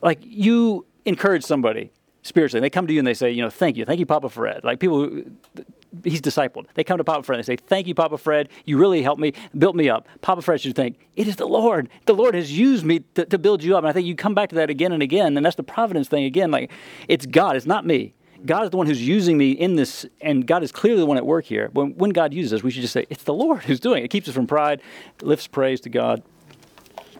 Like 0.00 0.20
you 0.22 0.86
encourage 1.04 1.42
somebody 1.42 1.90
spiritually. 2.22 2.58
and 2.58 2.64
They 2.64 2.70
come 2.70 2.86
to 2.86 2.92
you 2.92 3.00
and 3.00 3.06
they 3.06 3.14
say, 3.14 3.32
you 3.32 3.42
know, 3.42 3.50
thank 3.50 3.76
you, 3.76 3.84
thank 3.84 3.98
you, 3.98 4.06
Papa 4.06 4.28
Fred. 4.28 4.62
Like 4.62 4.78
people, 4.78 5.22
he's 6.04 6.20
discipled. 6.20 6.66
They 6.74 6.84
come 6.84 6.98
to 6.98 7.04
Papa 7.04 7.22
Fred 7.22 7.38
and 7.38 7.44
they 7.44 7.54
say, 7.54 7.56
thank 7.56 7.86
you, 7.86 7.94
Papa 7.94 8.18
Fred. 8.18 8.48
You 8.64 8.78
really 8.78 9.02
helped 9.02 9.20
me, 9.20 9.32
built 9.56 9.76
me 9.76 9.88
up. 9.88 10.06
Papa 10.20 10.42
Fred 10.42 10.60
should 10.60 10.76
think, 10.76 10.98
it 11.16 11.28
is 11.28 11.36
the 11.36 11.46
Lord. 11.46 11.88
The 12.06 12.14
Lord 12.14 12.34
has 12.34 12.56
used 12.56 12.84
me 12.84 13.00
to, 13.14 13.24
to 13.26 13.38
build 13.38 13.62
you 13.62 13.76
up. 13.76 13.84
And 13.84 13.88
I 13.88 13.92
think 13.92 14.06
you 14.06 14.14
come 14.14 14.34
back 14.34 14.50
to 14.50 14.56
that 14.56 14.70
again 14.70 14.92
and 14.92 15.02
again. 15.02 15.36
And 15.36 15.44
that's 15.44 15.56
the 15.56 15.62
providence 15.62 16.08
thing 16.08 16.24
again. 16.24 16.50
Like 16.50 16.70
it's 17.08 17.26
God, 17.26 17.56
it's 17.56 17.66
not 17.66 17.86
me. 17.86 18.14
God 18.44 18.64
is 18.64 18.70
the 18.70 18.76
one 18.76 18.86
who's 18.86 19.06
using 19.06 19.36
me 19.36 19.50
in 19.50 19.74
this, 19.74 20.06
and 20.20 20.46
God 20.46 20.62
is 20.62 20.70
clearly 20.70 21.00
the 21.00 21.06
one 21.06 21.16
at 21.16 21.26
work 21.26 21.44
here. 21.44 21.70
When, 21.72 21.96
when 21.96 22.10
God 22.10 22.32
uses 22.32 22.52
us, 22.52 22.62
we 22.62 22.70
should 22.70 22.82
just 22.82 22.92
say, 22.92 23.04
It's 23.10 23.24
the 23.24 23.34
Lord 23.34 23.64
who's 23.64 23.80
doing 23.80 24.02
it. 24.02 24.04
It 24.04 24.08
keeps 24.08 24.28
us 24.28 24.34
from 24.34 24.46
pride, 24.46 24.80
lifts 25.22 25.48
praise 25.48 25.80
to 25.80 25.90
God. 25.90 26.22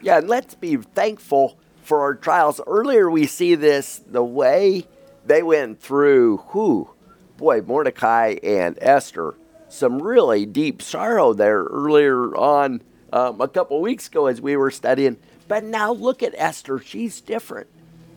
Yeah, 0.01 0.19
and 0.19 0.29
let's 0.29 0.55
be 0.55 0.77
thankful 0.77 1.59
for 1.83 2.03
our 2.03 2.15
trials. 2.15 2.61
Earlier, 2.67 3.11
we 3.11 3.27
see 3.27 3.57
this 3.57 4.01
the 4.07 4.23
way 4.23 4.87
they 5.27 5.43
went 5.43 5.81
through, 5.81 6.39
who, 6.49 6.91
boy, 7.39 7.63
Mordecai 7.63 8.37
and 8.43 8.77
Esther, 8.83 9.35
some 9.69 10.03
really 10.03 10.45
deep 10.45 10.83
sorrow 10.83 11.33
there 11.33 11.63
earlier 11.63 12.37
on 12.37 12.83
um, 13.13 13.41
a 13.41 13.49
couple 13.49 13.81
weeks 13.81 14.09
ago 14.09 14.27
as 14.27 14.41
we 14.43 14.57
were 14.57 14.71
studying. 14.71 15.17
But 15.47 15.65
now 15.65 15.93
look 15.93 16.23
at 16.23 16.35
Esther. 16.37 16.79
She's 16.79 17.23
different. 17.23 17.69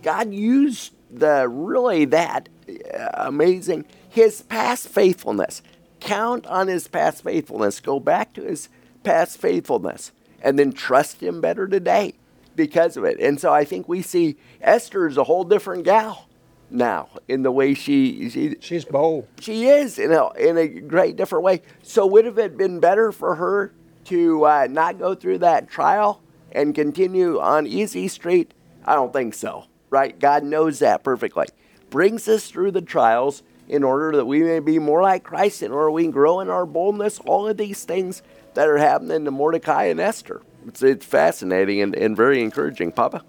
God 0.02 0.34
used 0.34 0.94
the 1.10 1.48
really 1.48 2.06
that 2.06 2.50
uh, 2.68 3.10
amazing, 3.14 3.86
his 4.10 4.42
past 4.42 4.90
faithfulness. 4.90 5.62
Count 6.00 6.48
on 6.48 6.68
his 6.68 6.88
past 6.88 7.24
faithfulness. 7.24 7.80
Go 7.80 8.00
back 8.00 8.34
to 8.34 8.42
his 8.42 8.68
past 9.04 9.38
faithfulness 9.38 10.12
and 10.42 10.58
then 10.58 10.74
trust 10.74 11.22
him 11.22 11.40
better 11.40 11.68
today 11.68 12.16
because 12.56 12.98
of 12.98 13.04
it. 13.04 13.20
And 13.20 13.40
so 13.40 13.54
I 13.54 13.66
think 13.66 13.88
we 13.88 14.02
see 14.02 14.38
Esther 14.62 15.08
is 15.08 15.18
a 15.18 15.24
whole 15.24 15.44
different 15.44 15.84
gal 15.84 16.28
now 16.72 17.10
in 17.28 17.44
the 17.44 17.52
way 17.52 17.74
she 17.74 18.30
she 18.30 18.56
She's 18.60 18.86
bold. 18.86 19.28
she 19.40 19.68
is 19.68 20.00
in 20.00 20.12
a 20.12 20.30
in 20.34 20.58
a 20.58 20.68
great 20.68 21.16
different 21.16 21.44
way. 21.44 21.62
So 21.84 22.06
would 22.08 22.26
have 22.26 22.38
it 22.38 22.58
been 22.58 22.80
better 22.80 23.12
for 23.12 23.36
her 23.36 23.74
to 24.06 24.46
uh, 24.46 24.68
not 24.70 24.98
go 24.98 25.14
through 25.14 25.40
that 25.40 25.70
trial 25.70 26.22
and 26.52 26.74
continue 26.74 27.40
on 27.40 27.68
easy 27.68 28.08
street? 28.08 28.54
I 28.86 28.96
don't 28.96 29.14
think 29.14 29.34
so. 29.34 29.66
Right? 29.90 30.18
God 30.18 30.44
knows 30.44 30.80
that 30.80 31.04
perfectly. 31.04 31.48
Brings 31.90 32.28
us 32.28 32.48
through 32.50 32.72
the 32.72 32.82
trials 32.82 33.44
in 33.68 33.84
order 33.84 34.16
that 34.18 34.26
we 34.26 34.42
may 34.42 34.60
be 34.60 34.80
more 34.80 35.02
like 35.02 35.24
Christ, 35.24 35.62
in 35.62 35.72
order 35.72 35.92
we 35.92 36.04
can 36.04 36.12
grow 36.12 36.40
in 36.40 36.50
our 36.50 36.66
boldness. 36.66 37.20
All 37.26 37.48
of 37.48 37.58
these 37.58 37.84
things 37.84 38.22
that 38.54 38.68
are 38.68 38.78
happening 38.78 39.26
to 39.26 39.32
Mordecai 39.32 39.86
and 39.86 40.00
Esther. 40.00 40.42
It's, 40.68 40.82
it's 40.82 41.06
fascinating 41.06 41.82
and, 41.82 41.96
and 41.96 42.16
very 42.16 42.42
encouraging, 42.42 42.92
Papa. 42.92 43.24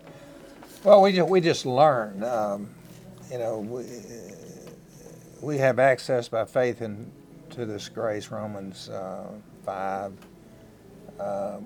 Well, 0.84 1.02
we 1.02 1.12
just, 1.12 1.28
we 1.28 1.40
just 1.40 1.64
learned. 1.66 2.24
Um, 2.24 2.70
you 3.32 3.38
know, 3.38 3.58
we, 3.58 3.86
we 5.40 5.58
have 5.58 5.78
access 5.78 6.28
by 6.28 6.44
faith 6.44 6.82
into 6.82 7.64
this 7.64 7.88
grace, 7.88 8.30
Romans 8.30 8.90
uh, 8.90 9.28
5. 9.64 10.12
Uh, 11.18 11.58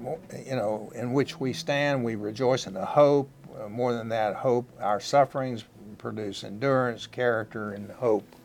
you 0.46 0.54
know, 0.54 0.92
in 0.94 1.12
which 1.12 1.40
we 1.40 1.52
stand, 1.52 2.04
we 2.04 2.14
rejoice 2.14 2.66
in 2.66 2.74
the 2.74 2.84
hope. 2.84 3.28
Uh, 3.58 3.68
more 3.68 3.92
than 3.94 4.08
that, 4.10 4.36
hope. 4.36 4.68
Our 4.80 5.00
sufferings 5.00 5.64
produce 5.98 6.44
endurance, 6.44 7.06
character, 7.06 7.72
and 7.72 7.90
hope. 7.90 8.36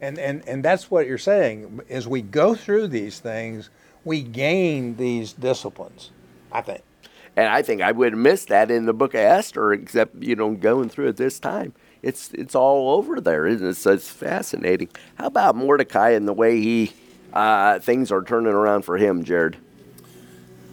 And, 0.00 0.18
and 0.18 0.48
and 0.48 0.64
that's 0.64 0.90
what 0.90 1.06
you're 1.06 1.18
saying. 1.18 1.82
As 1.90 2.08
we 2.08 2.22
go 2.22 2.54
through 2.54 2.88
these 2.88 3.20
things, 3.20 3.68
we 4.04 4.22
gain 4.22 4.96
these 4.96 5.34
disciplines. 5.34 6.10
I 6.50 6.62
think. 6.62 6.82
And 7.36 7.46
I 7.48 7.62
think 7.62 7.82
I 7.82 7.92
would 7.92 8.14
have 8.14 8.18
missed 8.18 8.48
that 8.48 8.70
in 8.70 8.86
the 8.86 8.94
book 8.94 9.12
of 9.12 9.20
Esther, 9.20 9.72
except 9.74 10.22
you 10.22 10.34
know 10.34 10.54
going 10.54 10.88
through 10.88 11.08
it 11.08 11.18
this 11.18 11.38
time. 11.38 11.74
It's 12.02 12.32
it's 12.32 12.54
all 12.54 12.90
over 12.90 13.20
there, 13.20 13.46
isn't 13.46 13.66
it? 13.66 13.86
It's 13.86 14.10
fascinating. 14.10 14.88
How 15.16 15.26
about 15.26 15.56
Mordecai 15.56 16.10
and 16.10 16.28
the 16.28 16.32
way 16.32 16.60
he 16.60 16.92
uh, 17.32 17.78
things 17.80 18.12
are 18.12 18.22
turning 18.22 18.52
around 18.52 18.82
for 18.82 18.96
him, 18.96 19.24
Jared? 19.24 19.56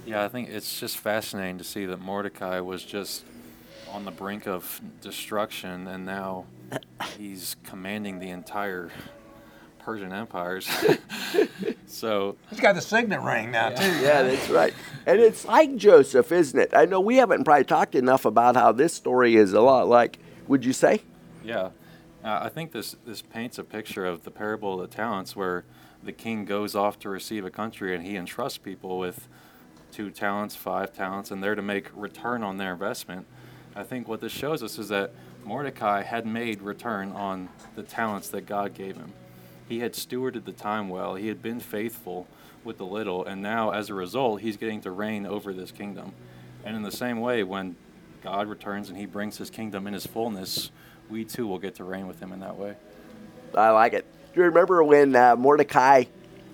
Yeah, 0.05 0.23
I 0.23 0.27
think 0.27 0.49
it's 0.49 0.79
just 0.79 0.97
fascinating 0.97 1.57
to 1.57 1.63
see 1.63 1.85
that 1.87 1.99
Mordecai 1.99 2.59
was 2.59 2.83
just 2.83 3.23
on 3.91 4.05
the 4.05 4.11
brink 4.11 4.47
of 4.47 4.79
destruction, 5.01 5.87
and 5.87 6.05
now 6.05 6.45
he's 7.17 7.55
commanding 7.63 8.19
the 8.19 8.29
entire 8.29 8.91
Persian 9.79 10.13
empires. 10.13 10.67
so 11.87 12.37
He's 12.49 12.59
got 12.59 12.75
the 12.75 12.81
signet 12.81 13.21
ring 13.21 13.51
now 13.51 13.69
too. 13.69 13.91
Yeah, 13.99 14.23
that's 14.23 14.49
right. 14.49 14.73
And 15.05 15.19
it's 15.19 15.45
like 15.45 15.75
Joseph, 15.75 16.31
isn't 16.31 16.59
it? 16.59 16.71
I 16.73 16.85
know 16.85 16.99
we 16.99 17.17
haven't 17.17 17.43
probably 17.43 17.65
talked 17.65 17.95
enough 17.95 18.25
about 18.25 18.55
how 18.55 18.71
this 18.71 18.93
story 18.93 19.35
is 19.35 19.53
a 19.53 19.61
lot 19.61 19.87
like. 19.87 20.19
Would 20.47 20.63
you 20.65 20.73
say? 20.73 21.01
Yeah, 21.45 21.69
uh, 22.23 22.39
I 22.41 22.49
think 22.49 22.71
this 22.71 22.95
this 23.05 23.21
paints 23.21 23.59
a 23.59 23.63
picture 23.63 24.03
of 24.03 24.23
the 24.23 24.31
parable 24.31 24.81
of 24.81 24.89
the 24.89 24.95
talents, 24.95 25.35
where 25.35 25.63
the 26.03 26.11
king 26.11 26.43
goes 26.43 26.75
off 26.75 26.97
to 26.99 27.09
receive 27.09 27.45
a 27.45 27.51
country 27.51 27.95
and 27.95 28.03
he 28.03 28.15
entrusts 28.15 28.57
people 28.57 28.97
with 28.97 29.27
two 29.91 30.09
talents, 30.09 30.55
five 30.55 30.91
talents, 30.91 31.29
and 31.29 31.43
they're 31.43 31.53
to 31.53 31.61
make 31.61 31.89
return 31.95 32.41
on 32.41 32.57
their 32.57 32.73
investment. 32.73 33.27
I 33.75 33.83
think 33.83 34.07
what 34.07 34.21
this 34.21 34.31
shows 34.31 34.63
us 34.63 34.79
is 34.79 34.89
that 34.89 35.11
Mordecai 35.43 36.01
had 36.01 36.25
made 36.25 36.63
return 36.63 37.11
on 37.11 37.49
the 37.75 37.83
talents 37.83 38.29
that 38.29 38.47
God 38.47 38.73
gave 38.73 38.97
him. 38.97 39.13
He 39.69 39.79
had 39.79 39.93
stewarded 39.93 40.45
the 40.45 40.51
time 40.51 40.89
well. 40.89 41.13
He 41.13 41.27
had 41.27 41.43
been 41.43 41.59
faithful 41.59 42.27
with 42.63 42.79
the 42.79 42.85
little, 42.85 43.23
and 43.23 43.43
now 43.43 43.69
as 43.69 43.91
a 43.91 43.93
result, 43.93 44.41
he's 44.41 44.57
getting 44.57 44.81
to 44.81 44.89
reign 44.89 45.27
over 45.27 45.53
this 45.53 45.71
kingdom. 45.71 46.13
And 46.63 46.75
in 46.75 46.81
the 46.81 46.91
same 46.91 47.19
way, 47.19 47.43
when 47.43 47.75
God 48.23 48.47
returns 48.47 48.89
and 48.89 48.97
he 48.97 49.05
brings 49.05 49.37
his 49.37 49.51
kingdom 49.51 49.85
in 49.85 49.93
his 49.93 50.07
fullness, 50.07 50.71
we 51.09 51.23
too 51.25 51.47
will 51.47 51.59
get 51.59 51.75
to 51.75 51.83
reign 51.83 52.07
with 52.07 52.19
him 52.19 52.31
in 52.31 52.39
that 52.41 52.57
way. 52.57 52.75
I 53.55 53.69
like 53.71 53.93
it. 53.93 54.05
Do 54.33 54.41
you 54.41 54.47
remember 54.47 54.83
when 54.83 55.15
uh, 55.15 55.35
Mordecai 55.35 56.05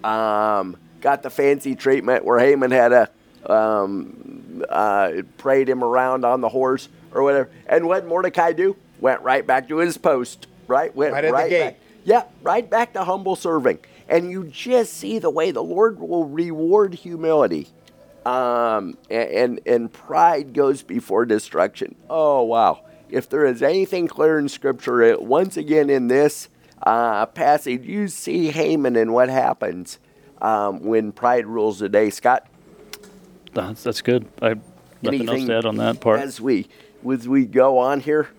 um, 0.03 0.77
got 1.01 1.23
the 1.23 1.29
fancy 1.29 1.75
treatment 1.75 2.23
where 2.25 2.39
Haman 2.39 2.71
had 2.71 2.91
a 2.93 3.09
um, 3.51 4.63
uh, 4.69 5.13
prayed 5.37 5.67
him 5.67 5.83
around 5.83 6.25
on 6.25 6.41
the 6.41 6.49
horse 6.49 6.89
or 7.11 7.23
whatever? 7.23 7.49
And 7.67 7.87
what 7.87 8.01
did 8.01 8.09
Mordecai 8.09 8.53
do? 8.53 8.75
Went 8.99 9.21
right 9.21 9.45
back 9.45 9.67
to 9.69 9.77
his 9.77 9.97
post. 9.97 10.47
Right, 10.67 10.95
went 10.95 11.13
Right 11.13 11.25
at 11.25 11.27
the 11.27 11.33
right 11.33 11.49
gate. 11.49 11.63
back. 11.63 11.79
Yeah, 12.03 12.23
right 12.43 12.69
back 12.69 12.93
to 12.93 13.03
humble 13.03 13.35
serving. 13.35 13.79
And 14.07 14.29
you 14.29 14.45
just 14.45 14.93
see 14.93 15.19
the 15.19 15.29
way 15.29 15.51
the 15.51 15.63
Lord 15.63 15.99
will 15.99 16.25
reward 16.25 16.93
humility. 16.93 17.67
Um, 18.25 18.97
and, 19.09 19.29
and 19.29 19.59
and 19.65 19.91
pride 19.93 20.53
goes 20.53 20.83
before 20.83 21.25
destruction. 21.25 21.95
Oh 22.09 22.43
wow! 22.43 22.81
If 23.11 23.29
there 23.29 23.45
is 23.45 23.61
anything 23.61 24.07
clear 24.07 24.39
in 24.39 24.47
Scripture, 24.49 25.01
it, 25.01 25.21
once 25.21 25.57
again 25.57 25.89
in 25.89 26.07
this 26.07 26.47
uh, 26.83 27.25
passage, 27.27 27.83
you 27.85 28.07
see 28.07 28.49
Haman 28.51 28.95
and 28.95 29.13
what 29.13 29.29
happens 29.29 29.99
um, 30.41 30.81
when 30.83 31.11
pride 31.11 31.45
rules 31.45 31.79
the 31.79 31.89
day. 31.89 32.09
Scott, 32.09 32.47
That's, 33.53 33.83
that's 33.83 34.01
good. 34.01 34.27
I 34.41 34.49
have 34.49 34.61
nothing 35.01 35.21
else 35.21 35.29
anything 35.29 35.47
to 35.49 35.57
add 35.57 35.65
on 35.65 35.77
that 35.77 35.99
part. 35.99 36.21
as 36.21 36.39
we 36.39 36.67
as 37.09 37.27
we 37.27 37.45
go 37.45 37.77
on 37.79 37.99
here. 37.99 38.29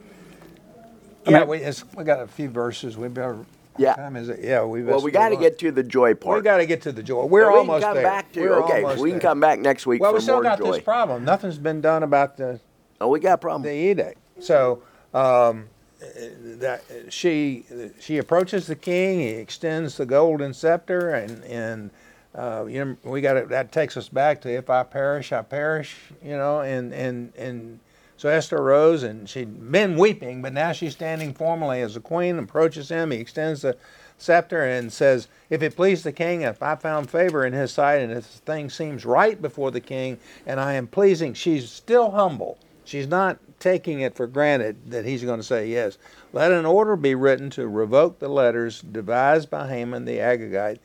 Yeah, 1.29 1.41
mean- 1.41 1.49
we, 1.49 1.59
it's, 1.59 1.85
we 1.95 2.03
got 2.05 2.21
a 2.21 2.27
few 2.27 2.49
verses. 2.49 2.97
We 2.97 3.09
better. 3.09 3.45
Yeah. 3.79 3.95
Time 3.95 4.17
is 4.17 4.29
it? 4.29 4.41
Yeah, 4.43 4.65
we. 4.65 4.83
Well, 4.83 5.01
we 5.01 5.11
got 5.11 5.31
to 5.31 5.37
get 5.37 5.59
to 5.61 5.71
the 5.73 5.83
joy 5.83 6.15
part. 6.15 6.39
We 6.39 6.43
got 6.45 6.59
to 6.59 6.67
get 6.67 6.83
to 6.83 6.93
the 6.93 7.03
joy. 7.03 7.25
We're 7.25 7.45
And 7.45 7.53
we 7.53 7.59
almost 7.59 7.83
can 7.83 7.89
come 7.89 7.95
there. 7.95 8.03
back 8.05 8.33
to 8.33 8.41
We're 8.41 8.63
okay. 8.65 8.83
almost 8.83 9.01
We 9.03 9.11
can 9.11 9.19
there. 9.19 9.29
come 9.31 9.41
back 9.41 9.59
next 9.61 9.87
week 9.87 10.01
Well, 10.03 10.11
for 10.13 10.17
we 10.17 10.21
still 10.23 10.35
more 10.37 10.43
got 10.43 10.59
joy. 10.59 10.73
this 10.73 10.83
problem. 10.83 11.25
Nothing's 11.25 11.57
been 11.59 11.81
done 11.81 12.03
about 12.03 12.37
the 12.37 12.61
oh, 13.01 13.09
we 13.09 13.19
got 13.21 13.35
a 13.35 13.39
problem. 13.39 13.63
the 13.63 13.73
edict. 13.73 14.19
So 14.43 14.83
um, 15.15 15.69
that 16.01 16.83
she 17.09 17.65
she 18.01 18.19
approaches 18.19 18.67
the 18.67 18.77
king. 18.77 19.21
He 19.21 19.29
extends 19.29 19.97
the 19.97 20.07
golden 20.07 20.53
scepter, 20.53 21.11
and 21.11 21.45
and 21.45 21.91
uh, 22.35 22.65
you 22.69 22.85
know 22.85 22.97
we 23.05 23.21
got. 23.21 23.49
That 23.49 23.73
takes 23.73 23.97
us 23.97 24.09
back 24.09 24.41
to 24.43 24.51
if 24.51 24.71
I 24.71 24.83
perish, 24.83 25.33
I 25.33 25.43
perish. 25.43 25.97
You 26.23 26.37
know, 26.37 26.61
and 26.61 26.93
and 26.93 27.33
and 27.37 27.81
so 28.17 28.29
Esther 28.29 28.59
arose, 28.59 29.03
and 29.03 29.29
she'd 29.29 29.71
been 29.73 29.97
weeping, 29.97 30.43
but 30.43 30.53
now 30.53 30.73
she's 30.73 30.93
standing 30.93 31.35
formally 31.35 31.81
as 31.81 31.97
a 31.97 32.01
queen. 32.01 32.39
Approaches 32.39 32.89
him. 32.89 33.11
He 33.11 33.19
extends 33.19 33.63
the 33.63 33.77
scepter 34.23 34.65
and 34.65 34.93
says, 34.93 35.29
If 35.51 35.63
it 35.63 35.77
please 35.77 36.03
the 36.03 36.13
king, 36.13 36.43
if 36.43 36.63
I 36.63 36.77
found 36.77 37.11
favor 37.11 37.45
in 37.45 37.53
his 37.53 37.73
sight, 37.73 37.97
and 37.97 38.13
if 38.13 38.25
thing 38.25 38.71
seems 38.71 39.05
right 39.05 39.41
before 39.41 39.71
the 39.71 39.81
king, 39.81 40.19
and 40.47 40.61
I 40.61 40.75
am 40.75 40.87
pleasing, 40.87 41.35
she's 41.35 41.71
still 41.71 42.13
humble. 42.13 42.59
She's 42.85 43.07
not 43.07 43.39
taking 43.63 44.01
it 44.01 44.17
for 44.17 44.27
granted 44.27 44.91
that 44.91 45.05
he's 45.05 45.23
going 45.23 45.39
to 45.39 45.45
say 45.45 45.69
yes. 45.69 45.97
Let 46.33 46.51
an 46.51 46.67
order 46.67 46.97
be 46.97 47.15
written 47.15 47.49
to 47.51 47.69
revoke 47.69 48.19
the 48.19 48.29
letters 48.29 48.81
devised 48.81 49.51
by 49.51 49.69
Haman 49.69 50.05
the 50.05 50.19
Agagite, 50.19 50.81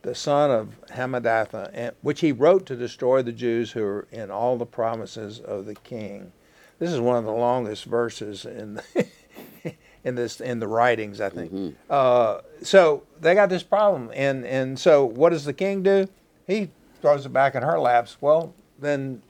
the 0.00 0.14
son 0.14 0.50
of 0.50 0.74
Hammedatha, 0.92 1.70
and- 1.74 1.94
which 2.00 2.20
he 2.20 2.32
wrote 2.32 2.64
to 2.66 2.74
destroy 2.74 3.20
the 3.20 3.32
Jews 3.32 3.72
who 3.72 3.84
are 3.84 4.08
in 4.10 4.30
all 4.30 4.56
the 4.56 4.64
provinces 4.64 5.40
of 5.40 5.66
the 5.66 5.74
king. 5.74 6.32
This 6.78 6.90
is 6.90 7.00
one 7.00 7.18
of 7.18 7.24
the 7.24 7.32
longest 7.32 7.84
verses 7.84 8.46
in 8.46 8.74
the, 8.74 9.06
in 10.04 10.14
this 10.14 10.40
in 10.40 10.58
the 10.58 10.66
writings, 10.66 11.20
I 11.20 11.28
think. 11.28 11.76
Uh, 11.90 12.40
so 12.62 13.02
they 13.20 13.34
got 13.34 13.50
this 13.50 13.62
problem, 13.62 14.10
and 14.14 14.44
and 14.46 14.78
so 14.78 15.04
what 15.04 15.30
does 15.30 15.44
the 15.44 15.52
king 15.52 15.82
do? 15.82 16.08
He 16.46 16.70
throws 17.02 17.26
it 17.26 17.32
back 17.32 17.54
in 17.54 17.62
her 17.62 17.78
laps. 17.78 18.16
Well, 18.20 18.52
then 18.80 19.22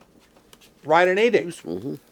write 0.85 1.09
an 1.09 1.19
edict, 1.19 1.65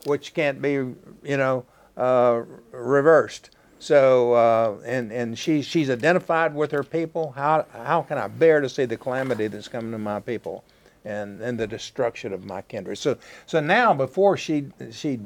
which 0.04 0.34
can't 0.34 0.60
be, 0.60 0.72
you 0.72 0.96
know, 1.36 1.64
uh, 1.96 2.42
reversed. 2.72 3.50
So 3.78 4.34
uh, 4.34 4.76
and 4.84 5.10
and 5.10 5.38
she 5.38 5.62
she's 5.62 5.88
identified 5.88 6.54
with 6.54 6.70
her 6.70 6.84
people. 6.84 7.32
How 7.32 7.64
how 7.72 8.02
can 8.02 8.18
I 8.18 8.28
bear 8.28 8.60
to 8.60 8.68
see 8.68 8.84
the 8.84 8.96
calamity 8.96 9.46
that's 9.46 9.68
coming 9.68 9.90
to 9.92 9.98
my 9.98 10.20
people, 10.20 10.64
and 11.04 11.40
and 11.40 11.58
the 11.58 11.66
destruction 11.66 12.34
of 12.34 12.44
my 12.44 12.60
kindred? 12.62 12.98
So 12.98 13.16
so 13.46 13.58
now 13.58 13.94
before 13.94 14.36
she 14.36 14.66
she 14.90 15.18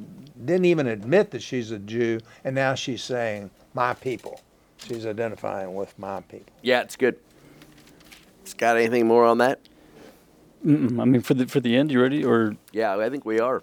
didn't 0.44 0.66
even 0.66 0.86
admit 0.86 1.32
that 1.32 1.42
she's 1.42 1.72
a 1.72 1.80
Jew, 1.80 2.20
and 2.44 2.54
now 2.54 2.74
she's 2.76 3.02
saying 3.02 3.50
my 3.74 3.92
people. 3.94 4.40
She's 4.78 5.04
identifying 5.04 5.74
with 5.74 5.98
my 5.98 6.20
people. 6.20 6.52
Yeah, 6.62 6.82
it's 6.82 6.94
good. 6.94 7.18
Scott, 8.44 8.76
anything 8.76 9.08
more 9.08 9.24
on 9.24 9.38
that? 9.38 9.58
Mm, 10.64 11.00
I 11.00 11.04
mean, 11.04 11.20
for 11.20 11.34
the 11.34 11.46
for 11.46 11.60
the 11.60 11.76
end, 11.76 11.90
you 11.90 12.00
ready? 12.00 12.24
Or 12.24 12.56
Yeah, 12.72 12.96
I 12.96 13.10
think 13.10 13.24
we 13.24 13.38
are. 13.38 13.62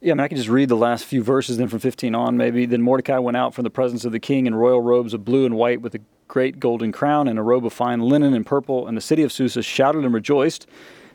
yeah, 0.00 0.12
I 0.12 0.14
mean, 0.14 0.20
I 0.20 0.28
can 0.28 0.36
just 0.36 0.48
read 0.48 0.68
the 0.68 0.76
last 0.76 1.04
few 1.04 1.22
verses 1.22 1.58
then 1.58 1.68
from 1.68 1.78
15 1.80 2.14
on, 2.14 2.36
maybe. 2.36 2.64
Then 2.66 2.82
Mordecai 2.82 3.18
went 3.18 3.36
out 3.36 3.54
from 3.54 3.64
the 3.64 3.70
presence 3.70 4.04
of 4.04 4.12
the 4.12 4.20
king 4.20 4.46
in 4.46 4.54
royal 4.54 4.80
robes 4.80 5.12
of 5.12 5.24
blue 5.24 5.44
and 5.44 5.56
white, 5.56 5.82
with 5.82 5.94
a 5.94 6.00
great 6.28 6.58
golden 6.58 6.90
crown 6.90 7.28
and 7.28 7.38
a 7.38 7.42
robe 7.42 7.66
of 7.66 7.72
fine 7.72 8.00
linen 8.00 8.34
and 8.34 8.46
purple. 8.46 8.86
And 8.86 8.96
the 8.96 9.02
city 9.02 9.22
of 9.22 9.32
Susa 9.32 9.62
shouted 9.62 10.04
and 10.04 10.14
rejoiced. 10.14 10.66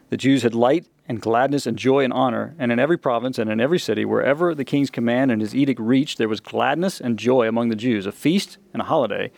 The 0.09 0.17
Jews 0.17 0.43
had 0.43 0.53
light 0.53 0.85
and 1.07 1.19
gladness 1.19 1.65
and 1.65 1.77
joy 1.77 2.03
and 2.03 2.13
honor. 2.13 2.53
And 2.59 2.71
in 2.71 2.79
every 2.79 2.97
province 2.97 3.39
and 3.39 3.49
in 3.49 3.59
every 3.59 3.79
city, 3.79 4.05
wherever 4.05 4.53
the 4.53 4.65
king's 4.65 4.89
command 4.89 5.31
and 5.31 5.41
his 5.41 5.55
edict 5.55 5.79
reached, 5.79 6.17
there 6.17 6.29
was 6.29 6.39
gladness 6.39 7.01
and 7.01 7.17
joy 7.17 7.47
among 7.47 7.69
the 7.69 7.75
Jews, 7.75 8.05
a 8.05 8.11
feast 8.11 8.57
and 8.73 8.81
a 8.81 8.85
holiday. 8.85 9.31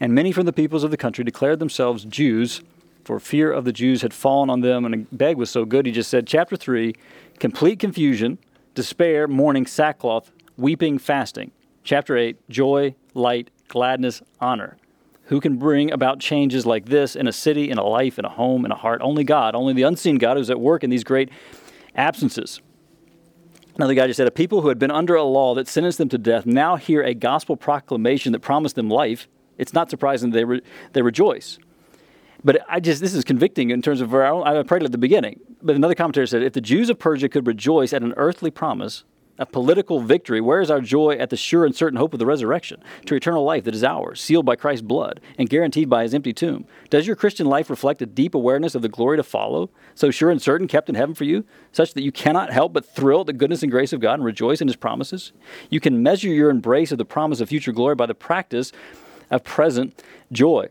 And 0.00 0.12
many 0.12 0.32
from 0.32 0.44
the 0.44 0.52
peoples 0.52 0.82
of 0.82 0.90
the 0.90 0.96
country 0.96 1.24
declared 1.24 1.60
themselves 1.60 2.04
Jews, 2.04 2.62
for 3.04 3.20
fear 3.20 3.52
of 3.52 3.64
the 3.64 3.72
Jews 3.72 4.02
had 4.02 4.14
fallen 4.14 4.50
on 4.50 4.60
them. 4.60 4.84
And 4.84 5.06
Begg 5.16 5.36
was 5.36 5.50
so 5.50 5.64
good, 5.64 5.86
he 5.86 5.92
just 5.92 6.10
said, 6.10 6.26
chapter 6.26 6.56
3, 6.56 6.94
complete 7.38 7.78
confusion, 7.78 8.38
despair, 8.74 9.28
mourning, 9.28 9.66
sackcloth, 9.66 10.32
weeping, 10.56 10.98
fasting. 10.98 11.52
Chapter 11.84 12.16
8, 12.16 12.48
joy, 12.48 12.94
light, 13.12 13.50
gladness, 13.68 14.22
honor. 14.40 14.78
Who 15.24 15.40
can 15.40 15.56
bring 15.56 15.92
about 15.92 16.18
changes 16.18 16.66
like 16.66 16.86
this 16.86 17.16
in 17.16 17.26
a 17.26 17.32
city, 17.32 17.70
in 17.70 17.78
a 17.78 17.84
life, 17.84 18.18
in 18.18 18.24
a 18.24 18.30
home, 18.30 18.64
in 18.64 18.72
a 18.72 18.76
heart? 18.76 19.00
Only 19.02 19.24
God, 19.24 19.54
only 19.54 19.72
the 19.72 19.82
unseen 19.82 20.16
God 20.16 20.36
who's 20.36 20.50
at 20.50 20.60
work 20.60 20.84
in 20.84 20.90
these 20.90 21.04
great 21.04 21.30
absences. 21.94 22.60
Another 23.76 23.94
guy 23.94 24.06
just 24.06 24.18
said, 24.18 24.26
A 24.26 24.30
people 24.30 24.60
who 24.60 24.68
had 24.68 24.78
been 24.78 24.90
under 24.90 25.14
a 25.14 25.24
law 25.24 25.54
that 25.54 25.66
sentenced 25.66 25.98
them 25.98 26.08
to 26.10 26.18
death 26.18 26.46
now 26.46 26.76
hear 26.76 27.02
a 27.02 27.14
gospel 27.14 27.56
proclamation 27.56 28.32
that 28.32 28.40
promised 28.40 28.76
them 28.76 28.88
life. 28.88 29.26
It's 29.58 29.72
not 29.72 29.90
surprising 29.90 30.30
they, 30.30 30.44
re- 30.44 30.62
they 30.92 31.02
rejoice. 31.02 31.58
But 32.44 32.64
I 32.68 32.78
just, 32.78 33.00
this 33.00 33.14
is 33.14 33.24
convicting 33.24 33.70
in 33.70 33.80
terms 33.80 34.00
of 34.00 34.12
where 34.12 34.26
I, 34.26 34.58
I 34.58 34.62
prayed 34.62 34.82
at 34.82 34.92
the 34.92 34.98
beginning. 34.98 35.40
But 35.62 35.76
another 35.76 35.94
commentator 35.94 36.26
said, 36.26 36.42
If 36.42 36.52
the 36.52 36.60
Jews 36.60 36.90
of 36.90 36.98
Persia 36.98 37.28
could 37.28 37.46
rejoice 37.46 37.92
at 37.92 38.02
an 38.02 38.12
earthly 38.16 38.50
promise, 38.50 39.04
of 39.38 39.50
political 39.50 40.00
victory, 40.00 40.40
where 40.40 40.60
is 40.60 40.70
our 40.70 40.80
joy 40.80 41.16
at 41.16 41.30
the 41.30 41.36
sure 41.36 41.64
and 41.64 41.74
certain 41.74 41.98
hope 41.98 42.12
of 42.12 42.18
the 42.18 42.26
resurrection, 42.26 42.82
to 43.06 43.14
eternal 43.14 43.44
life 43.44 43.64
that 43.64 43.74
is 43.74 43.82
ours, 43.82 44.20
sealed 44.20 44.46
by 44.46 44.56
Christ's 44.56 44.82
blood 44.82 45.20
and 45.38 45.48
guaranteed 45.50 45.90
by 45.90 46.02
his 46.02 46.14
empty 46.14 46.32
tomb? 46.32 46.66
Does 46.90 47.06
your 47.06 47.16
Christian 47.16 47.46
life 47.46 47.68
reflect 47.68 48.02
a 48.02 48.06
deep 48.06 48.34
awareness 48.34 48.74
of 48.74 48.82
the 48.82 48.88
glory 48.88 49.16
to 49.16 49.22
follow, 49.22 49.70
so 49.94 50.10
sure 50.10 50.30
and 50.30 50.40
certain 50.40 50.68
kept 50.68 50.88
in 50.88 50.94
heaven 50.94 51.14
for 51.14 51.24
you, 51.24 51.44
such 51.72 51.94
that 51.94 52.02
you 52.02 52.12
cannot 52.12 52.52
help 52.52 52.72
but 52.72 52.86
thrill 52.86 53.20
at 53.20 53.26
the 53.26 53.32
goodness 53.32 53.62
and 53.62 53.72
grace 53.72 53.92
of 53.92 54.00
God 54.00 54.14
and 54.14 54.24
rejoice 54.24 54.60
in 54.60 54.68
his 54.68 54.76
promises? 54.76 55.32
You 55.68 55.80
can 55.80 56.02
measure 56.02 56.28
your 56.28 56.50
embrace 56.50 56.92
of 56.92 56.98
the 56.98 57.04
promise 57.04 57.40
of 57.40 57.48
future 57.48 57.72
glory 57.72 57.96
by 57.96 58.06
the 58.06 58.14
practice 58.14 58.72
of 59.30 59.42
present 59.42 60.00
joy. 60.30 60.68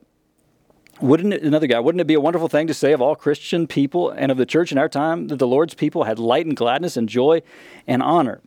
Wouldn't 1.02 1.34
it, 1.34 1.44
another 1.44 1.68
guy, 1.68 1.80
wouldn't 1.80 2.02
it 2.02 2.08
be 2.08 2.14
a 2.14 2.22
wonderful 2.22 2.48
thing 2.48 2.68
to 2.68 2.74
say 2.74 2.94
of 2.94 3.02
all 3.02 3.16
Christian 3.16 3.68
people 3.68 4.12
and 4.12 4.32
of 4.32 4.38
the 4.38 4.46
church 4.46 4.72
in 4.72 4.78
our 4.78 4.88
time 4.88 5.28
that 5.28 5.38
the 5.38 5.48
Lord's 5.48 5.74
people 5.74 6.04
had 6.04 6.20
light 6.20 6.46
and 6.46 6.56
gladness 6.56 6.96
and 6.96 7.10
joy 7.10 7.42
and 7.88 8.04
honor? 8.04 8.42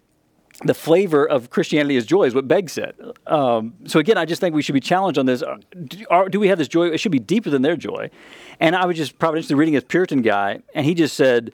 The 0.64 0.72
flavor 0.72 1.28
of 1.28 1.50
Christianity 1.50 1.96
is 1.96 2.06
joy, 2.06 2.24
is 2.24 2.34
what 2.34 2.48
Begg 2.48 2.70
said. 2.70 2.94
Um, 3.26 3.74
so 3.84 3.98
again, 3.98 4.16
I 4.16 4.24
just 4.24 4.40
think 4.40 4.54
we 4.54 4.62
should 4.62 4.72
be 4.72 4.80
challenged 4.80 5.18
on 5.18 5.26
this. 5.26 5.42
Do, 5.84 6.06
are, 6.08 6.30
do 6.30 6.40
we 6.40 6.48
have 6.48 6.56
this 6.56 6.68
joy? 6.68 6.88
It 6.88 6.98
should 6.98 7.12
be 7.12 7.18
deeper 7.18 7.50
than 7.50 7.60
their 7.60 7.76
joy. 7.76 8.08
And 8.58 8.74
I 8.74 8.86
was 8.86 8.96
just 8.96 9.18
providentially 9.18 9.54
reading 9.54 9.74
his 9.74 9.84
Puritan 9.84 10.22
guy, 10.22 10.60
and 10.74 10.86
he 10.86 10.94
just 10.94 11.14
said, 11.14 11.52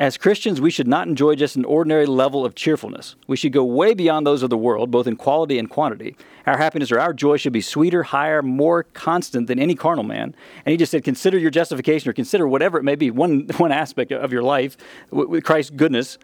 as 0.00 0.16
Christians, 0.16 0.62
we 0.62 0.70
should 0.70 0.88
not 0.88 1.06
enjoy 1.08 1.34
just 1.34 1.56
an 1.56 1.66
ordinary 1.66 2.06
level 2.06 2.46
of 2.46 2.54
cheerfulness. 2.54 3.16
We 3.26 3.36
should 3.36 3.52
go 3.52 3.62
way 3.62 3.92
beyond 3.92 4.26
those 4.26 4.42
of 4.42 4.48
the 4.48 4.56
world, 4.56 4.90
both 4.90 5.06
in 5.06 5.14
quality 5.14 5.58
and 5.58 5.68
quantity. 5.68 6.16
Our 6.46 6.56
happiness 6.56 6.90
or 6.90 6.98
our 6.98 7.12
joy 7.12 7.36
should 7.36 7.52
be 7.52 7.60
sweeter, 7.60 8.02
higher, 8.04 8.40
more 8.40 8.84
constant 8.84 9.46
than 9.46 9.58
any 9.58 9.74
carnal 9.74 10.02
man. 10.02 10.34
And 10.64 10.72
he 10.72 10.78
just 10.78 10.90
said, 10.90 11.04
consider 11.04 11.36
your 11.36 11.50
justification 11.50 12.08
or 12.08 12.14
consider 12.14 12.48
whatever 12.48 12.78
it 12.78 12.82
may 12.82 12.94
be, 12.94 13.10
one, 13.10 13.46
one 13.58 13.72
aspect 13.72 14.10
of 14.10 14.32
your 14.32 14.42
life 14.42 14.78
with 15.10 15.44
Christ's 15.44 15.72
goodness 15.72 16.16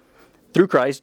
through 0.55 0.69
Christ. 0.69 1.03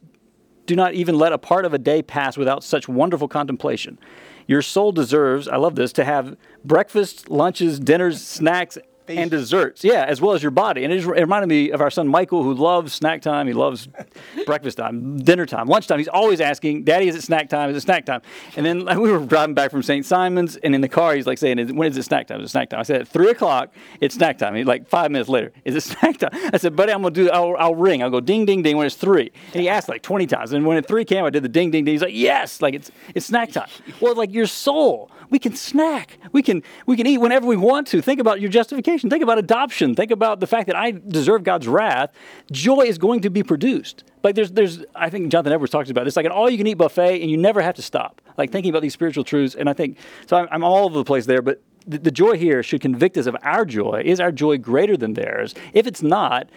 Do 0.66 0.74
not 0.74 0.94
even 0.94 1.16
let 1.16 1.32
a 1.32 1.38
part 1.38 1.64
of 1.64 1.74
a 1.74 1.78
day 1.78 2.02
pass 2.02 2.36
without 2.36 2.64
such 2.64 2.88
wonderful 2.88 3.28
contemplation. 3.28 4.00
Your 4.48 4.62
soul 4.62 4.90
deserves, 4.90 5.46
I 5.46 5.58
love 5.58 5.76
this, 5.76 5.92
to 5.92 6.04
have 6.04 6.36
breakfast, 6.64 7.30
lunches, 7.30 7.78
dinners, 7.78 8.20
snacks, 8.20 8.78
and 9.08 9.30
desserts, 9.30 9.84
yeah, 9.84 10.04
as 10.04 10.20
well 10.20 10.34
as 10.34 10.42
your 10.42 10.50
body. 10.50 10.84
And 10.84 10.92
it, 10.92 10.98
just, 10.98 11.08
it 11.08 11.20
reminded 11.20 11.48
me 11.48 11.70
of 11.70 11.80
our 11.80 11.90
son 11.90 12.08
Michael, 12.08 12.42
who 12.42 12.54
loves 12.54 12.92
snack 12.92 13.22
time. 13.22 13.46
He 13.46 13.52
loves 13.52 13.88
breakfast 14.46 14.78
time, 14.78 15.18
dinner 15.18 15.46
time, 15.46 15.66
lunchtime. 15.66 15.98
He's 15.98 16.08
always 16.08 16.40
asking, 16.40 16.84
"Daddy, 16.84 17.08
is 17.08 17.14
it 17.14 17.22
snack 17.22 17.48
time? 17.48 17.70
Is 17.70 17.76
it 17.76 17.80
snack 17.80 18.06
time?" 18.06 18.22
And 18.56 18.64
then 18.64 18.84
like, 18.84 18.98
we 18.98 19.10
were 19.10 19.24
driving 19.24 19.54
back 19.54 19.70
from 19.70 19.82
St. 19.82 20.04
Simon's, 20.04 20.56
and 20.56 20.74
in 20.74 20.80
the 20.80 20.88
car, 20.88 21.14
he's 21.14 21.26
like 21.26 21.38
saying, 21.38 21.74
"When 21.76 21.90
is 21.90 21.96
it 21.96 22.04
snack 22.04 22.26
time? 22.26 22.40
Is 22.40 22.46
it 22.46 22.52
snack 22.52 22.70
time?" 22.70 22.80
I 22.80 22.82
said, 22.82 23.02
"At 23.02 23.08
three 23.08 23.30
o'clock, 23.30 23.72
it's 24.00 24.14
snack 24.14 24.38
time." 24.38 24.54
He's 24.54 24.66
like 24.66 24.88
five 24.88 25.10
minutes 25.10 25.28
later, 25.28 25.52
"Is 25.64 25.74
it 25.74 25.82
snack 25.98 26.18
time?" 26.18 26.30
I 26.52 26.56
said, 26.56 26.76
"Buddy, 26.76 26.92
I'm 26.92 27.02
gonna 27.02 27.14
do. 27.14 27.30
I'll, 27.30 27.56
I'll 27.58 27.74
ring. 27.74 28.02
I'll 28.02 28.10
go 28.10 28.20
ding, 28.20 28.46
ding, 28.46 28.62
ding 28.62 28.76
when 28.76 28.86
it's 28.86 28.96
three. 28.96 29.32
And 29.52 29.60
he 29.60 29.68
asked 29.68 29.88
like 29.88 30.02
20 30.02 30.26
times, 30.26 30.52
and 30.52 30.64
when 30.66 30.82
three 30.82 31.04
came, 31.04 31.24
I 31.24 31.30
did 31.30 31.42
the 31.42 31.48
ding, 31.48 31.70
ding, 31.70 31.84
ding. 31.84 31.94
He's 31.94 32.02
like, 32.02 32.14
"Yes, 32.14 32.62
like 32.62 32.74
it's 32.74 32.90
it's 33.14 33.26
snack 33.26 33.52
time." 33.52 33.68
Well, 34.00 34.14
like 34.14 34.32
your 34.32 34.46
soul, 34.46 35.10
we 35.30 35.38
can 35.38 35.56
snack. 35.56 36.18
We 36.32 36.42
can 36.42 36.62
we 36.86 36.96
can 36.96 37.06
eat 37.06 37.18
whenever 37.18 37.46
we 37.46 37.56
want 37.56 37.86
to. 37.88 38.02
Think 38.02 38.20
about 38.20 38.40
your 38.40 38.50
justification. 38.50 39.08
Think 39.08 39.22
about 39.22 39.38
adoption 39.38 39.94
Think 39.94 40.10
about 40.10 40.40
the 40.40 40.46
fact 40.46 40.66
that 40.66 40.76
I 40.76 40.90
deserve 40.90 41.44
God's 41.44 41.68
wrath. 41.68 42.10
Joy 42.50 42.82
is 42.82 42.98
going 42.98 43.20
to 43.20 43.30
be 43.30 43.42
produced. 43.42 44.04
Like 44.22 44.34
there's, 44.34 44.52
there's, 44.52 44.84
I 44.94 45.10
think 45.10 45.30
Jonathan 45.30 45.52
Edwards 45.52 45.70
talks 45.70 45.90
about 45.90 46.04
this, 46.04 46.16
like 46.16 46.26
an 46.26 46.32
all-you-can-eat 46.32 46.74
buffet, 46.74 47.20
and 47.20 47.30
you 47.30 47.36
never 47.36 47.60
have 47.60 47.74
to 47.74 47.82
stop. 47.82 48.20
Like 48.38 48.50
thinking 48.50 48.70
about 48.70 48.82
these 48.82 48.92
spiritual 48.92 49.24
truths, 49.24 49.54
and 49.54 49.68
I 49.68 49.72
think 49.72 49.98
so. 50.26 50.36
I'm, 50.36 50.48
I'm 50.50 50.64
all 50.64 50.84
over 50.86 50.96
the 50.96 51.04
place 51.04 51.26
there, 51.26 51.42
but 51.42 51.62
the, 51.86 51.98
the 51.98 52.10
joy 52.10 52.36
here 52.36 52.62
should 52.62 52.80
convict 52.80 53.16
us 53.16 53.26
of 53.26 53.36
our 53.42 53.64
joy. 53.64 54.02
Is 54.04 54.20
our 54.20 54.32
joy 54.32 54.58
greater 54.58 54.96
than 54.96 55.14
theirs? 55.14 55.54
If 55.72 55.86
it's 55.86 56.02
not, 56.02 56.48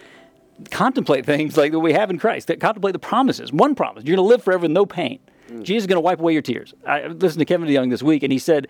contemplate 0.70 1.26
things 1.26 1.56
like 1.56 1.72
that 1.72 1.80
we 1.80 1.92
have 1.92 2.10
in 2.10 2.18
Christ. 2.18 2.48
That 2.48 2.60
contemplate 2.60 2.94
the 2.94 2.98
promises. 2.98 3.52
One 3.52 3.74
promise: 3.74 4.04
you're 4.04 4.16
going 4.16 4.26
to 4.26 4.28
live 4.28 4.42
forever 4.42 4.62
with 4.62 4.70
no 4.70 4.86
pain. 4.86 5.20
Mm. 5.48 5.62
Jesus 5.62 5.82
is 5.82 5.86
going 5.86 5.96
to 5.96 6.00
wipe 6.00 6.20
away 6.20 6.32
your 6.32 6.42
tears. 6.42 6.74
I 6.86 7.06
listened 7.06 7.40
to 7.40 7.44
Kevin 7.44 7.68
DeYoung 7.68 7.90
this 7.90 8.02
week, 8.02 8.22
and 8.22 8.32
he 8.32 8.38
said 8.38 8.68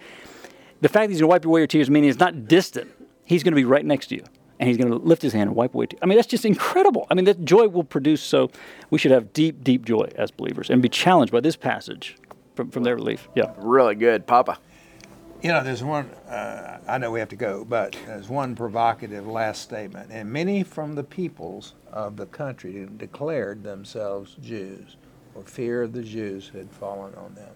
the 0.80 0.88
fact 0.88 1.08
that 1.08 1.10
he's 1.10 1.20
going 1.20 1.28
to 1.28 1.32
wipe 1.32 1.44
away 1.44 1.60
your 1.60 1.66
tears 1.66 1.90
meaning 1.90 2.08
it's 2.10 2.18
not 2.18 2.46
distant. 2.46 2.90
He's 3.24 3.42
going 3.42 3.52
to 3.52 3.56
be 3.56 3.64
right 3.64 3.84
next 3.84 4.06
to 4.08 4.16
you 4.16 4.24
and 4.58 4.68
he's 4.68 4.76
going 4.76 4.90
to 4.90 4.96
lift 4.96 5.22
his 5.22 5.32
hand 5.32 5.48
and 5.48 5.56
wipe 5.56 5.74
away. 5.74 5.86
Tears. 5.86 6.00
I 6.02 6.06
mean, 6.06 6.16
that's 6.16 6.28
just 6.28 6.44
incredible. 6.44 7.06
I 7.10 7.14
mean, 7.14 7.24
that 7.26 7.44
joy 7.44 7.68
will 7.68 7.84
produce. 7.84 8.22
So 8.22 8.50
we 8.90 8.98
should 8.98 9.10
have 9.10 9.32
deep, 9.32 9.62
deep 9.62 9.84
joy 9.84 10.10
as 10.16 10.30
believers 10.30 10.70
and 10.70 10.82
be 10.82 10.88
challenged 10.88 11.32
by 11.32 11.40
this 11.40 11.56
passage 11.56 12.16
from, 12.54 12.70
from 12.70 12.84
their 12.84 12.96
relief. 12.96 13.28
Yeah. 13.34 13.52
Really 13.58 13.94
good, 13.94 14.26
Papa. 14.26 14.58
You 15.40 15.50
know, 15.50 15.62
there's 15.62 15.84
one, 15.84 16.06
uh, 16.28 16.78
I 16.88 16.98
know 16.98 17.12
we 17.12 17.20
have 17.20 17.28
to 17.28 17.36
go, 17.36 17.64
but 17.64 17.96
there's 18.06 18.28
one 18.28 18.56
provocative 18.56 19.24
last 19.24 19.62
statement. 19.62 20.10
And 20.10 20.28
many 20.32 20.64
from 20.64 20.96
the 20.96 21.04
peoples 21.04 21.74
of 21.92 22.16
the 22.16 22.26
country 22.26 22.88
declared 22.96 23.62
themselves 23.62 24.36
Jews, 24.40 24.96
for 25.42 25.50
fear 25.50 25.82
of 25.82 25.92
the 25.92 26.02
Jews 26.02 26.50
had 26.54 26.70
fallen 26.70 27.14
on 27.14 27.34
them. 27.34 27.54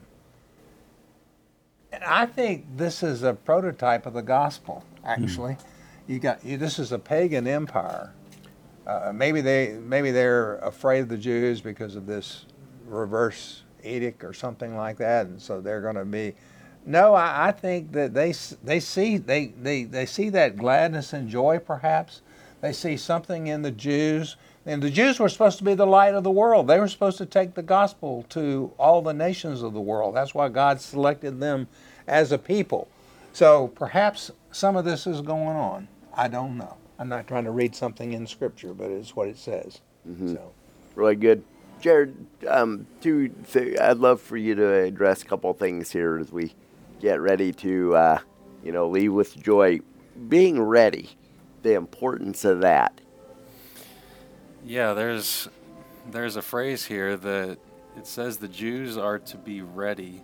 And 1.92 2.02
I 2.04 2.26
think 2.26 2.64
this 2.76 3.02
is 3.02 3.22
a 3.22 3.34
prototype 3.34 4.06
of 4.06 4.14
the 4.14 4.22
gospel, 4.22 4.84
actually. 5.04 5.54
Mm 5.54 5.64
you 6.06 6.18
got 6.18 6.44
you, 6.44 6.56
this 6.56 6.78
is 6.78 6.92
a 6.92 6.98
pagan 6.98 7.46
empire. 7.46 8.12
Uh, 8.86 9.12
maybe 9.14 9.40
they 9.40 9.78
maybe 9.80 10.10
they're 10.10 10.56
afraid 10.56 11.00
of 11.00 11.08
the 11.08 11.16
Jews 11.16 11.60
because 11.60 11.96
of 11.96 12.06
this 12.06 12.46
reverse 12.86 13.62
edict 13.84 14.24
or 14.24 14.32
something 14.32 14.76
like 14.76 14.98
that, 14.98 15.26
and 15.26 15.40
so 15.40 15.60
they're 15.60 15.80
going 15.80 15.96
to 15.96 16.04
be. 16.04 16.34
No, 16.84 17.14
I, 17.14 17.48
I 17.48 17.52
think 17.52 17.92
that 17.92 18.12
they 18.14 18.34
they 18.64 18.80
see 18.80 19.16
they, 19.16 19.46
they, 19.46 19.84
they 19.84 20.06
see 20.06 20.28
that 20.30 20.56
gladness 20.56 21.12
and 21.12 21.28
joy. 21.28 21.60
Perhaps 21.60 22.22
they 22.62 22.72
see 22.72 22.96
something 22.96 23.48
in 23.48 23.60
the 23.60 23.72
Jews, 23.72 24.36
and 24.64 24.80
the 24.80 24.88
Jews 24.88 25.18
were 25.18 25.28
supposed 25.28 25.58
to 25.58 25.64
be 25.64 25.74
the 25.74 25.86
light 25.86 26.14
of 26.14 26.22
the 26.22 26.30
world. 26.30 26.68
They 26.68 26.78
were 26.78 26.88
supposed 26.88 27.18
to 27.18 27.26
take 27.26 27.54
the 27.54 27.62
gospel 27.62 28.24
to 28.30 28.72
all 28.78 29.02
the 29.02 29.12
nations 29.12 29.62
of 29.62 29.74
the 29.74 29.80
world. 29.80 30.14
That's 30.14 30.34
why 30.34 30.48
God 30.48 30.80
selected 30.80 31.40
them 31.40 31.66
as 32.06 32.32
a 32.32 32.38
people. 32.38 32.88
So 33.32 33.68
perhaps 33.68 34.30
some 34.52 34.76
of 34.76 34.84
this 34.84 35.06
is 35.06 35.20
going 35.20 35.56
on. 35.56 35.88
I 36.14 36.28
don't 36.28 36.56
know. 36.56 36.76
I'm 36.98 37.08
not 37.08 37.26
trying 37.26 37.44
to 37.44 37.50
read 37.50 37.74
something 37.74 38.12
in 38.12 38.26
Scripture, 38.28 38.72
but 38.74 38.90
it's 38.90 39.16
what 39.16 39.26
it 39.26 39.36
says. 39.36 39.80
Mm-hmm. 40.08 40.34
So, 40.34 40.52
really 40.94 41.16
good, 41.16 41.42
Jared. 41.80 42.14
Um, 42.46 42.86
two, 43.00 43.30
th- 43.52 43.78
I'd 43.80 43.96
love 43.96 44.20
for 44.20 44.36
you 44.36 44.54
to 44.54 44.72
address 44.72 45.22
a 45.22 45.24
couple 45.24 45.52
things 45.54 45.90
here 45.90 46.18
as 46.18 46.30
we 46.30 46.54
get 47.00 47.20
ready 47.20 47.52
to, 47.54 47.96
uh, 47.96 48.18
you 48.62 48.70
know, 48.70 48.88
leave 48.88 49.12
with 49.12 49.36
joy. 49.42 49.80
Being 50.28 50.60
ready, 50.60 51.10
the 51.62 51.74
importance 51.74 52.44
of 52.44 52.60
that. 52.60 53.00
Yeah, 54.64 54.92
there's 54.92 55.48
there's 56.10 56.36
a 56.36 56.42
phrase 56.42 56.84
here 56.84 57.16
that 57.16 57.58
it 57.96 58.06
says 58.06 58.38
the 58.38 58.48
Jews 58.48 58.96
are 58.96 59.18
to 59.18 59.36
be 59.36 59.62
ready 59.62 60.22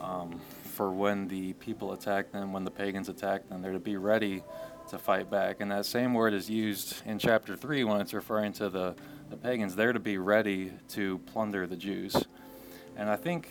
um, 0.00 0.40
for 0.62 0.90
when 0.90 1.28
the 1.28 1.54
people 1.54 1.92
attack 1.92 2.32
them, 2.32 2.52
when 2.52 2.64
the 2.64 2.70
pagans 2.70 3.08
attack 3.08 3.48
them. 3.48 3.62
They're 3.62 3.72
to 3.72 3.78
be 3.78 3.96
ready 3.96 4.42
to 4.90 4.98
fight 4.98 5.30
back. 5.30 5.60
And 5.60 5.70
that 5.70 5.86
same 5.86 6.14
word 6.14 6.34
is 6.34 6.48
used 6.48 7.02
in 7.06 7.18
chapter 7.18 7.56
3 7.56 7.84
when 7.84 8.00
it's 8.00 8.14
referring 8.14 8.52
to 8.54 8.68
the, 8.68 8.94
the 9.30 9.36
pagans. 9.36 9.74
They're 9.74 9.92
to 9.92 10.00
be 10.00 10.18
ready 10.18 10.72
to 10.90 11.18
plunder 11.18 11.66
the 11.66 11.76
Jews. 11.76 12.16
And 12.96 13.08
I 13.08 13.16
think 13.16 13.48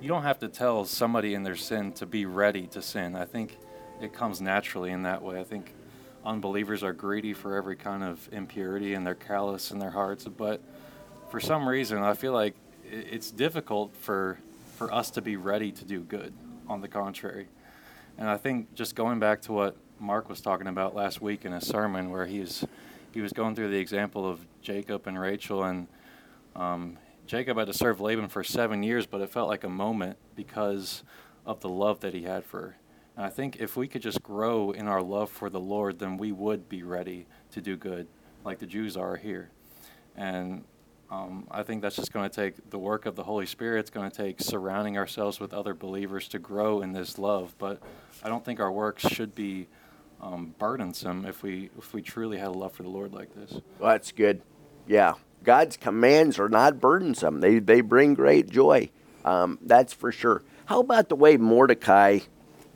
you 0.00 0.08
don't 0.08 0.22
have 0.22 0.38
to 0.40 0.48
tell 0.48 0.84
somebody 0.84 1.34
in 1.34 1.42
their 1.42 1.56
sin 1.56 1.92
to 1.92 2.06
be 2.06 2.26
ready 2.26 2.66
to 2.68 2.82
sin. 2.82 3.14
I 3.16 3.24
think 3.24 3.58
it 4.00 4.12
comes 4.12 4.40
naturally 4.40 4.90
in 4.90 5.02
that 5.02 5.22
way. 5.22 5.40
I 5.40 5.44
think 5.44 5.72
unbelievers 6.24 6.82
are 6.82 6.92
greedy 6.92 7.32
for 7.32 7.56
every 7.56 7.76
kind 7.76 8.02
of 8.02 8.28
impurity 8.32 8.94
and 8.94 9.06
they're 9.06 9.14
callous 9.14 9.70
in 9.70 9.78
their 9.78 9.90
hearts. 9.90 10.24
But 10.24 10.60
for 11.30 11.40
some 11.40 11.68
reason, 11.68 11.98
I 11.98 12.14
feel 12.14 12.32
like 12.32 12.54
it's 12.84 13.30
difficult 13.30 13.94
for, 13.96 14.38
for 14.76 14.92
us 14.92 15.10
to 15.12 15.22
be 15.22 15.36
ready 15.36 15.72
to 15.72 15.84
do 15.84 16.00
good, 16.00 16.32
on 16.68 16.80
the 16.80 16.88
contrary. 16.88 17.48
And 18.18 18.28
I 18.28 18.36
think 18.36 18.74
just 18.74 18.94
going 18.94 19.18
back 19.18 19.42
to 19.42 19.52
what 19.52 19.76
Mark 19.98 20.28
was 20.28 20.40
talking 20.40 20.66
about 20.66 20.94
last 20.94 21.20
week 21.22 21.44
in 21.44 21.52
a 21.52 21.60
sermon 21.60 22.10
where 22.10 22.26
he 22.26 22.40
was 22.40 22.64
he 23.12 23.20
was 23.20 23.32
going 23.32 23.54
through 23.54 23.68
the 23.68 23.78
example 23.78 24.26
of 24.26 24.40
Jacob 24.62 25.06
and 25.06 25.20
Rachel 25.20 25.64
and 25.64 25.86
um, 26.56 26.96
Jacob 27.26 27.58
had 27.58 27.66
to 27.66 27.74
serve 27.74 28.00
Laban 28.00 28.28
for 28.28 28.42
seven 28.42 28.82
years, 28.82 29.06
but 29.06 29.20
it 29.20 29.28
felt 29.30 29.48
like 29.48 29.64
a 29.64 29.68
moment 29.68 30.16
because 30.34 31.02
of 31.46 31.60
the 31.60 31.68
love 31.68 32.00
that 32.00 32.14
he 32.14 32.22
had 32.22 32.44
for. 32.44 32.76
And 33.16 33.26
I 33.26 33.28
think 33.28 33.56
if 33.60 33.76
we 33.76 33.88
could 33.88 34.02
just 34.02 34.22
grow 34.22 34.70
in 34.70 34.88
our 34.88 35.02
love 35.02 35.30
for 35.30 35.50
the 35.50 35.60
Lord, 35.60 35.98
then 35.98 36.16
we 36.16 36.32
would 36.32 36.68
be 36.68 36.82
ready 36.82 37.26
to 37.52 37.60
do 37.60 37.76
good, 37.76 38.06
like 38.44 38.58
the 38.58 38.66
Jews 38.66 38.96
are 38.96 39.16
here. 39.16 39.50
And 40.16 40.64
um, 41.10 41.46
I 41.50 41.62
think 41.62 41.82
that's 41.82 41.96
just 41.96 42.12
going 42.12 42.28
to 42.28 42.34
take 42.34 42.70
the 42.70 42.78
work 42.78 43.04
of 43.04 43.16
the 43.16 43.24
Holy 43.24 43.44
Spirit. 43.44 43.80
It's 43.80 43.90
going 43.90 44.10
to 44.10 44.16
take 44.16 44.40
surrounding 44.40 44.96
ourselves 44.96 45.40
with 45.40 45.52
other 45.52 45.74
believers 45.74 46.26
to 46.28 46.38
grow 46.38 46.80
in 46.80 46.92
this 46.92 47.18
love. 47.18 47.54
But 47.58 47.82
I 48.22 48.30
don't 48.30 48.42
think 48.42 48.60
our 48.60 48.72
works 48.72 49.06
should 49.06 49.34
be 49.34 49.68
um, 50.22 50.54
burdensome 50.58 51.26
if 51.26 51.42
we 51.42 51.68
if 51.76 51.92
we 51.92 52.00
truly 52.00 52.38
had 52.38 52.48
a 52.48 52.52
love 52.52 52.72
for 52.72 52.82
the 52.82 52.88
Lord 52.88 53.12
like 53.12 53.34
this. 53.34 53.60
Well, 53.78 53.90
that's 53.90 54.12
good. 54.12 54.40
Yeah, 54.86 55.14
God's 55.42 55.76
commands 55.76 56.38
are 56.38 56.48
not 56.48 56.80
burdensome. 56.80 57.40
They 57.40 57.58
they 57.58 57.82
bring 57.82 58.14
great 58.14 58.48
joy. 58.48 58.90
Um, 59.24 59.58
that's 59.60 59.92
for 59.92 60.12
sure. 60.12 60.42
How 60.66 60.80
about 60.80 61.08
the 61.08 61.16
way 61.16 61.36
Mordecai 61.36 62.20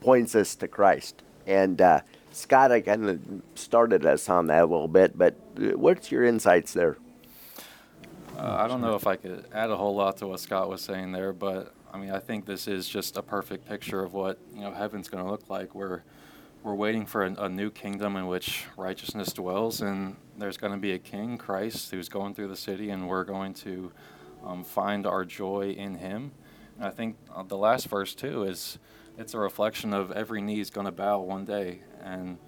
points 0.06 0.36
us 0.36 0.54
to 0.54 0.68
Christ? 0.68 1.24
And 1.48 1.80
uh, 1.80 2.00
Scott, 2.30 2.70
I 2.70 2.80
kind 2.80 3.10
of 3.10 3.20
started 3.56 4.06
us 4.06 4.28
on 4.28 4.46
that 4.46 4.62
a 4.62 4.66
little 4.66 4.86
bit, 4.86 5.18
but 5.18 5.34
uh, 5.58 5.76
what's 5.76 6.12
your 6.12 6.24
insights 6.24 6.72
there? 6.72 6.96
Uh, 8.38 8.56
I 8.56 8.68
don't 8.68 8.80
know 8.80 8.94
if 8.94 9.04
I 9.08 9.16
could 9.16 9.46
add 9.52 9.70
a 9.70 9.76
whole 9.76 9.96
lot 9.96 10.18
to 10.18 10.28
what 10.28 10.38
Scott 10.38 10.68
was 10.68 10.80
saying 10.80 11.10
there, 11.10 11.32
but 11.32 11.74
I 11.92 11.98
mean, 11.98 12.10
I 12.10 12.20
think 12.20 12.46
this 12.46 12.68
is 12.68 12.88
just 12.88 13.16
a 13.16 13.22
perfect 13.22 13.68
picture 13.68 14.00
of 14.04 14.12
what 14.12 14.38
you 14.54 14.60
know 14.60 14.70
heaven's 14.70 15.08
going 15.08 15.24
to 15.24 15.28
look 15.28 15.50
like. 15.50 15.74
We're 15.74 16.02
we're 16.62 16.74
waiting 16.74 17.04
for 17.04 17.24
a, 17.24 17.32
a 17.32 17.48
new 17.48 17.70
kingdom 17.70 18.14
in 18.14 18.28
which 18.28 18.64
righteousness 18.76 19.32
dwells, 19.32 19.80
and 19.80 20.14
there's 20.38 20.56
going 20.56 20.72
to 20.72 20.78
be 20.78 20.92
a 20.92 21.00
king, 21.00 21.36
Christ, 21.36 21.90
who's 21.90 22.08
going 22.08 22.34
through 22.34 22.48
the 22.48 22.56
city, 22.56 22.90
and 22.90 23.08
we're 23.08 23.24
going 23.24 23.54
to 23.54 23.90
um, 24.44 24.62
find 24.62 25.04
our 25.04 25.24
joy 25.24 25.74
in 25.76 25.96
Him. 25.96 26.30
And 26.76 26.86
I 26.86 26.90
think 26.90 27.16
uh, 27.34 27.42
the 27.42 27.58
last 27.58 27.88
verse 27.88 28.14
too 28.14 28.44
is 28.44 28.78
it's 29.18 29.34
a 29.34 29.38
reflection 29.38 29.92
of 29.92 30.12
every 30.12 30.40
knee 30.40 30.60
is 30.60 30.70
going 30.70 30.86
to 30.86 30.92
bow 30.92 31.20
one 31.20 31.44
day, 31.44 31.80
and 32.02 32.38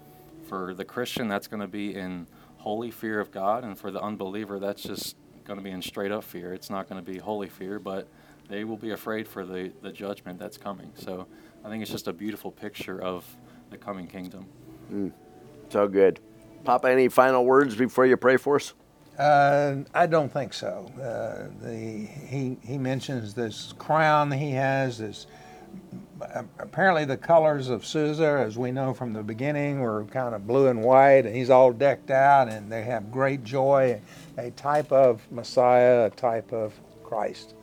for 0.47 0.73
the 0.73 0.85
Christian, 0.85 1.27
that's 1.27 1.47
going 1.47 1.61
to 1.61 1.67
be 1.67 1.95
in 1.95 2.27
holy 2.57 2.91
fear 2.91 3.19
of 3.19 3.31
God, 3.31 3.63
and 3.63 3.77
for 3.77 3.91
the 3.91 4.01
unbeliever, 4.01 4.59
that's 4.59 4.83
just 4.83 5.15
going 5.45 5.57
to 5.57 5.63
be 5.63 5.71
in 5.71 5.81
straight 5.81 6.11
up 6.11 6.23
fear. 6.23 6.53
It's 6.53 6.69
not 6.69 6.87
going 6.89 7.03
to 7.03 7.11
be 7.11 7.17
holy 7.17 7.49
fear, 7.49 7.79
but 7.79 8.07
they 8.49 8.63
will 8.63 8.77
be 8.77 8.91
afraid 8.91 9.27
for 9.27 9.45
the, 9.45 9.71
the 9.81 9.91
judgment 9.91 10.39
that's 10.39 10.57
coming. 10.57 10.91
So 10.95 11.27
I 11.63 11.69
think 11.69 11.81
it's 11.81 11.91
just 11.91 12.07
a 12.07 12.13
beautiful 12.13 12.51
picture 12.51 13.01
of 13.01 13.25
the 13.69 13.77
coming 13.77 14.07
kingdom. 14.07 14.45
Mm, 14.91 15.11
so 15.69 15.87
good. 15.87 16.19
Papa, 16.63 16.89
any 16.89 17.07
final 17.07 17.45
words 17.45 17.75
before 17.75 18.05
you 18.05 18.17
pray 18.17 18.37
for 18.37 18.57
us? 18.57 18.73
Uh, 19.17 19.83
I 19.93 20.07
don't 20.07 20.31
think 20.31 20.53
so. 20.53 20.89
Uh, 20.97 21.49
the 21.61 21.75
he 21.75 22.57
he 22.63 22.77
mentions 22.77 23.33
this 23.33 23.73
crown 23.77 24.31
he 24.31 24.51
has. 24.51 24.97
This 24.97 25.27
apparently 26.59 27.05
the 27.05 27.17
colors 27.17 27.69
of 27.69 27.85
Susa, 27.85 28.43
as 28.45 28.57
we 28.57 28.71
know 28.71 28.93
from 28.93 29.13
the 29.13 29.23
beginning, 29.23 29.79
were 29.79 30.05
kind 30.05 30.35
of 30.35 30.47
blue 30.47 30.67
and 30.67 30.83
white, 30.83 31.25
and 31.25 31.35
he's 31.35 31.49
all 31.49 31.71
decked 31.71 32.11
out, 32.11 32.49
and 32.49 32.71
they 32.71 32.83
have 32.83 33.11
great 33.11 33.43
joy. 33.43 34.01
A 34.37 34.51
type 34.51 34.91
of 34.91 35.21
Messiah, 35.31 36.05
a 36.05 36.09
type 36.09 36.51
of 36.53 36.73
Christ, 37.03 37.53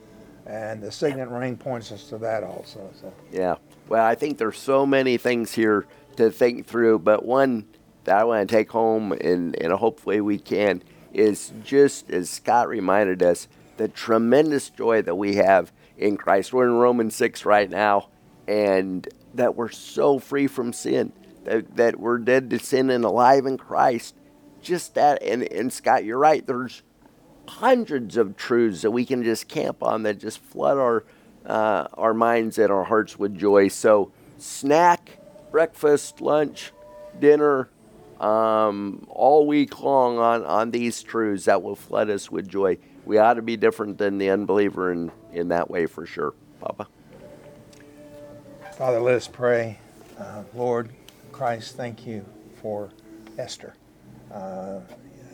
and 0.47 0.83
the 0.83 0.91
signet 0.91 1.29
ring 1.29 1.57
points 1.57 1.93
us 1.93 2.09
to 2.09 2.19
that 2.19 2.43
also. 2.43 2.91
So. 3.01 3.13
Yeah. 3.33 3.57
Well, 3.89 4.05
I 4.05 4.15
think 4.15 4.39
there's 4.39 4.59
so 4.59 4.85
many 4.85 5.17
things 5.17 5.53
here 5.53 5.87
to 6.17 6.31
think 6.31 6.67
through, 6.67 7.01
but 7.01 7.25
one 7.25 7.67
that 8.05 8.19
I 8.19 8.25
want 8.25 8.49
to 8.49 8.55
take 8.55 8.71
home, 8.71 9.13
and, 9.13 9.61
and 9.61 9.73
hopefully 9.73 10.21
we 10.21 10.39
can, 10.39 10.83
is 11.13 11.53
just 11.65 12.11
as 12.11 12.31
Scott 12.31 12.69
reminded 12.69 13.23
us, 13.23 13.49
the 13.77 13.89
tremendous 13.89 14.71
joy 14.71 15.03
that 15.03 15.17
we 15.17 15.37
have 15.37 15.73
in 15.99 16.17
Christ. 16.17 16.53
We're 16.53 16.67
in 16.67 16.75
Romans 16.75 17.15
6 17.15 17.45
right 17.45 17.69
now, 17.69 18.09
and 18.47 19.09
that 19.35 19.57
we're 19.57 19.71
so 19.71 20.19
free 20.19 20.47
from 20.47 20.73
sin, 20.73 21.13
that, 21.45 21.77
that 21.77 21.99
we're 21.99 22.19
dead 22.19 22.51
to 22.51 22.59
sin 22.59 22.91
and 22.91 23.05
alive 23.05 23.47
in 23.47 23.59
Christ. 23.59 24.15
Just 24.63 24.95
that, 24.95 25.23
and, 25.23 25.43
and 25.53 25.73
Scott, 25.73 26.05
you're 26.05 26.19
right, 26.19 26.47
there's 26.47 26.83
hundreds 27.49 28.17
of 28.17 28.37
truths 28.37 28.83
that 28.83 28.91
we 28.91 29.05
can 29.05 29.23
just 29.23 29.49
camp 29.49 29.83
on 29.83 30.03
that 30.03 30.19
just 30.19 30.39
flood 30.39 30.79
our 30.79 31.05
uh, 31.47 31.87
our 31.95 32.13
minds 32.13 32.59
and 32.59 32.71
our 32.71 32.85
hearts 32.85 33.19
with 33.19 33.37
joy. 33.39 33.69
So, 33.69 34.11
snack, 34.37 35.19
breakfast, 35.51 36.21
lunch, 36.21 36.73
dinner, 37.21 37.71
um, 38.21 39.07
all 39.09 39.47
week 39.47 39.81
long 39.81 40.19
on, 40.19 40.45
on 40.45 40.71
these 40.71 41.03
truths 41.03 41.45
that 41.45 41.63
will 41.63 41.77
flood 41.77 42.11
us 42.11 42.31
with 42.31 42.49
joy. 42.49 42.79
We 43.05 43.19
ought 43.19 43.35
to 43.35 43.43
be 43.43 43.57
different 43.57 43.99
than 43.99 44.19
the 44.19 44.31
unbeliever 44.31 44.91
in, 44.91 45.13
in 45.33 45.49
that 45.49 45.71
way 45.71 45.87
for 45.87 46.05
sure. 46.07 46.35
Papa. 46.61 46.89
Father, 48.77 49.01
let 49.01 49.15
us 49.15 49.27
pray. 49.27 49.79
Uh, 50.19 50.43
Lord 50.55 50.91
Christ, 51.33 51.79
thank 51.79 52.07
you 52.07 52.27
for 52.61 52.91
Esther. 53.39 53.75
Uh, 54.31 54.81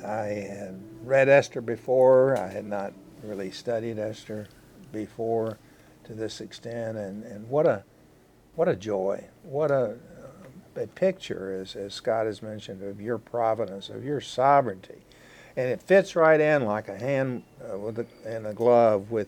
I 0.05 0.27
had 0.27 0.81
read 1.03 1.29
Esther 1.29 1.61
before. 1.61 2.39
I 2.39 2.47
had 2.47 2.65
not 2.65 2.93
really 3.25 3.51
studied 3.51 3.99
Esther 3.99 4.47
before 4.93 5.59
to 6.05 6.15
this 6.15 6.41
extent, 6.41 6.97
and, 6.97 7.25
and 7.25 7.49
what 7.49 7.67
a 7.67 7.83
what 8.55 8.69
a 8.69 8.77
joy, 8.77 9.27
what 9.43 9.73
a, 9.73 9.97
a 10.77 10.87
picture, 10.87 11.61
as, 11.61 11.75
as 11.75 11.95
Scott 11.95 12.27
has 12.27 12.43
mentioned, 12.43 12.81
of 12.85 13.01
your 13.01 13.19
providence, 13.19 13.89
of 13.89 14.05
your 14.05 14.21
sovereignty, 14.21 15.03
and 15.57 15.69
it 15.69 15.83
fits 15.83 16.15
right 16.15 16.41
in 16.41 16.65
like 16.65 16.87
a 16.87 16.97
hand 16.97 17.43
uh, 17.61 17.77
with 17.77 17.99
a, 17.99 18.07
and 18.25 18.47
a 18.47 18.55
glove 18.55 19.11
with 19.11 19.27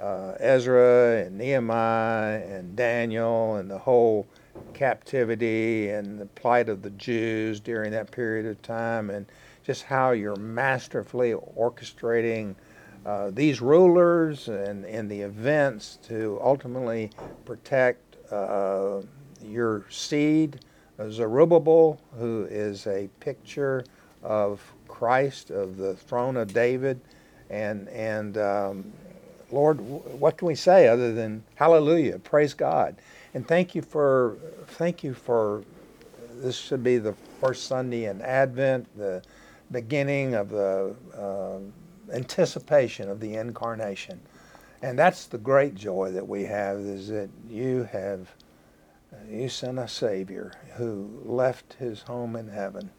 uh, 0.00 0.34
Ezra 0.40 1.24
and 1.26 1.36
Nehemiah 1.36 2.42
and 2.42 2.74
Daniel 2.74 3.56
and 3.56 3.70
the 3.70 3.78
whole 3.78 4.26
captivity 4.74 5.90
and 5.90 6.18
the 6.18 6.26
plight 6.26 6.68
of 6.68 6.82
the 6.82 6.90
Jews 6.90 7.60
during 7.60 7.90
that 7.92 8.10
period 8.10 8.46
of 8.46 8.60
time, 8.62 9.10
and 9.10 9.26
just 9.62 9.84
how 9.84 10.12
you're 10.12 10.36
masterfully 10.36 11.32
orchestrating 11.32 12.54
uh, 13.06 13.30
these 13.30 13.60
rulers 13.60 14.48
and, 14.48 14.84
and 14.84 15.10
the 15.10 15.20
events 15.20 15.98
to 16.02 16.38
ultimately 16.42 17.10
protect 17.44 18.16
uh, 18.32 19.00
your 19.42 19.84
seed, 19.90 20.60
Zerubbabel, 21.08 22.00
who 22.18 22.46
is 22.50 22.86
a 22.86 23.08
picture 23.20 23.84
of 24.22 24.60
Christ, 24.86 25.50
of 25.50 25.76
the 25.76 25.94
throne 25.94 26.36
of 26.36 26.52
David. 26.52 27.00
And, 27.48 27.88
and 27.88 28.36
um, 28.38 28.92
Lord, 29.52 29.80
what 29.80 30.38
can 30.38 30.46
we 30.48 30.54
say 30.54 30.88
other 30.88 31.12
than 31.12 31.42
hallelujah, 31.56 32.18
praise 32.18 32.54
God. 32.54 32.96
And 33.34 33.46
thank 33.46 33.74
you 33.74 33.82
for, 33.82 34.36
thank 34.68 35.02
you 35.04 35.14
for, 35.14 35.62
this 36.36 36.56
should 36.56 36.82
be 36.82 36.98
the 36.98 37.14
first 37.40 37.64
Sunday 37.66 38.06
in 38.06 38.20
Advent, 38.22 38.86
the 38.96 39.22
beginning 39.70 40.34
of 40.34 40.50
the 40.50 40.94
uh, 41.16 41.58
anticipation 42.12 43.08
of 43.08 43.20
the 43.20 43.34
incarnation. 43.34 44.20
And 44.82 44.98
that's 44.98 45.26
the 45.26 45.38
great 45.38 45.74
joy 45.74 46.10
that 46.12 46.26
we 46.26 46.44
have 46.44 46.78
is 46.78 47.08
that 47.08 47.28
you 47.48 47.84
have 47.92 48.28
you 49.28 49.48
sent 49.48 49.78
a 49.78 49.88
Savior 49.88 50.52
who 50.76 51.20
left 51.24 51.74
his 51.74 52.02
home 52.02 52.36
in 52.36 52.48
heaven, 52.48 52.90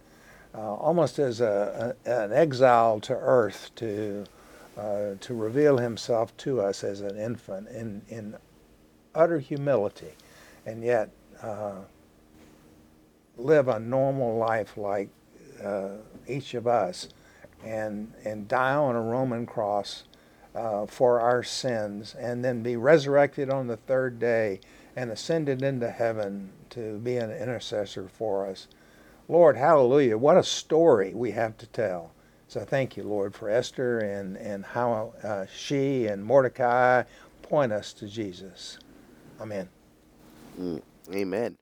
uh, 0.53 0.73
almost 0.75 1.19
as 1.19 1.41
a, 1.41 1.95
a, 2.05 2.09
an 2.09 2.33
exile 2.33 2.99
to 3.01 3.13
earth 3.13 3.71
to 3.77 4.25
uh, 4.77 5.15
to 5.19 5.33
reveal 5.33 5.77
himself 5.77 6.35
to 6.37 6.61
us 6.61 6.83
as 6.83 7.01
an 7.01 7.17
infant 7.17 7.67
in 7.69 8.01
in 8.09 8.35
utter 9.13 9.39
humility, 9.39 10.13
and 10.65 10.83
yet 10.83 11.09
uh, 11.41 11.79
live 13.37 13.67
a 13.67 13.79
normal 13.79 14.37
life 14.37 14.77
like 14.77 15.09
uh, 15.63 15.89
each 16.27 16.53
of 16.53 16.67
us 16.67 17.09
and, 17.63 18.13
and 18.25 18.47
die 18.47 18.75
on 18.75 18.95
a 18.95 19.01
Roman 19.01 19.45
cross 19.45 20.03
uh, 20.55 20.85
for 20.85 21.19
our 21.19 21.43
sins, 21.43 22.15
and 22.15 22.43
then 22.43 22.61
be 22.63 22.75
resurrected 22.75 23.49
on 23.49 23.67
the 23.67 23.77
third 23.77 24.19
day 24.19 24.59
and 24.95 25.09
ascended 25.09 25.61
into 25.61 25.89
heaven 25.89 26.49
to 26.69 26.97
be 26.99 27.17
an 27.17 27.31
intercessor 27.31 28.07
for 28.07 28.45
us. 28.45 28.67
Lord, 29.29 29.55
hallelujah. 29.55 30.17
What 30.17 30.37
a 30.37 30.43
story 30.43 31.13
we 31.13 31.31
have 31.31 31.57
to 31.59 31.67
tell. 31.67 32.11
So 32.51 32.65
thank 32.65 32.97
you, 32.97 33.03
Lord, 33.03 33.33
for 33.33 33.49
Esther 33.49 33.99
and, 33.99 34.35
and 34.35 34.65
how 34.65 35.13
uh, 35.23 35.45
she 35.55 36.07
and 36.07 36.21
Mordecai 36.21 37.03
point 37.43 37.71
us 37.71 37.93
to 37.93 38.09
Jesus. 38.09 38.77
Amen. 39.39 39.69
Mm, 40.59 40.81
amen. 41.13 41.55